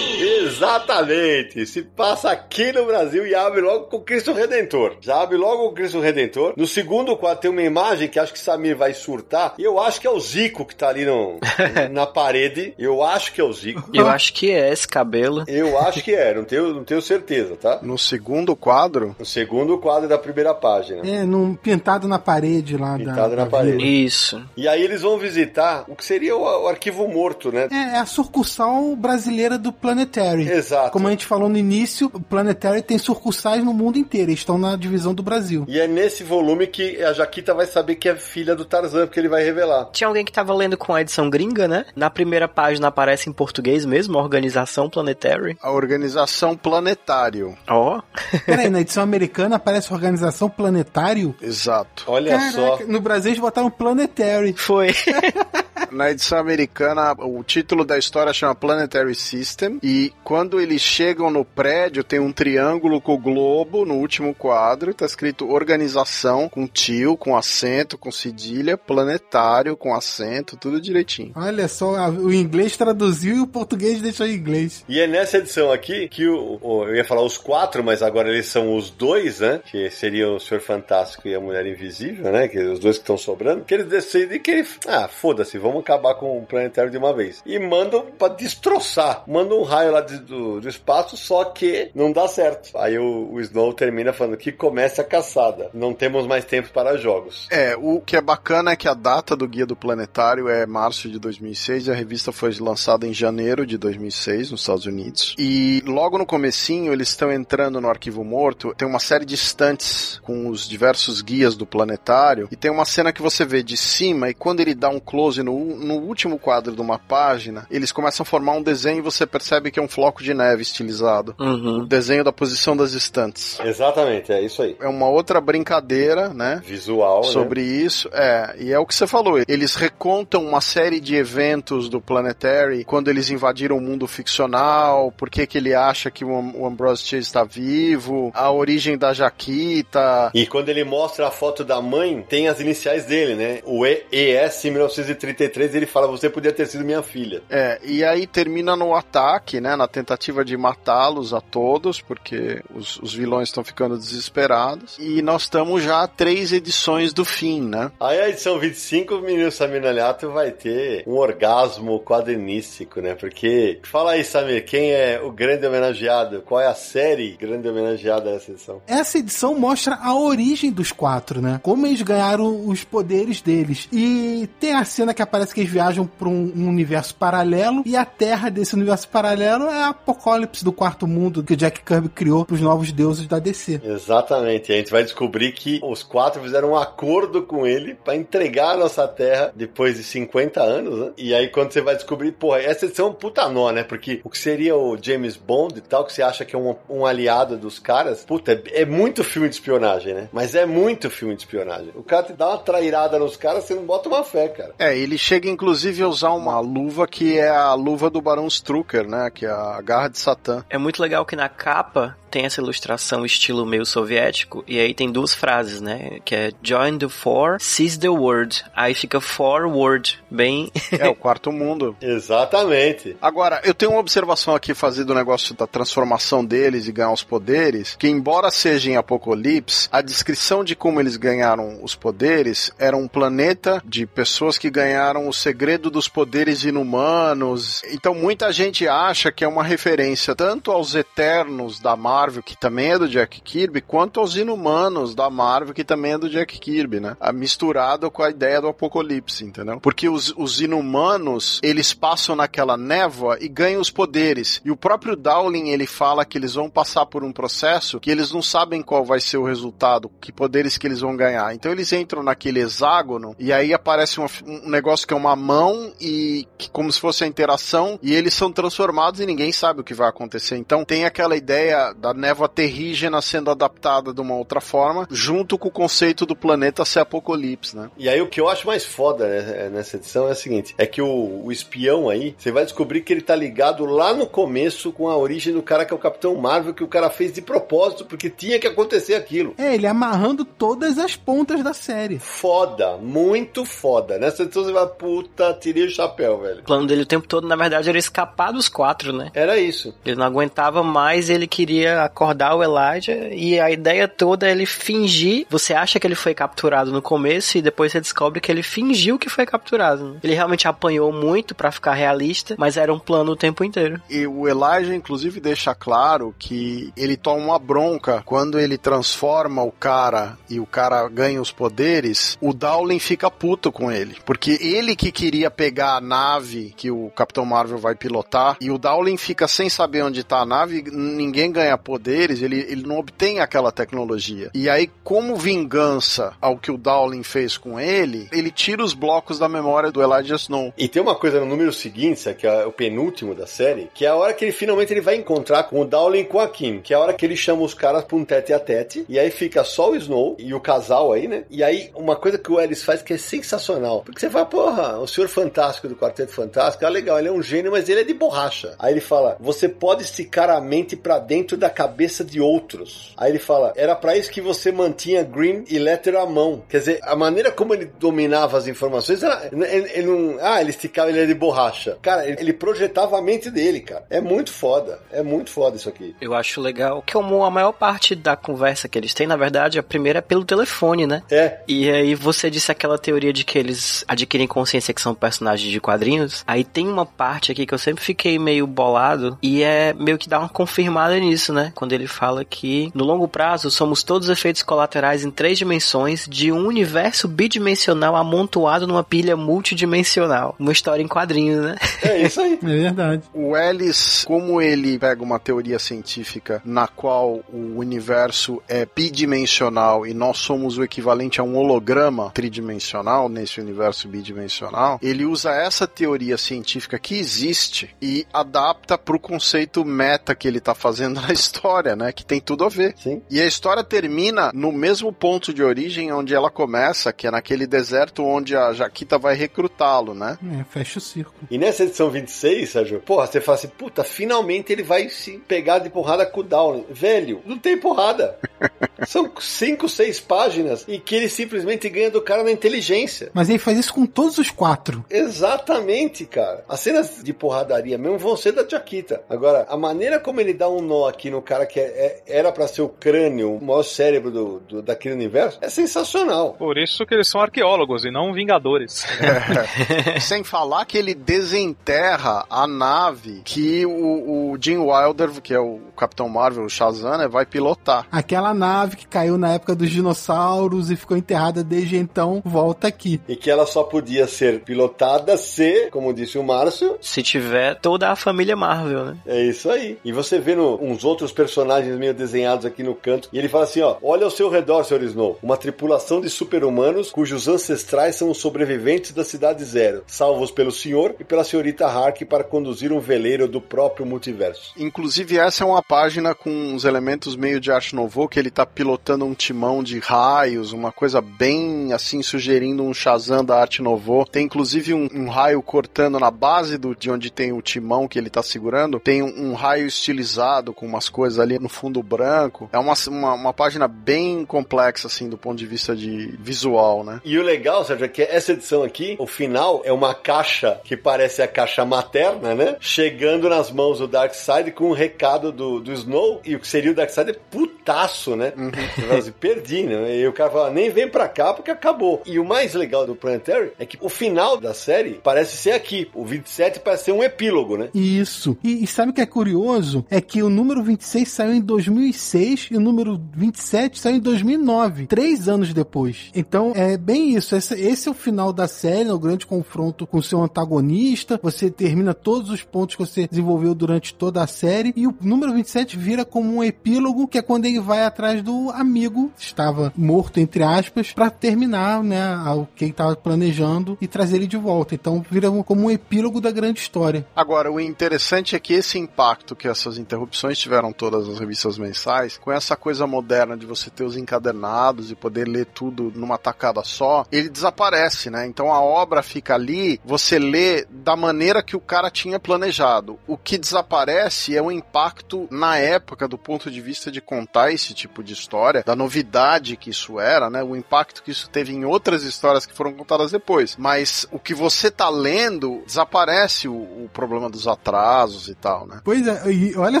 [0.20, 1.64] Exatamente!
[1.64, 4.96] Se passa aqui no Brasil e abre logo com o Cristo Redentor.
[5.00, 6.52] Já abre logo com o Cristo Redentor.
[6.56, 9.54] No segundo quadro tem uma imagem que acho que Samir vai surtar.
[9.58, 11.38] E eu acho que é o Zico que tá ali no,
[11.90, 12.74] na parede.
[12.78, 13.88] Eu acho que é o Zico.
[13.94, 15.44] Eu acho que é esse cabelo.
[15.48, 17.79] Eu acho que é, não tenho, não tenho certeza, tá?
[17.82, 21.06] No segundo quadro, O segundo quadro da primeira página.
[21.06, 22.98] É, num, pintado na parede lá da.
[22.98, 23.76] Pintado na da parede.
[23.76, 23.88] vila.
[23.88, 24.42] Isso.
[24.56, 27.68] E aí eles vão visitar o que seria o, o arquivo morto, né?
[27.70, 30.48] É, é a sucursal brasileira do Planetary.
[30.48, 30.90] Exato.
[30.90, 34.30] Como a gente falou no início, o Planetary tem sucursais no mundo inteiro.
[34.30, 35.64] Eles estão na divisão do Brasil.
[35.68, 39.18] E é nesse volume que a Jaquita vai saber que é filha do Tarzan, porque
[39.20, 39.88] ele vai revelar.
[39.92, 41.84] Tinha alguém que tava lendo com a edição gringa, né?
[41.96, 45.56] Na primeira página aparece em português mesmo, Organização Planetary.
[45.62, 47.56] A organização Planetário.
[47.70, 48.02] Ó.
[48.44, 51.34] Peraí, na edição americana aparece Organização Planetário.
[51.40, 52.04] Exato.
[52.06, 52.70] Olha só.
[52.72, 54.54] Caraca, no Brasil eles botaram Planetary.
[54.54, 54.94] Foi.
[55.90, 59.78] Na edição americana, o título da história chama Planetary System.
[59.82, 64.94] E quando eles chegam no prédio, tem um triângulo com o globo no último quadro.
[64.94, 71.32] Tá escrito organização, com tio, com acento, com cedilha, planetário, com acento, tudo direitinho.
[71.34, 74.84] Olha só, a- o inglês traduziu e o português deixou em inglês.
[74.88, 78.28] E é nessa edição aqui que o, o- eu ia falar os quatro, mas agora
[78.28, 79.60] eles são os dois, né?
[79.70, 82.46] Que seriam o Senhor Fantástico e a Mulher Invisível, né?
[82.48, 83.64] Que os dois que estão sobrando.
[83.64, 87.42] Que eles decidem que ele, ah, foda-se, vamos acabar com o planetário de uma vez.
[87.44, 89.22] E mandam pra destroçar.
[89.26, 92.76] Mandam um raio lá de- do, do espaço, só que não dá certo.
[92.76, 95.70] Aí o, o Snow termina falando que começa a caçada.
[95.74, 97.48] Não temos mais tempo para jogos.
[97.50, 101.08] É, o que é bacana é que a data do Guia do Planetário é março
[101.08, 105.34] de 2006 e a revista foi lançada em janeiro de 2006 nos Estados Unidos.
[105.38, 110.18] E logo no comecinho eles estão entrando no Arquivo Morto, tem uma série de estantes
[110.22, 114.30] com os diversos guias do planetário e tem uma cena que você vê de cima
[114.30, 118.22] e quando ele dá um close no, no último quadro de uma página, eles começam
[118.22, 121.34] a formar um desenho e você percebe que é um floco de neve estilizado.
[121.38, 121.84] O Uhum.
[121.86, 123.58] desenho da posição das estantes.
[123.64, 124.76] Exatamente, é isso aí.
[124.80, 126.60] É uma outra brincadeira, né?
[126.64, 127.28] Visual, né?
[127.28, 128.08] sobre isso.
[128.12, 129.38] É, e é o que você falou.
[129.48, 135.28] Eles recontam uma série de eventos do Planetary quando eles invadiram o mundo ficcional, por
[135.30, 139.12] que que ele acha que o Am- o Ambrose Chase está vivo, a origem da
[139.12, 140.30] Jaquita.
[140.34, 143.60] E quando ele mostra a foto da mãe, tem as iniciais dele, né?
[143.64, 147.42] O E- ES 1933, ele fala: Você podia ter sido minha filha.
[147.50, 149.76] É, e aí termina no ataque, né?
[149.76, 154.96] Na tentativa de matá-los a todos, porque os, os vilões estão ficando desesperados.
[154.98, 157.90] E nós estamos já a três edições do fim, né?
[158.00, 163.14] Aí a edição 25, o menino Samir Naliato vai ter um orgasmo quadrinístico, né?
[163.14, 166.42] Porque, fala aí, Samir, quem é o grande homenageado?
[166.42, 168.82] Qual é a série grande homenageada dessa edição?
[168.86, 171.60] Essa edição mostra a origem dos quatro, né?
[171.62, 173.88] Como eles ganharam os poderes deles.
[173.92, 177.96] E tem a cena que aparece que eles viajam para um, um universo paralelo e
[177.96, 182.08] a terra desse universo paralelo é a Apocalipse do quarto mundo que o Jack Kirby
[182.08, 183.80] criou para os novos deuses da DC.
[183.84, 188.16] Exatamente, e a gente vai descobrir que os quatro fizeram um acordo com ele pra
[188.16, 191.12] entregar a nossa terra depois de 50 anos, né?
[191.16, 193.82] E aí quando você vai descobrir, porra, essa edição é um puta nó, né?
[193.82, 196.74] Porque o que seria o James Bond e tal, que você acha que é um,
[196.88, 200.28] um aliado dos caras, puta, é, é muito filme de espionagem, né?
[200.32, 201.90] Mas é muito filme de espionagem.
[201.94, 204.74] O cara te dá uma trairada nos caras, você não bota uma fé, cara.
[204.78, 209.06] É, ele chega inclusive a usar uma luva que é a luva do Barão Strucker,
[209.08, 209.30] né?
[209.30, 210.64] Que é a garra de Satã.
[210.68, 215.10] É muito legal que na capa tem essa ilustração estilo meio soviético, e aí tem
[215.10, 216.20] duas frases, né?
[216.24, 218.64] Que é Join the Four, Seize the World.
[218.74, 220.70] Aí fica Forward, bem.
[220.92, 221.96] É o quarto mundo.
[222.00, 223.16] Exatamente.
[223.20, 227.24] Agora, eu tenho uma observação aqui fazer do negócio da transformação deles e ganhar os
[227.24, 232.96] poderes, que embora seja em Apocalipse, a descrição de como eles ganharam os poderes era
[232.96, 237.82] um planeta de pessoas que ganharam o segredo dos poderes inumanos.
[237.90, 242.92] Então muita gente acha que é uma referência tanto aos Eternos da Marvel, que também
[242.92, 247.00] é do Jack Kirby, quanto aos Inumanos da Marvel, que também é do Jack Kirby,
[247.00, 247.16] né?
[247.20, 249.80] Ah, Misturado com a ideia do Apocalipse, entendeu?
[249.80, 254.60] Porque os, os Inumanos, eles passam naquela névoa e ganham os poderes.
[254.64, 258.32] E o próprio Dowling, ele fala que eles vão passar por um processo que eles
[258.32, 261.54] não sabem qual vai ser o resultado, que poderes que eles vão ganhar.
[261.54, 265.92] Então eles entram naquele hexágono e aí aparece um, um negócio que é uma mão
[266.00, 269.84] e que, como se fosse a interação e eles são transformados e ninguém sabe o
[269.84, 270.56] que vai acontecer.
[270.56, 275.66] Então tem aquela ideia da névoa terrígena sendo adaptada de uma outra forma, junto com
[275.66, 277.90] o conceito do planeta ser apocalipse, né?
[277.98, 280.86] E aí o que eu acho mais foda né, nessa edição é o seguinte: é
[280.86, 284.92] que o, o espião aí, você vai descobrir que ele tá ligado lá no começo
[284.92, 287.42] com a origem do cara que é o Capitão Marvel, que o cara fez de
[287.42, 289.54] propósito, porque tinha que acontecer aquilo.
[289.58, 292.20] É, ele amarrando todas as pontas da série.
[292.20, 294.16] Foda, muito foda.
[294.16, 296.60] Nessa edição você vai, puta, tirei o chapéu, velho.
[296.60, 299.30] O plano dele o tempo todo, na verdade, era escapar dos quatro, né?
[299.32, 299.94] Era isso.
[300.04, 304.66] Ele não aguentava mais, ele queria acordar o Elijah e a ideia toda é ele
[304.66, 305.46] fingir.
[305.48, 309.18] Você acha que ele foi capturado no começo e depois você descobre que ele fingiu
[309.18, 310.04] que foi capturado.
[310.12, 310.20] né?
[310.22, 314.02] Ele realmente apanhou muito pra ficar realista, mas era um plano o tempo inteiro.
[314.10, 319.72] E o Elijah, inclusive, deixa claro que ele toma uma bronca quando ele transforma o
[319.72, 322.36] cara e o cara ganha os poderes.
[322.40, 326.90] O Dowling fica puto com ele, porque ele ele que queria pegar a nave que
[326.90, 330.82] o Capitão Marvel vai pilotar e o Dowling fica sem saber onde tá a nave,
[330.90, 334.50] ninguém ganha poderes, ele, ele não obtém aquela tecnologia.
[334.52, 339.38] E aí, como vingança ao que o Dowling fez com ele, ele tira os blocos
[339.38, 340.72] da memória do Elijah Snow.
[340.76, 344.08] E tem uma coisa no número seguinte, que é o penúltimo da série, que é
[344.08, 346.80] a hora que ele finalmente ele vai encontrar com o Dowling e com a Kim,
[346.80, 349.18] que é a hora que ele chama os caras pra um tete a tete, e
[349.18, 351.44] aí fica só o Snow e o casal aí, né?
[351.48, 354.79] E aí, uma coisa que o Ellis faz que é sensacional, porque você fala, porra,
[354.98, 358.04] o Senhor Fantástico do Quarteto Fantástico, ah, legal, ele é um gênio, mas ele é
[358.04, 358.74] de borracha.
[358.78, 363.14] Aí ele fala, você pode esticar a mente para dentro da cabeça de outros.
[363.16, 366.62] Aí ele fala, era para isso que você mantinha Green e Letter à mão.
[366.68, 370.70] Quer dizer, a maneira como ele dominava as informações era, ele, ele não, ah, ele
[370.70, 371.98] esticava, ele é de borracha.
[372.02, 374.04] Cara, ele, ele projetava a mente dele, cara.
[374.10, 376.14] É muito foda, é muito foda isso aqui.
[376.20, 379.78] Eu acho legal que como a maior parte da conversa que eles têm, na verdade,
[379.78, 381.22] a primeira é pelo telefone, né?
[381.30, 381.58] É.
[381.68, 385.80] E aí você disse aquela teoria de que eles adquirem consciência que são personagens de
[385.80, 386.44] quadrinhos.
[386.46, 390.28] Aí tem uma parte aqui que eu sempre fiquei meio bolado e é meio que
[390.28, 391.72] dá uma confirmada nisso, né?
[391.74, 396.52] Quando ele fala que no longo prazo somos todos efeitos colaterais em três dimensões de
[396.52, 400.54] um universo bidimensional amontoado numa pilha multidimensional.
[400.58, 401.76] Uma história em quadrinhos, né?
[402.02, 402.58] É isso aí.
[402.62, 403.22] É verdade.
[403.34, 410.14] O Ellis, como ele pega uma teoria científica na qual o universo é bidimensional e
[410.14, 414.59] nós somos o equivalente a um holograma tridimensional nesse universo bidimensional,
[415.02, 420.58] ele usa essa teoria científica que existe e adapta para o conceito meta que ele
[420.58, 422.12] está fazendo na história, né?
[422.12, 422.94] Que tem tudo a ver.
[422.96, 423.22] Sim.
[423.30, 427.66] E a história termina no mesmo ponto de origem onde ela começa, que é naquele
[427.66, 430.38] deserto onde a Jaquita vai recrutá-lo, né?
[430.60, 431.48] É, fecha o círculo.
[431.50, 435.78] E nessa edição 26, Sérgio, porra, você fala assim, puta, finalmente ele vai se pegar
[435.78, 436.84] de porrada com o Down.
[436.90, 438.38] Velho, não tem porrada.
[439.06, 443.30] São cinco, seis páginas e que ele simplesmente ganha do cara na inteligência.
[443.32, 445.04] Mas ele faz isso com todos os quatro.
[445.10, 446.64] Exatamente, cara.
[446.68, 449.22] As cenas de porradaria mesmo vão ser da Jaquita.
[449.28, 452.52] Agora, a maneira como ele dá um nó aqui no cara que é- é- era
[452.52, 456.54] pra ser o crânio, o maior cérebro do, do- daquele universo, é sensacional.
[456.54, 459.04] Por isso que eles são arqueólogos e não vingadores.
[460.22, 465.80] Sem falar que ele desenterra a nave que o, o Jim Wilder, que é o
[465.96, 468.06] Capitão Marvel, o Shazam, né, vai pilotar.
[468.10, 473.20] Aquela nave que caiu na época dos dinossauros e ficou enterrada desde então, volta aqui.
[473.28, 478.10] E que ela só podia ser pilotada se, como disse o Márcio, Se tiver toda
[478.10, 479.16] a família Marvel, né?
[479.26, 479.98] É isso aí.
[480.04, 483.64] E você vê no- uns outros personagens meio desenhados aqui no canto, e ele fala
[483.64, 485.02] assim, ó, olha ao seu redor, Sr.
[485.02, 490.70] Snow, uma tripulação de super-humanos cujos ancestrais são os sobreviventes da Cidade Zero, salvos pelo
[490.72, 494.72] senhor e pela senhorita Hark para conduzir um veleiro do próprio multiverso.
[494.76, 498.64] Inclusive, essa é uma página com uns elementos meio de arte novo, que ele tá
[498.64, 504.19] pilotando um timão de raios, uma coisa bem assim, sugerindo um Shazam da arte novo.
[504.24, 508.18] Tem inclusive um, um raio cortando na base do, de onde tem o timão que
[508.18, 509.00] ele tá segurando.
[509.00, 512.68] Tem um, um raio estilizado com umas coisas ali no fundo branco.
[512.72, 517.20] É uma, uma, uma página bem complexa, assim, do ponto de vista de visual, né?
[517.24, 520.96] E o legal, Sérgio, é que essa edição aqui, o final é uma caixa que
[520.96, 522.76] parece a caixa materna, né?
[522.80, 526.90] Chegando nas mãos do Darkseid com um recado do, do Snow, e o que seria
[526.90, 528.52] o Darkseid é putaço, né?
[529.00, 530.16] Fala assim, perdi, né?
[530.16, 532.22] E o cara fala, nem vem pra cá porque acabou.
[532.26, 536.08] E o mais legal do Planetary é que o final da série parece ser aqui.
[536.14, 537.88] O 27 parece ser um epílogo, né?
[537.94, 538.56] Isso.
[538.62, 540.04] E, e sabe o que é curioso?
[540.10, 545.06] É que o número 26 saiu em 2006 e o número 27 saiu em 2009,
[545.06, 546.30] três anos depois.
[546.34, 547.56] Então é bem isso.
[547.56, 549.12] Esse, esse é o final da série, né?
[549.12, 551.38] o grande confronto com seu antagonista.
[551.42, 554.92] Você termina todos os pontos que você desenvolveu durante toda a série.
[554.96, 558.70] E o número 27 vira como um epílogo, que é quando ele vai atrás do
[558.70, 564.36] amigo, estava morto, entre aspas, para terminar né, o que ele estava planejando e trazer
[564.36, 564.94] ele de volta.
[564.94, 567.26] Então vira como um epílogo da grande história.
[567.34, 572.38] Agora, o interessante é que esse impacto que essas interrupções tiveram todas as revistas mensais,
[572.38, 576.82] com essa coisa moderna de você ter os encadernados e poder ler tudo numa tacada
[576.82, 578.46] só, ele desaparece, né?
[578.46, 583.18] Então a obra fica ali, você lê da maneira que o cara tinha planejado.
[583.26, 587.92] O que desaparece é o impacto na época do ponto de vista de contar esse
[587.92, 590.62] tipo de história, da novidade que isso era, né?
[590.62, 593.76] O impacto que isso teve em outras histórias que foram contadas depois.
[593.76, 593.89] Mas
[594.30, 599.00] o que você tá lendo, desaparece o, o problema dos atrasos e tal, né?
[599.04, 600.00] Pois é, e olha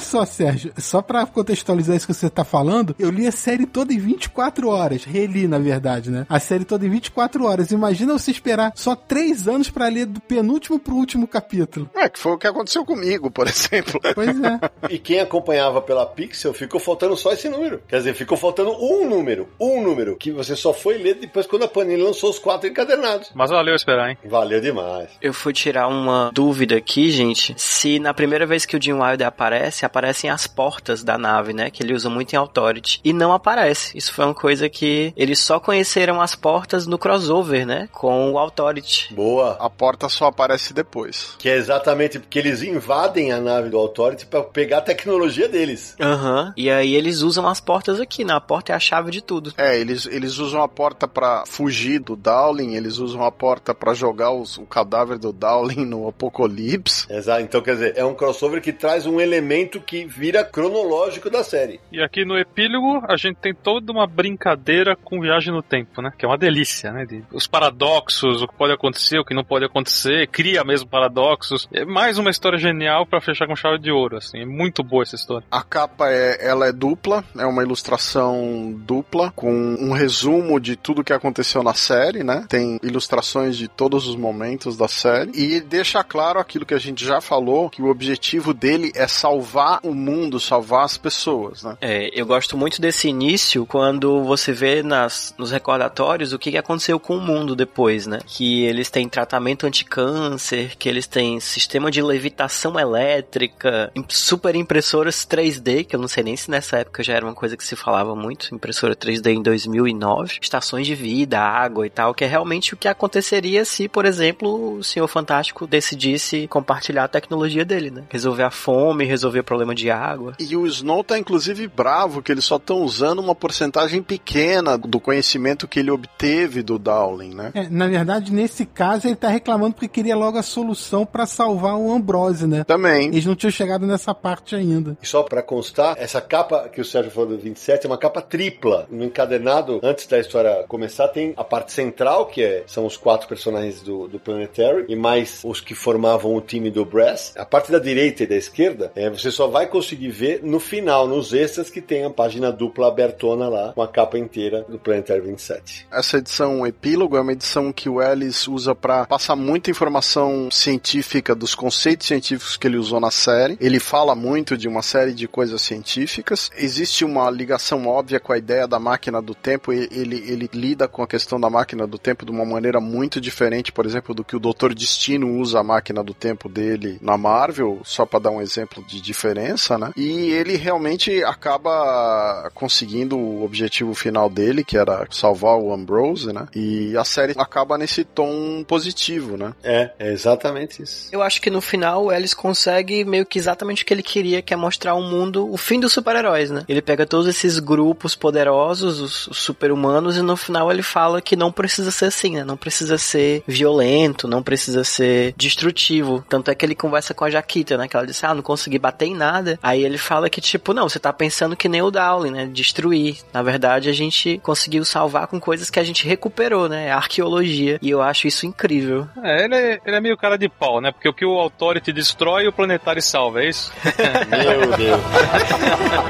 [0.00, 3.92] só, Sérgio, só pra contextualizar isso que você tá falando, eu li a série toda
[3.92, 5.04] em 24 horas.
[5.04, 6.26] Reli, na verdade, né?
[6.28, 7.70] A série toda em 24 horas.
[7.70, 11.88] Imagina você esperar só 3 anos pra ler do penúltimo pro último capítulo.
[11.94, 14.00] É, que foi o que aconteceu comigo, por exemplo.
[14.14, 14.60] Pois é.
[14.90, 17.82] E quem acompanhava pela Pixel ficou faltando só esse número.
[17.88, 19.48] Quer dizer, ficou faltando um número.
[19.58, 20.16] Um número.
[20.16, 23.30] Que você só foi ler depois quando a Panini lançou os quatro encadernados.
[23.34, 24.18] Mas olha, eu esperar, hein?
[24.24, 25.10] Valeu demais.
[25.20, 27.54] Eu fui tirar uma dúvida aqui, gente.
[27.56, 31.70] Se na primeira vez que o Jim Wilder aparece, aparecem as portas da nave, né?
[31.70, 33.00] Que ele usa muito em Authority.
[33.04, 33.96] E não aparece.
[33.96, 37.88] Isso foi uma coisa que eles só conheceram as portas no crossover, né?
[37.92, 39.14] Com o Authority.
[39.14, 39.56] Boa.
[39.60, 41.34] A porta só aparece depois.
[41.38, 45.96] Que é exatamente porque eles invadem a nave do Authority pra pegar a tecnologia deles.
[46.00, 46.52] Aham.
[46.56, 48.34] E aí eles usam as portas aqui, né?
[48.34, 49.52] A porta é a chave de tudo.
[49.56, 53.94] É, eles, eles usam a porta pra fugir do Dowling, eles usam a porta pra
[53.94, 57.06] jogar os- o cadáver do Dowling no Apocalipse.
[57.10, 57.42] Exato.
[57.42, 61.80] Então, quer dizer, é um crossover que traz um elemento que vira cronológico da série.
[61.92, 66.12] E aqui no epílogo a gente tem toda uma brincadeira com viagem no tempo, né?
[66.16, 67.04] Que é uma delícia, né?
[67.04, 71.68] De- os paradoxos, o que pode acontecer, o que não pode acontecer, cria mesmo paradoxos.
[71.72, 74.40] É mais uma história genial pra fechar com chave de ouro, assim.
[74.40, 75.46] É muito boa essa história.
[75.50, 81.04] A capa é, ela é dupla, é uma ilustração dupla com um resumo de tudo
[81.04, 82.44] que aconteceu na série, né?
[82.48, 87.04] Tem ilustrações de todos os momentos da série e deixa claro aquilo que a gente
[87.04, 91.76] já falou, que o objetivo dele é salvar o mundo, salvar as pessoas, né?
[91.80, 96.98] É, eu gosto muito desse início quando você vê nas, nos recordatórios o que aconteceu
[96.98, 98.20] com o mundo depois, né?
[98.26, 105.84] Que eles têm tratamento anti-câncer, que eles têm sistema de levitação elétrica, super impressoras 3D,
[105.84, 108.14] que eu não sei nem se nessa época já era uma coisa que se falava
[108.14, 112.76] muito, impressora 3D em 2009, estações de vida, água e tal, que é realmente o
[112.76, 118.04] que aconteceria se, por exemplo, o Senhor Fantástico decidisse compartilhar a tecnologia dele, né?
[118.08, 120.34] Resolver a fome, resolver o problema de água.
[120.38, 125.00] E o Snow tá inclusive bravo que eles só estão usando uma porcentagem pequena do
[125.00, 127.50] conhecimento que ele obteve do Dowling, né?
[127.54, 131.76] É, na verdade, nesse caso, ele tá reclamando porque queria logo a solução pra salvar
[131.76, 132.64] o Ambrose, né?
[132.64, 133.08] Também.
[133.08, 134.96] Eles não tinham chegado nessa parte ainda.
[135.02, 138.20] E só pra constar, essa capa que o Sérgio falou do 27 é uma capa
[138.20, 138.86] tripla.
[138.90, 143.28] No encadernado, antes da história começar, tem a parte central, que é, são os quatro
[143.30, 147.32] personagens do, do Planetary, e mais os que formavam o time do Brass.
[147.36, 151.06] A parte da direita e da esquerda, é, você só vai conseguir ver no final,
[151.06, 155.20] nos extras, que tem a página dupla abertona lá, com a capa inteira do Planetary
[155.20, 155.86] 27.
[155.92, 161.34] Essa edição epílogo é uma edição que o Ellis usa para passar muita informação científica
[161.34, 163.56] dos conceitos científicos que ele usou na série.
[163.60, 166.50] Ele fala muito de uma série de coisas científicas.
[166.56, 169.72] Existe uma ligação óbvia com a ideia da máquina do tempo.
[169.72, 173.72] Ele, ele lida com a questão da máquina do tempo de uma maneira muito diferente,
[173.72, 177.80] por exemplo, do que o Doutor Destino usa a máquina do tempo dele na Marvel,
[177.84, 179.92] só para dar um exemplo de diferença, né?
[179.96, 186.46] E ele realmente acaba conseguindo o objetivo final dele, que era salvar o Ambrose, né?
[186.54, 189.54] E a série acaba nesse tom positivo, né?
[189.62, 191.08] É, é exatamente isso.
[191.12, 194.42] Eu acho que no final o Ellis consegue meio que exatamente o que ele queria,
[194.42, 196.64] que é mostrar um mundo, o fim dos super-heróis, né?
[196.68, 201.36] Ele pega todos esses grupos poderosos, os, os super-humanos, e no final ele fala que
[201.36, 202.44] não precisa ser assim, né?
[202.44, 206.24] Não precisa ser violento, não precisa ser destrutivo.
[206.28, 207.88] Tanto é que ele conversa com a Jaquita, né?
[207.88, 209.58] Que ela disse, ah, não consegui bater em nada.
[209.62, 212.46] Aí ele fala que, tipo, não, você tá pensando que nem o Dowling, né?
[212.46, 213.18] Destruir.
[213.32, 216.86] Na verdade, a gente conseguiu salvar com coisas que a gente recuperou, né?
[216.86, 217.78] É arqueologia.
[217.82, 219.08] E eu acho isso incrível.
[219.22, 220.92] É, ele é, ele é meio cara de pau, né?
[220.92, 223.72] Porque o que o Authority destrói, o Planetário salva, é isso?
[224.30, 225.00] Meu Deus.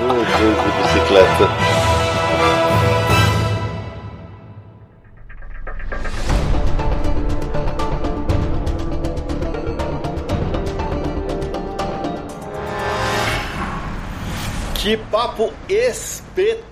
[0.00, 2.00] Meu Deus de bicicleta.
[14.80, 16.69] Que papo espetacular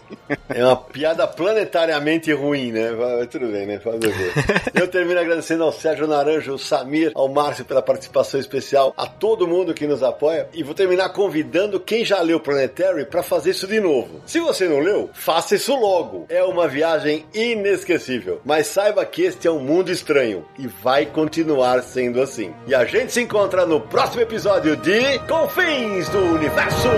[0.48, 2.90] É uma piada planetariamente ruim, né?
[2.90, 3.78] Mas tudo bem, né?
[3.78, 4.70] Fazer o quê?
[4.74, 9.46] Eu termino agradecendo ao Sérgio Naranjo, ao Samir, ao Márcio pela participação especial, a todo
[9.46, 10.48] mundo que nos apoia.
[10.52, 14.22] E vou terminar convidando quem já leu Planetary para fazer isso de novo.
[14.26, 16.26] Se você não leu, faça isso logo.
[16.28, 18.40] É uma viagem inesquecível.
[18.44, 21.43] Mas saiba que este é um mundo estranho e vai continuar
[21.82, 22.52] sendo assim.
[22.66, 26.88] E a gente se encontra no próximo episódio de Confins do Universo.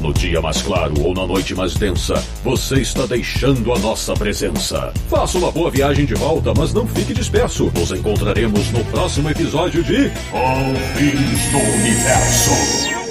[0.00, 4.92] No dia mais claro ou na noite mais densa, você está deixando a nossa presença.
[5.08, 7.72] Faça uma boa viagem de volta, mas não fique disperso.
[7.74, 13.03] Nos encontraremos no próximo episódio de Confins do Universo.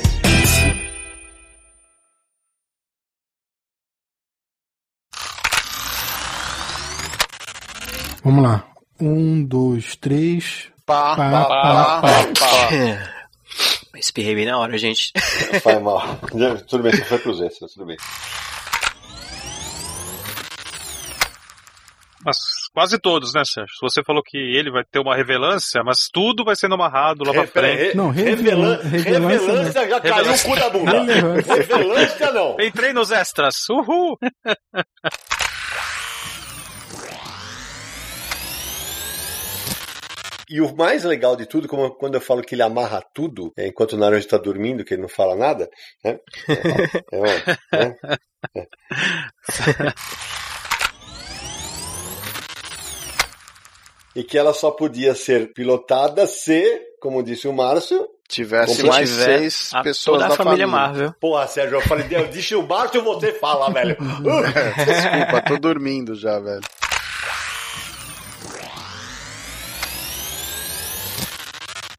[8.24, 8.64] Vamos lá.
[9.00, 10.70] Um, dois, três.
[10.86, 13.10] Pá, Pá, pá, pá, pá, pá.
[14.00, 15.12] Espirrei bem na hora, gente.
[15.62, 16.02] Faz mal.
[16.68, 17.98] Tudo bem, você foi pros extras, tudo bem.
[22.26, 22.38] Mas
[22.74, 23.74] quase todos, né, Sérgio?
[23.82, 27.48] Você falou que ele vai ter uma revelância, mas tudo vai sendo amarrado lá pra
[27.48, 27.82] frente.
[27.90, 31.04] Re- Não, revelan- revelância revelância já caiu o cu da bunda.
[31.56, 32.58] Revelância não.
[32.60, 33.56] Entrei nos extras.
[33.70, 34.18] Uhul!
[40.50, 43.68] E o mais legal de tudo, como quando eu falo que ele amarra tudo, é,
[43.68, 45.70] enquanto o Naranjo está dormindo, que ele não fala nada,
[46.04, 46.18] né?
[46.50, 47.28] É, é,
[47.90, 47.96] né?
[48.56, 48.68] É.
[54.16, 59.10] E que ela só podia ser pilotada se, como disse o Márcio, Tivesse Como mais
[59.10, 60.68] tiver seis a- pessoas toda a da família família.
[60.68, 61.14] Marvel.
[61.20, 63.96] Porra, Sérgio, eu falei, eu disse o Márcio, você fala, velho.
[64.00, 66.62] Desculpa, tô dormindo já, velho.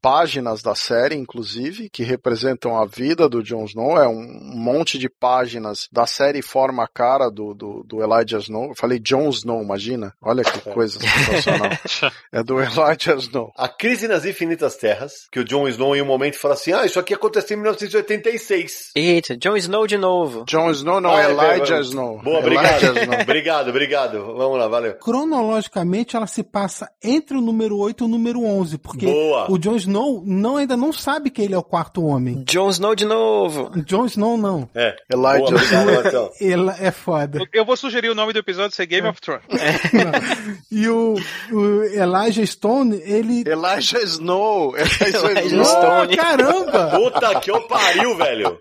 [0.05, 3.97] Páginas da série, inclusive, que representam a vida do Jon Snow.
[3.97, 4.23] É um
[4.55, 8.69] monte de páginas da série forma a cara do, do, do Elijah Snow.
[8.69, 10.13] Eu falei Jon Snow, imagina?
[10.21, 11.71] Olha que coisa sensacional.
[12.31, 13.51] é do Elijah Snow.
[13.57, 16.85] A Crise nas Infinitas Terras, que o Jon Snow em um momento fala assim, ah,
[16.85, 18.91] isso aqui aconteceu em 1986.
[18.95, 20.45] Eita, Jon Snow de novo.
[20.47, 22.21] Jon Snow não, Ah, é, Elijah é, Snow.
[22.23, 22.83] Boa, obrigado.
[22.83, 23.21] Snow.
[23.23, 24.35] obrigado, obrigado.
[24.37, 24.97] Vamos lá, valeu.
[24.99, 29.51] Cronologicamente, ela se passa entre o número 8 e o número 11, porque Boa.
[29.51, 32.43] o Jon Snow não, ainda não sabe que ele é o quarto homem.
[32.47, 33.71] Jon Snow de novo.
[33.85, 34.69] Jon Snow não.
[34.75, 34.97] É.
[35.13, 36.31] Elijah Boa, obrigado, Marcelo.
[36.41, 37.41] Ele é foda.
[37.53, 39.45] Eu vou sugerir o nome do episódio ser Game of Thrones.
[40.71, 41.15] E o,
[41.53, 43.45] o Elijah Stone, ele.
[43.47, 44.75] Elijah Snow.
[44.77, 45.65] Elijah Snow.
[45.65, 46.15] Stone.
[46.15, 46.91] Oh, caramba!
[46.91, 48.59] Puta que eu pariu, velho.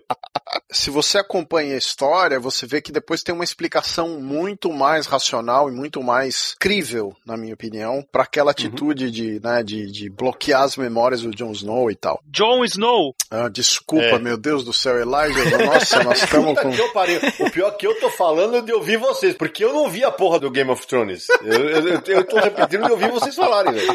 [0.70, 5.68] se você acompanha a história, você vê que depois tem uma explicação muito mais racional
[5.68, 10.62] e muito mais crível, na minha opinião, para aquela atitude de, né, de, de bloquear
[10.62, 12.20] as memórias o Jon Snow e tal.
[12.26, 13.14] Jon Snow.
[13.30, 14.18] Ah, desculpa, É.
[14.18, 15.64] meu Deus do céu, Elijah.
[15.64, 16.70] Nossa, nós estamos com.
[16.70, 17.20] que eu pariu.
[17.40, 20.10] O pior é que eu tô falando de ouvir vocês, porque eu não vi a
[20.10, 21.26] porra do Game of Thrones.
[21.42, 23.94] Eu, eu, eu, eu tô repetindo de ouvir vocês falarem, velho.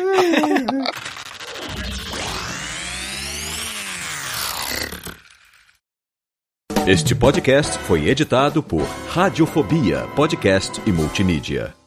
[6.87, 11.78] Este podcast foi editado por Radiofobia, podcast e multimídia.